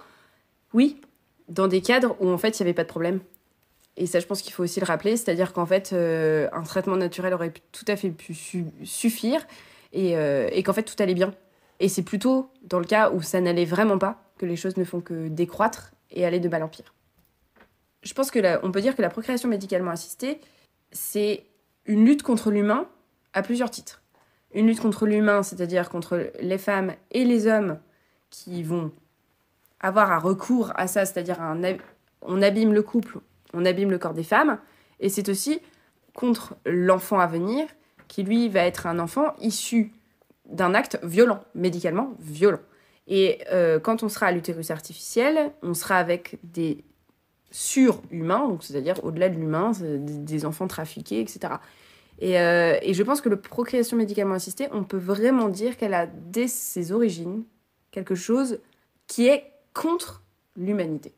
Oui, 0.74 1.02
dans 1.50 1.68
des 1.68 1.82
cadres 1.82 2.16
où 2.20 2.30
en 2.30 2.38
fait 2.38 2.60
il 2.60 2.64
n'y 2.64 2.68
avait 2.68 2.76
pas 2.76 2.84
de 2.84 2.90
problème. 2.90 3.20
Et 3.98 4.06
ça, 4.06 4.20
je 4.20 4.28
pense 4.28 4.44
qu'il 4.44 4.54
faut 4.54 4.64
aussi 4.64 4.80
le 4.80 4.86
rappeler, 4.86 5.18
c'est-à-dire 5.18 5.54
qu'en 5.54 5.66
fait, 5.66 5.92
euh, 5.92 6.48
un 6.54 6.62
traitement 6.62 6.96
naturel 6.96 7.34
aurait 7.34 7.52
tout 7.72 7.86
à 7.88 7.96
fait 7.96 8.12
pu 8.12 8.36
suffire 8.84 9.46
euh, 9.96 10.50
et, 10.52 10.62
qu'en 10.62 10.74
fait, 10.74 10.84
tout 10.84 10.96
allait 11.00 11.16
bien. 11.16 11.34
Et 11.80 11.90
c'est 11.90 12.04
plutôt 12.04 12.52
dans 12.64 12.80
le 12.80 12.86
cas 12.86 13.12
où 13.12 13.22
ça 13.22 13.40
n'allait 13.42 13.66
vraiment 13.66 13.98
pas 13.98 14.22
que 14.38 14.46
les 14.46 14.56
choses 14.56 14.78
ne 14.78 14.84
font 14.84 15.02
que 15.02 15.28
décroître 15.28 15.92
et 16.12 16.26
aller 16.26 16.40
de 16.40 16.50
mal 16.50 16.64
en 16.64 16.68
pire. 16.68 16.94
Je 18.04 18.14
pense 18.14 18.32
que 18.32 18.66
on 18.66 18.72
peut 18.72 18.82
dire 18.82 18.96
que 18.96 19.02
la 19.02 19.10
procréation 19.10 19.50
médicalement 19.50 19.92
assistée, 19.92 20.40
c'est 20.92 21.46
une 21.86 22.06
lutte 22.06 22.24
contre 22.24 22.52
l'humain 22.52 22.88
à 23.34 23.42
plusieurs 23.42 23.70
titres. 23.70 24.02
Une 24.54 24.68
lutte 24.68 24.80
contre 24.80 25.06
l'humain, 25.06 25.44
c'est-à-dire 25.44 25.90
contre 25.90 26.32
les 26.40 26.58
femmes 26.58 26.94
et 27.12 27.26
les 27.26 27.48
hommes 27.48 27.80
qui 28.30 28.64
vont 28.64 28.92
avoir 29.80 30.12
un 30.12 30.18
recours 30.18 30.72
à 30.76 30.88
ça, 30.88 31.06
c'est-à-dire 31.06 31.38
on 32.22 32.42
abîme 32.42 32.74
le 32.74 32.82
couple, 32.82 33.20
on 33.54 33.66
abîme 33.66 33.92
le 33.92 34.00
corps 34.00 34.14
des 34.14 34.24
femmes, 34.24 34.58
et 35.00 35.10
c'est 35.10 35.30
aussi 35.30 35.62
contre 36.14 36.56
l'enfant 36.66 37.20
à 37.20 37.28
venir, 37.28 37.68
qui 38.08 38.24
lui 38.24 38.50
va 38.50 38.62
être 38.62 38.88
un 38.88 39.00
enfant 39.00 39.36
issu 39.40 39.92
d'un 40.48 40.74
acte 40.74 41.00
violent, 41.04 41.40
médicalement 41.56 42.14
violent. 42.20 42.60
Et 43.08 43.40
euh, 43.52 43.80
quand 43.80 44.04
on 44.04 44.10
sera 44.10 44.28
à 44.28 44.32
l'utérus 44.32 44.72
artificiel, 44.72 45.52
on 45.62 45.74
sera 45.74 45.98
avec 45.98 46.40
des 46.44 46.84
surhumains, 47.52 48.48
donc 48.48 48.64
c'est-à-dire 48.64 49.04
au-delà 49.04 49.30
de 49.30 49.36
l'humain, 49.36 49.72
des 49.82 50.46
enfants 50.46 50.68
trafiqués, 50.68 51.22
etc. 51.22 51.56
Et, 52.20 52.40
euh, 52.40 52.78
et, 52.82 52.94
je 52.94 53.04
pense 53.04 53.22
que 53.22 53.30
la 53.30 53.38
procréation 53.38 53.96
médicalement 53.96 54.34
assistée, 54.34 54.68
on 54.72 54.84
peut 54.84 54.98
vraiment 54.98 55.50
dire 55.50 55.78
qu'elle 55.78 55.94
a 55.94 56.08
dès 56.08 56.48
ses 56.48 56.92
origines 56.92 57.44
quelque 57.92 58.16
chose 58.16 58.60
qui 59.06 59.28
est 59.28 59.52
contre 59.74 60.24
l'humanité. 60.58 61.14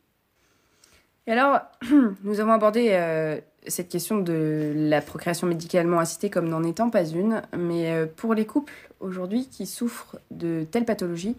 Et 1.26 1.32
alors, 1.32 1.62
nous 2.24 2.40
avons 2.40 2.52
abordé 2.52 2.90
euh, 2.92 3.40
cette 3.68 3.90
question 3.90 4.18
de 4.18 4.74
la 4.76 5.02
procréation 5.02 5.48
médicalement 5.48 6.00
assistée 6.00 6.30
comme 6.30 6.48
n'en 6.48 6.64
étant 6.64 6.90
pas 6.90 7.06
une, 7.06 7.42
mais 7.58 7.92
euh, 7.92 8.06
pour 8.06 8.34
les 8.34 8.46
couples 8.46 8.92
aujourd'hui 9.00 9.48
qui 9.48 9.66
souffrent 9.66 10.18
de 10.32 10.66
telles 10.70 10.86
pathologies, 10.86 11.36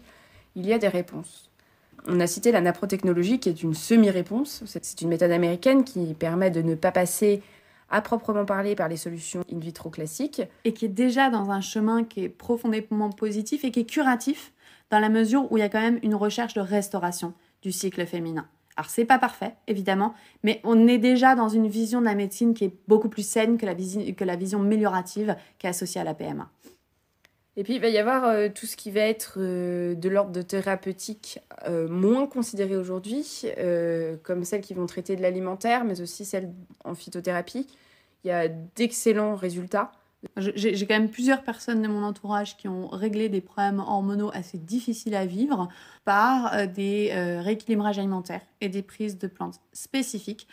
il 0.55 0.65
y 0.65 0.73
a 0.73 0.77
des 0.77 0.87
réponses. 0.87 1.49
On 2.07 2.19
a 2.19 2.27
cité 2.27 2.51
la 2.51 2.61
naprotechnologie 2.61 3.39
qui 3.39 3.49
est 3.49 3.61
une 3.61 3.75
semi-réponse. 3.75 4.63
C'est 4.65 5.01
une 5.01 5.09
méthode 5.09 5.31
américaine 5.31 5.83
qui 5.83 6.15
permet 6.15 6.49
de 6.49 6.61
ne 6.61 6.75
pas 6.75 6.91
passer 6.91 7.43
à 7.91 8.01
proprement 8.01 8.45
parler 8.45 8.75
par 8.75 8.87
les 8.87 8.97
solutions 8.97 9.43
in 9.51 9.59
vitro 9.59 9.89
classiques. 9.89 10.41
Et 10.63 10.73
qui 10.73 10.85
est 10.85 10.89
déjà 10.89 11.29
dans 11.29 11.51
un 11.51 11.61
chemin 11.61 12.03
qui 12.03 12.23
est 12.23 12.29
profondément 12.29 13.11
positif 13.11 13.63
et 13.63 13.71
qui 13.71 13.81
est 13.81 13.89
curatif 13.89 14.51
dans 14.89 14.99
la 14.99 15.09
mesure 15.09 15.51
où 15.51 15.57
il 15.57 15.61
y 15.61 15.63
a 15.63 15.69
quand 15.69 15.81
même 15.81 15.99
une 16.01 16.15
recherche 16.15 16.53
de 16.53 16.61
restauration 16.61 17.33
du 17.61 17.71
cycle 17.71 18.05
féminin. 18.05 18.47
Alors 18.77 18.89
c'est 18.89 19.05
pas 19.05 19.19
parfait, 19.19 19.53
évidemment, 19.67 20.13
mais 20.43 20.61
on 20.63 20.87
est 20.87 20.97
déjà 20.97 21.35
dans 21.35 21.49
une 21.49 21.67
vision 21.67 21.99
de 21.99 22.05
la 22.05 22.15
médecine 22.15 22.53
qui 22.53 22.65
est 22.65 22.73
beaucoup 22.87 23.09
plus 23.09 23.27
saine 23.27 23.57
que 23.57 23.65
la, 23.65 23.75
que 23.75 24.23
la 24.23 24.35
vision 24.35 24.61
améliorative 24.61 25.35
qui 25.59 25.67
est 25.67 25.69
associée 25.69 26.01
à 26.01 26.03
la 26.03 26.13
PMA. 26.13 26.49
Et 27.57 27.63
puis 27.63 27.75
il 27.75 27.81
va 27.81 27.89
y 27.89 27.97
avoir 27.97 28.25
euh, 28.25 28.47
tout 28.53 28.65
ce 28.65 28.77
qui 28.77 28.91
va 28.91 29.01
être 29.01 29.35
euh, 29.37 29.93
de 29.93 30.07
l'ordre 30.07 30.31
de 30.31 30.41
thérapeutique 30.41 31.39
euh, 31.67 31.87
moins 31.89 32.25
considéré 32.25 32.77
aujourd'hui, 32.77 33.45
comme 34.23 34.43
celles 34.45 34.61
qui 34.61 34.73
vont 34.73 34.85
traiter 34.85 35.15
de 35.15 35.21
l'alimentaire, 35.21 35.83
mais 35.83 36.01
aussi 36.01 36.25
celles 36.25 36.51
en 36.85 36.95
phytothérapie. 36.95 37.67
Il 38.23 38.27
y 38.27 38.31
a 38.31 38.47
d'excellents 38.47 39.35
résultats. 39.35 39.91
J'ai 40.37 40.85
quand 40.85 40.93
même 40.93 41.09
plusieurs 41.09 41.41
personnes 41.41 41.81
de 41.81 41.87
mon 41.87 42.03
entourage 42.03 42.55
qui 42.55 42.67
ont 42.67 42.87
réglé 42.87 43.27
des 43.27 43.41
problèmes 43.41 43.79
hormonaux 43.79 44.29
assez 44.33 44.59
difficiles 44.59 45.15
à 45.15 45.25
vivre 45.25 45.67
par 46.05 46.53
euh, 46.53 46.67
des 46.67 47.09
euh, 47.11 47.41
rééquilibrages 47.41 47.97
alimentaires 47.97 48.41
et 48.61 48.69
des 48.69 48.83
prises 48.83 49.17
de 49.17 49.27
plantes 49.27 49.59
spécifiques. 49.73 50.47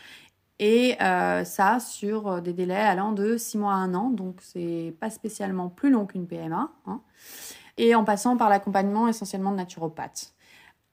Et 0.58 0.96
euh, 1.02 1.44
ça 1.44 1.80
sur 1.80 2.40
des 2.40 2.52
délais 2.52 2.74
allant 2.74 3.12
de 3.12 3.36
6 3.36 3.58
mois 3.58 3.74
à 3.74 3.76
1 3.76 3.94
an, 3.94 4.10
donc 4.10 4.40
c'est 4.40 4.94
pas 4.98 5.10
spécialement 5.10 5.68
plus 5.68 5.90
long 5.90 6.06
qu'une 6.06 6.26
PMA. 6.26 6.72
Hein. 6.86 7.00
et 7.76 7.94
en 7.94 8.04
passant 8.04 8.36
par 8.36 8.48
l'accompagnement 8.48 9.06
essentiellement 9.06 9.52
de 9.52 9.56
naturopathes. 9.56 10.34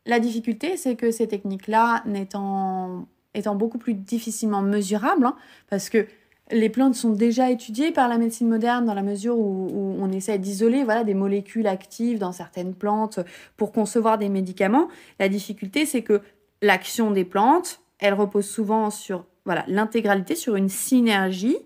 La 0.05 0.19
difficulté, 0.19 0.77
c'est 0.77 0.95
que 0.95 1.09
ces 1.09 1.27
techniques-là, 1.27 2.03
étant, 2.13 3.07
étant 3.33 3.55
beaucoup 3.55 3.79
plus 3.79 3.95
difficilement 3.95 4.61
mesurables, 4.61 5.25
hein, 5.25 5.35
parce 5.67 5.89
que 5.89 6.07
les 6.51 6.69
plantes 6.69 6.95
sont 6.95 7.11
déjà 7.11 7.49
étudiées 7.49 7.91
par 7.91 8.07
la 8.07 8.17
médecine 8.17 8.47
moderne 8.47 8.85
dans 8.85 8.93
la 8.93 9.01
mesure 9.01 9.37
où, 9.37 9.95
on 9.99 10.11
essaie 10.11 10.37
d'isoler 10.37 10.83
voilà, 10.83 11.03
des 11.03 11.15
molécules 11.15 11.67
actives 11.67 12.19
dans 12.19 12.31
certaines 12.31 12.75
plantes 12.75 13.19
pour 13.57 13.71
concevoir 13.71 14.17
des 14.17 14.29
médicaments. 14.29 14.87
La 15.19 15.29
difficulté, 15.29 15.85
c'est 15.85 16.03
que 16.03 16.21
l'action 16.61 17.11
des 17.11 17.25
plantes, 17.25 17.81
elle 17.99 18.13
repose 18.13 18.47
souvent 18.47 18.91
sur 18.91 19.25
voilà, 19.45 19.63
l'intégralité, 19.67 20.35
sur 20.35 20.55
une 20.55 20.69
synergie 20.69 21.57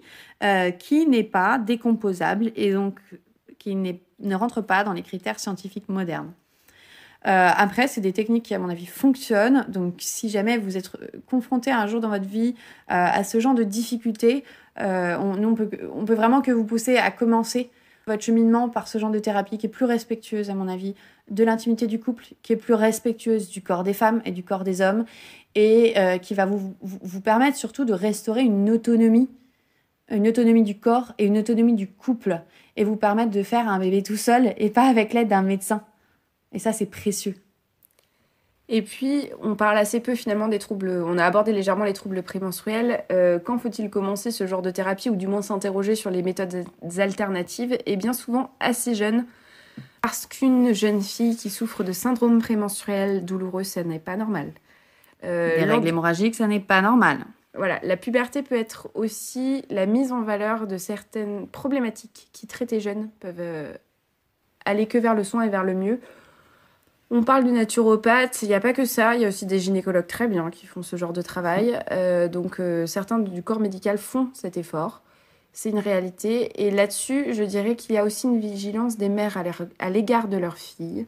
euh, 0.43 0.71
qui 0.71 1.05
n'est 1.05 1.23
pas 1.23 1.57
décomposable 1.57 2.51
et 2.55 2.73
donc 2.73 2.99
qui 3.57 3.75
ne 3.75 4.35
rentre 4.35 4.61
pas 4.61 4.83
dans 4.83 4.93
les 4.93 5.01
critères 5.01 5.39
scientifiques 5.39 5.89
modernes. 5.89 6.31
Euh, 7.27 7.49
après, 7.53 7.87
c'est 7.87 8.01
des 8.01 8.13
techniques 8.13 8.45
qui, 8.45 8.55
à 8.55 8.59
mon 8.59 8.69
avis, 8.69 8.85
fonctionnent. 8.85 9.65
Donc, 9.67 9.95
si 9.99 10.29
jamais 10.29 10.57
vous 10.57 10.77
êtes 10.77 10.89
confronté 11.25 11.71
un 11.71 11.85
jour 11.85 11.99
dans 11.99 12.09
votre 12.09 12.27
vie 12.27 12.55
euh, 12.57 12.85
à 12.87 13.23
ce 13.23 13.39
genre 13.39 13.55
de 13.55 13.63
difficultés, 13.63 14.45
euh, 14.81 15.17
on, 15.17 15.55
peut, 15.55 15.69
on 15.93 16.05
peut 16.05 16.13
vraiment 16.13 16.41
que 16.41 16.51
vous 16.51 16.65
pousser 16.65 16.97
à 16.97 17.11
commencer 17.11 17.69
votre 18.07 18.23
cheminement 18.23 18.69
par 18.69 18.87
ce 18.87 18.97
genre 18.97 19.11
de 19.11 19.19
thérapie 19.19 19.57
qui 19.57 19.67
est 19.67 19.69
plus 19.69 19.85
respectueuse, 19.85 20.49
à 20.49 20.55
mon 20.55 20.67
avis, 20.67 20.95
de 21.29 21.43
l'intimité 21.43 21.85
du 21.85 21.99
couple, 21.99 22.25
qui 22.41 22.53
est 22.53 22.57
plus 22.57 22.73
respectueuse 22.73 23.49
du 23.49 23.61
corps 23.61 23.83
des 23.83 23.93
femmes 23.93 24.21
et 24.25 24.31
du 24.31 24.43
corps 24.43 24.63
des 24.63 24.81
hommes, 24.81 25.05
et 25.53 25.93
qui 26.23 26.33
va 26.33 26.45
vous, 26.45 26.73
vous 26.81 27.21
permettre 27.21 27.57
surtout 27.57 27.85
de 27.85 27.93
restaurer 27.93 28.41
une 28.41 28.69
autonomie, 28.71 29.29
une 30.09 30.27
autonomie 30.27 30.63
du 30.63 30.79
corps 30.79 31.13
et 31.19 31.25
une 31.25 31.37
autonomie 31.37 31.75
du 31.75 31.87
couple, 31.87 32.41
et 32.77 32.83
vous 32.83 32.95
permettre 32.95 33.31
de 33.31 33.43
faire 33.43 33.67
un 33.67 33.77
bébé 33.77 34.01
tout 34.01 34.17
seul 34.17 34.55
et 34.57 34.71
pas 34.71 34.87
avec 34.87 35.13
l'aide 35.13 35.27
d'un 35.27 35.43
médecin. 35.43 35.83
Et 36.51 36.57
ça, 36.59 36.71
c'est 36.71 36.87
précieux. 36.87 37.35
Et 38.71 38.83
puis, 38.83 39.31
on 39.41 39.55
parle 39.55 39.79
assez 39.79 39.99
peu 39.99 40.13
finalement 40.13 40.47
des 40.47 40.59
troubles, 40.59 40.89
on 41.03 41.17
a 41.17 41.25
abordé 41.25 41.51
légèrement 41.51 41.85
les 41.85 41.93
troubles 41.93 42.21
prémenstruels. 42.21 43.03
Euh, 43.11 43.39
quand 43.39 43.57
faut-il 43.57 43.89
commencer 43.89 44.29
ce 44.29 44.45
genre 44.45 44.61
de 44.61 44.69
thérapie 44.69 45.09
ou 45.09 45.15
du 45.15 45.25
moins 45.25 45.41
s'interroger 45.41 45.95
sur 45.95 46.11
les 46.11 46.21
méthodes 46.21 46.65
alternatives? 46.99 47.75
Et 47.87 47.95
bien 47.95 48.13
souvent 48.13 48.51
assez 48.59 48.93
jeune, 48.93 49.25
parce 50.03 50.27
qu'une 50.27 50.71
jeune 50.71 51.01
fille 51.01 51.35
qui 51.35 51.49
souffre 51.49 51.83
de 51.83 51.91
syndrome 51.91 52.39
prémenstruel 52.39 53.25
douloureux, 53.25 53.63
ça 53.63 53.83
n'est 53.83 53.97
pas 53.97 54.15
normal. 54.15 54.51
Euh, 55.23 55.57
des 55.57 55.65
règles 55.65 55.87
hémorragiques, 55.87 56.35
ça 56.35 56.45
n'est 56.45 56.59
pas 56.59 56.81
normal. 56.81 57.25
Voilà, 57.55 57.79
la 57.81 57.97
puberté 57.97 58.43
peut 58.43 58.55
être 58.55 58.89
aussi 58.93 59.65
la 59.71 59.87
mise 59.87 60.11
en 60.11 60.21
valeur 60.21 60.67
de 60.67 60.77
certaines 60.77 61.47
problématiques 61.47 62.29
qui, 62.33 62.45
très 62.45 62.67
jeunes, 62.79 63.09
peuvent 63.19 63.35
euh, 63.39 63.73
aller 64.63 64.85
que 64.85 64.99
vers 64.99 65.15
le 65.15 65.23
soin 65.23 65.41
et 65.41 65.49
vers 65.49 65.63
le 65.63 65.73
mieux 65.73 65.99
On 67.11 67.23
parle 67.23 67.43
du 67.43 67.51
naturopathe, 67.51 68.43
il 68.43 68.49
n'y 68.49 68.53
a 68.53 68.59
pas 68.59 68.71
que 68.71 68.85
ça, 68.85 69.15
il 69.15 69.21
y 69.21 69.25
a 69.25 69.29
aussi 69.29 69.47
des 69.47 69.57
gynécologues 69.57 70.05
très 70.05 70.27
bien 70.27 70.51
qui 70.51 70.67
font 70.67 70.83
ce 70.83 70.95
genre 70.95 71.11
de 71.11 71.23
travail. 71.23 71.79
Euh, 71.91 72.27
donc 72.27 72.59
euh, 72.59 72.85
certains 72.85 73.17
du 73.17 73.41
corps 73.41 73.59
médical 73.59 73.97
font 73.97 74.29
cet 74.33 74.57
effort. 74.57 75.01
C'est 75.51 75.71
une 75.71 75.79
réalité. 75.79 76.63
Et 76.63 76.69
là-dessus, 76.69 77.33
je 77.33 77.43
dirais 77.43 77.75
qu'il 77.75 77.95
y 77.95 77.97
a 77.97 78.03
aussi 78.03 78.27
une 78.27 78.39
vigilance 78.39 78.97
des 78.97 79.09
mères 79.09 79.41
à 79.79 79.89
l'égard 79.89 80.27
de 80.27 80.37
leurs 80.37 80.57
filles. 80.57 81.07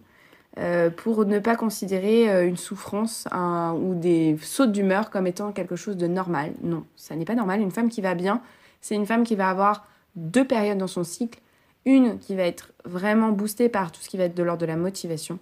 Euh, 0.60 0.90
pour 0.90 1.24
ne 1.24 1.40
pas 1.40 1.56
considérer 1.56 2.46
une 2.46 2.58
souffrance 2.58 3.26
ou 3.32 3.94
des 3.94 4.38
sautes 4.42 4.72
d'humeur 4.72 5.12
comme 5.12 5.28
étant 5.28 5.52
quelque 5.52 5.76
chose 5.76 5.98
de 5.98 6.08
normal. 6.08 6.54
Non, 6.64 6.84
ça 6.96 7.16
n'est 7.16 7.26
pas 7.26 7.36
normal. 7.36 7.62
Une 7.62 7.72
femme 7.72 7.90
qui 7.90 8.02
va 8.02 8.16
bien, 8.16 8.42
c'est 8.82 8.96
une 8.96 9.06
femme 9.06 9.24
qui 9.24 9.36
va 9.36 9.50
avoir 9.50 9.86
deux 10.16 10.46
périodes 10.46 10.80
dans 10.80 10.88
son 10.88 11.04
cycle. 11.04 11.40
Une 11.86 12.18
qui 12.18 12.36
va 12.36 12.44
être 12.44 12.74
vraiment 12.86 13.30
boostée 13.30 13.70
par 13.70 13.92
tout 13.92 14.02
ce 14.02 14.10
qui 14.10 14.18
va 14.18 14.24
être 14.24 14.36
de 14.36 14.44
l'ordre 14.44 14.62
de 14.62 14.66
la 14.66 14.78
motivation 14.78 15.40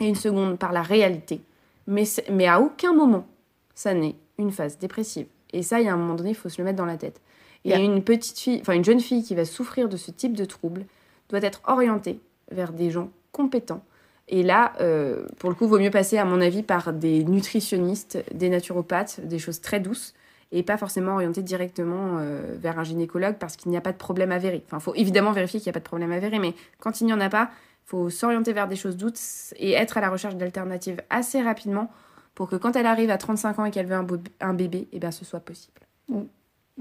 et 0.00 0.06
une 0.06 0.14
seconde 0.14 0.58
par 0.58 0.72
la 0.72 0.82
réalité. 0.82 1.40
Mais, 1.86 2.04
mais 2.30 2.46
à 2.46 2.60
aucun 2.60 2.92
moment, 2.92 3.26
ça 3.74 3.94
n'est 3.94 4.16
une 4.38 4.52
phase 4.52 4.78
dépressive. 4.78 5.26
Et 5.52 5.62
ça, 5.62 5.80
il 5.80 5.86
y 5.86 5.88
a 5.88 5.92
un 5.92 5.96
moment 5.96 6.14
donné, 6.14 6.30
il 6.30 6.36
faut 6.36 6.48
se 6.48 6.58
le 6.58 6.64
mettre 6.64 6.78
dans 6.78 6.86
la 6.86 6.96
tête. 6.96 7.20
Et 7.64 7.76
une 7.76 8.02
petite 8.02 8.38
fille, 8.38 8.58
enfin 8.60 8.72
une 8.72 8.84
jeune 8.84 9.00
fille 9.00 9.22
qui 9.22 9.36
va 9.36 9.44
souffrir 9.44 9.88
de 9.88 9.96
ce 9.96 10.10
type 10.10 10.36
de 10.36 10.44
trouble 10.44 10.84
doit 11.28 11.42
être 11.42 11.60
orientée 11.66 12.18
vers 12.50 12.72
des 12.72 12.90
gens 12.90 13.10
compétents. 13.30 13.84
Et 14.28 14.42
là, 14.42 14.72
euh, 14.80 15.26
pour 15.38 15.48
le 15.48 15.54
coup, 15.54 15.68
vaut 15.68 15.78
mieux 15.78 15.90
passer, 15.90 16.18
à 16.18 16.24
mon 16.24 16.40
avis, 16.40 16.62
par 16.62 16.92
des 16.92 17.24
nutritionnistes, 17.24 18.24
des 18.32 18.48
naturopathes, 18.48 19.20
des 19.24 19.38
choses 19.38 19.60
très 19.60 19.78
douces, 19.78 20.14
et 20.52 20.62
pas 20.62 20.76
forcément 20.76 21.14
orienter 21.14 21.42
directement 21.42 22.18
euh, 22.18 22.54
vers 22.58 22.78
un 22.78 22.84
gynécologue 22.84 23.36
parce 23.38 23.56
qu'il 23.56 23.70
n'y 23.70 23.76
a 23.76 23.80
pas 23.80 23.92
de 23.92 23.96
problème 23.96 24.32
avéré. 24.32 24.62
Enfin, 24.66 24.78
il 24.78 24.82
faut 24.82 24.94
évidemment 24.94 25.32
vérifier 25.32 25.60
qu'il 25.60 25.68
n'y 25.68 25.72
a 25.72 25.74
pas 25.74 25.80
de 25.80 25.84
problème 25.84 26.12
avéré, 26.12 26.38
mais 26.38 26.54
quand 26.78 27.00
il 27.00 27.06
n'y 27.06 27.12
en 27.14 27.20
a 27.20 27.30
pas, 27.30 27.50
faut 27.84 28.10
s'orienter 28.10 28.52
vers 28.52 28.68
des 28.68 28.76
choses 28.76 28.96
douces 28.96 29.54
et 29.56 29.72
être 29.72 29.98
à 29.98 30.00
la 30.00 30.10
recherche 30.10 30.36
d'alternatives 30.36 31.02
assez 31.10 31.42
rapidement 31.42 31.90
pour 32.34 32.48
que 32.48 32.56
quand 32.56 32.76
elle 32.76 32.86
arrive 32.86 33.10
à 33.10 33.18
35 33.18 33.58
ans 33.58 33.64
et 33.66 33.70
qu'elle 33.70 33.86
veut 33.86 33.96
un, 33.96 34.06
un 34.40 34.54
bébé, 34.54 34.88
eh 34.92 34.98
bien, 34.98 35.10
ce 35.10 35.24
soit 35.24 35.40
possible. 35.40 35.80
Ou, 36.08 36.28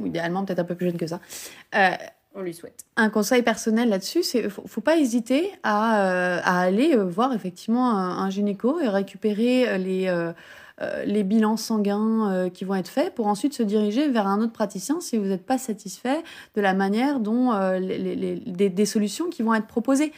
idéalement, 0.04 0.46
peut-être 0.46 0.60
un 0.60 0.64
peu 0.66 0.76
plus 0.76 0.88
jeune 0.88 0.98
que 0.98 1.08
ça. 1.08 1.20
Euh, 1.76 1.92
on 2.34 2.42
lui 2.42 2.54
souhaite. 2.54 2.86
Un 2.96 3.10
conseil 3.10 3.42
personnel 3.42 3.90
là-dessus, 3.90 4.24
c'est 4.24 4.50
faut, 4.50 4.64
faut 4.66 4.82
pas 4.82 4.98
hésiter 4.98 5.52
à, 5.64 6.06
euh, 6.06 6.40
à 6.44 6.62
aller 6.62 6.96
euh, 6.96 7.04
voir 7.04 7.34
effectivement 7.34 7.92
un, 7.92 8.20
un, 8.20 8.30
gynéco 8.30 8.80
et 8.80 8.88
récupérer 8.88 9.78
les 9.78 10.08
euh, 10.08 10.32
les 11.06 11.24
bilans 11.24 11.58
sanguins 11.58 12.50
qui 12.52 12.66
vont 12.66 12.74
être 12.74 12.88
faits 12.88 13.14
pour 13.14 13.28
ensuite 13.28 13.54
se 13.54 13.62
diriger 13.62 14.08
vers 14.08 14.26
un 14.26 14.42
autre 14.42 14.54
praticien 14.54 15.00
si 15.00 15.16
vous 15.16 15.26
n'êtes 15.26 15.46
pas 15.46 15.60
satisfait 15.60 16.24
de 16.56 16.62
la 16.62 16.74
manière 16.74 17.20
dont 17.20 17.52
les, 17.78 18.40
des, 18.50 18.86
solutions 18.88 19.30
qui 19.30 19.44
vont 19.44 19.54
être 19.54 19.68
proposées. 19.68 20.12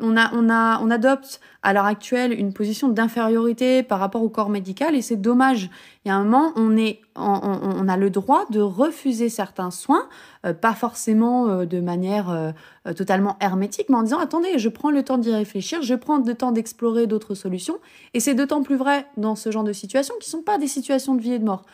On, 0.00 0.16
a, 0.16 0.34
on, 0.34 0.50
a, 0.50 0.80
on 0.82 0.90
adopte 0.90 1.40
à 1.62 1.72
l'heure 1.72 1.84
actuelle 1.84 2.32
une 2.32 2.52
position 2.52 2.88
d'infériorité 2.88 3.82
par 3.82 3.98
rapport 3.98 4.22
au 4.22 4.28
corps 4.28 4.50
médical 4.50 4.94
et 4.94 5.02
c'est 5.02 5.16
dommage. 5.16 5.70
Il 6.04 6.08
y 6.08 6.10
a 6.10 6.16
un 6.16 6.24
moment, 6.24 6.52
on, 6.56 6.76
est, 6.76 7.00
on, 7.16 7.88
a 7.88 7.96
le 7.96 8.10
droit 8.10 8.44
de 8.50 8.60
refuser 8.60 9.28
certains 9.28 9.70
soins, 9.70 10.08
pas 10.60 10.74
forcément 10.74 11.64
de 11.64 11.80
manière 11.80 12.52
totalement 12.96 13.36
hermétique, 13.40 13.88
mais 13.88 13.96
en 13.96 14.02
disant 14.02 14.18
attendez, 14.18 14.58
je 14.58 14.68
prends 14.68 14.90
le 14.90 15.02
temps 15.02 15.18
d'y 15.18 15.32
réfléchir, 15.32 15.82
je 15.82 15.94
prends 15.94 16.18
le 16.18 16.34
temps 16.34 16.52
d'explorer 16.52 17.06
d'autres 17.06 17.34
solutions. 17.34 17.78
Et 18.12 18.20
c'est 18.20 18.34
d'autant 18.34 18.62
plus 18.62 18.76
vrai 18.76 19.06
dans 19.16 19.36
ce 19.36 19.50
genre 19.50 19.64
de 19.64 19.72
situations 19.72 20.14
qui 20.20 20.28
ne 20.28 20.32
sont 20.32 20.42
pas 20.42 20.58
des 20.58 20.68
situations 20.68 21.14
de 21.14 21.22
vie 21.22 21.32
et 21.32 21.38
de 21.38 21.44
mort. 21.44 21.64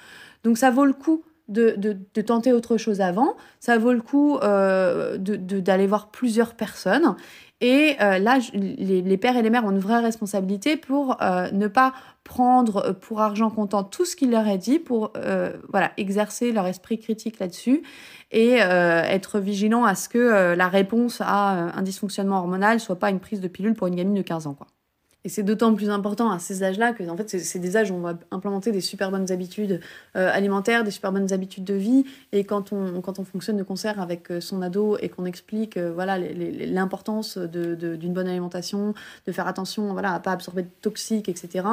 Donc 0.45 0.59
ça 0.59 0.71
vaut 0.71 0.85
le 0.85 0.93
coup 0.93 1.25
de, 1.51 1.75
de, 1.77 2.23
tenter 2.23 2.53
autre 2.53 2.77
chose 2.77 3.01
avant, 3.01 3.37
ça 3.59 3.77
vaut 3.77 3.93
le 3.93 4.01
coup 4.01 4.39
euh, 4.39 5.19
d'aller 5.19 5.87
voir 5.87 6.11
plusieurs 6.11 6.55
personnes. 6.55 7.17
Et 7.61 7.97
euh, 8.01 8.19
là, 8.19 8.39
les, 8.55 9.03
les, 9.03 9.17
pères 9.19 9.37
et 9.37 9.43
les 9.43 9.51
mères 9.51 9.65
ont 9.65 9.71
une 9.71 9.79
vraie 9.79 10.01
responsabilité 10.01 10.77
pour 10.77 11.23
euh, 11.23 11.51
ne 11.51 11.69
pas 11.69 11.93
prendre 12.25 12.93
pour 12.93 13.21
argent 13.21 13.51
comptant 13.51 13.85
tout 13.85 14.05
ce 14.05 14.17
qu'il 14.17 14.31
leur 14.31 14.47
est 14.47 14.59
dit, 14.59 14.79
pour 14.79 15.13
voilà, 15.69 15.91
exercer 15.97 16.53
leur 16.53 16.67
esprit 16.67 16.99
critique 16.99 17.39
là-dessus 17.39 17.83
et 18.31 18.57
être 18.59 19.41
vigilant 19.41 19.85
à 19.85 19.95
ce 19.95 20.09
que 20.09 20.55
la 20.55 20.69
réponse 20.69 21.21
à 21.21 21.73
un 21.75 21.83
dysfonctionnement 21.83 22.39
hormonal 22.39 22.79
soit 22.79 22.99
pas 22.99 23.11
une 23.11 23.21
prise 23.21 23.41
de 23.41 23.49
pilule 23.49 23.75
pour 23.75 23.89
une 23.89 23.97
gamine 23.97 24.15
de 24.15 24.23
15 24.23 24.47
ans. 24.47 24.55
Quoi. 24.55 24.67
Et 25.25 25.29
c'est 25.29 25.43
d'autant 25.43 25.75
plus 25.75 25.91
important 25.91 26.31
à 26.31 26.39
ces 26.39 26.63
âges-là 26.63 26.93
que 26.93 27.07
en 27.09 27.17
fait, 27.17 27.29
c'est 27.29 27.59
des 27.59 27.77
âges 27.77 27.91
où 27.91 27.95
on 27.95 28.01
va 28.01 28.15
implémenter 28.31 28.73
des 28.73 28.81
super 28.81 29.11
bonnes 29.11 29.31
habitudes 29.31 29.81
euh, 30.17 30.31
alimentaires, 30.33 30.83
des 30.83 30.91
super 30.91 31.13
bonnes 31.13 31.33
habitudes 31.33 31.65
de 31.65 31.75
vie. 31.75 32.05
Et 32.33 32.45
quand 32.45 32.73
on, 32.73 33.03
quand 33.03 33.19
on 33.19 33.25
fonctionne 33.25 33.59
de 33.59 33.63
concert 33.63 34.01
avec 34.01 34.31
euh, 34.31 34.41
son 34.41 34.63
ado 34.63 34.97
et 35.01 35.11
qu'on 35.11 35.27
explique 35.27 35.77
euh, 35.77 35.93
voilà 35.93 36.19
l'importance 36.19 37.37
d'une 37.37 37.77
de, 37.77 38.09
bonne 38.09 38.29
alimentation, 38.29 38.95
de 39.27 39.33
faire 39.33 39.47
attention 39.47 39.93
voilà, 39.93 40.15
à 40.15 40.21
pas 40.21 40.33
absorber 40.33 40.63
de 40.63 40.71
toxiques, 40.81 41.29
etc., 41.29 41.67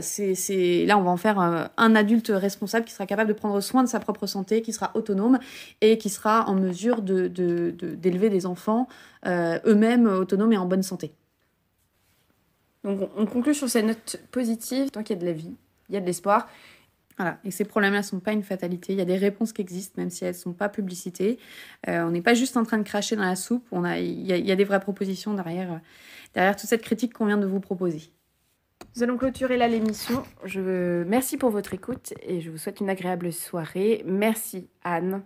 c'est 0.00 0.84
là, 0.86 0.96
on 0.98 1.02
va 1.02 1.10
en 1.10 1.16
faire 1.16 1.38
un 1.38 1.94
adulte 1.96 2.32
responsable 2.34 2.84
qui 2.84 2.92
sera 2.92 3.06
capable 3.06 3.28
de 3.28 3.34
prendre 3.34 3.60
soin 3.60 3.82
de 3.82 3.88
sa 3.88 4.00
propre 4.00 4.26
santé, 4.26 4.62
qui 4.62 4.72
sera 4.72 4.90
autonome 4.94 5.38
et 5.80 5.98
qui 5.98 6.08
sera 6.08 6.48
en 6.48 6.54
mesure 6.54 7.02
d'élever 7.02 8.28
de, 8.28 8.34
des 8.34 8.46
enfants 8.46 8.88
eux-mêmes 9.26 10.06
autonomes 10.06 10.52
et 10.52 10.58
en 10.58 10.66
bonne 10.66 10.82
santé. 10.82 11.12
Donc 12.84 13.10
on, 13.16 13.26
conclut 13.26 13.54
sur 13.54 13.68
cette 13.68 13.84
note 13.84 14.20
positive. 14.30 14.90
Tant 14.90 15.02
qu'il 15.02 15.16
y 15.16 15.18
a 15.18 15.20
de 15.20 15.26
la 15.26 15.32
vie, 15.32 15.54
il 15.88 15.94
y 15.94 15.98
a 15.98 16.00
de 16.00 16.06
l'espoir. 16.06 16.48
Voilà. 17.18 17.38
Et 17.44 17.50
ces 17.50 17.64
problèmes-là 17.64 17.98
ne 17.98 18.04
sont 18.04 18.20
pas 18.20 18.32
une 18.32 18.42
fatalité. 18.42 18.94
Il 18.94 18.98
y 18.98 19.02
a 19.02 19.06
des 19.06 19.18
réponses 19.18 19.52
qui 19.52 19.60
existent, 19.60 20.00
même 20.00 20.08
si 20.08 20.24
elles 20.24 20.34
ne 20.34 20.38
sont 20.38 20.54
pas 20.54 20.70
publicitées. 20.70 21.38
Euh, 21.88 22.02
on 22.04 22.10
n'est 22.10 22.22
pas 22.22 22.34
juste 22.34 22.56
en 22.56 22.64
train 22.64 22.78
de 22.78 22.82
cracher 22.82 23.16
dans 23.16 23.24
la 23.24 23.36
soupe. 23.36 23.66
On 23.72 23.84
a, 23.84 23.98
il, 23.98 24.26
y 24.26 24.32
a, 24.32 24.38
il 24.38 24.46
y 24.46 24.52
a 24.52 24.56
des 24.56 24.64
vraies 24.64 24.80
propositions 24.80 25.34
derrière, 25.34 25.80
derrière 26.34 26.56
toute 26.56 26.68
cette 26.68 26.82
critique 26.82 27.12
qu'on 27.12 27.26
vient 27.26 27.36
de 27.36 27.46
vous 27.46 27.60
proposer. 27.60 28.10
Nous 28.96 29.02
allons 29.02 29.18
clôturer 29.18 29.56
là 29.56 29.68
l'émission. 29.68 30.22
Je 30.44 31.04
merci 31.04 31.36
pour 31.36 31.50
votre 31.50 31.74
écoute 31.74 32.12
et 32.22 32.40
je 32.40 32.50
vous 32.50 32.58
souhaite 32.58 32.80
une 32.80 32.90
agréable 32.90 33.32
soirée. 33.32 34.02
Merci 34.06 34.68
Anne. 34.82 35.22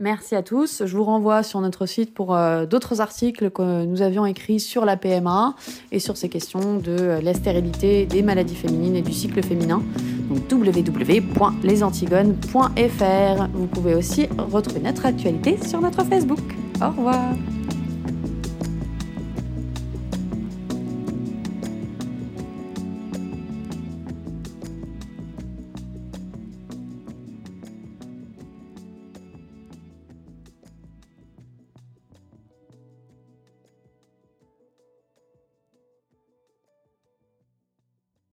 Merci 0.00 0.34
à 0.34 0.42
tous. 0.42 0.82
Je 0.86 0.96
vous 0.96 1.04
renvoie 1.04 1.42
sur 1.42 1.60
notre 1.60 1.84
site 1.84 2.14
pour 2.14 2.34
euh, 2.34 2.64
d'autres 2.64 3.02
articles 3.02 3.50
que 3.50 3.84
nous 3.84 4.00
avions 4.00 4.24
écrits 4.24 4.58
sur 4.58 4.86
la 4.86 4.96
PMA 4.96 5.54
et 5.92 5.98
sur 5.98 6.16
ces 6.16 6.30
questions 6.30 6.78
de 6.78 6.90
euh, 6.90 7.20
la 7.20 7.34
stérilité, 7.34 8.06
des 8.06 8.22
maladies 8.22 8.56
féminines 8.56 8.96
et 8.96 9.02
du 9.02 9.12
cycle 9.12 9.42
féminin. 9.42 9.82
Donc 10.30 10.50
www.lesantigones.fr. 10.50 13.48
Vous 13.52 13.66
pouvez 13.66 13.94
aussi 13.94 14.26
retrouver 14.38 14.80
notre 14.80 15.04
actualité 15.04 15.58
sur 15.62 15.82
notre 15.82 16.02
Facebook. 16.06 16.40
Au 16.80 16.88
revoir. 16.88 17.34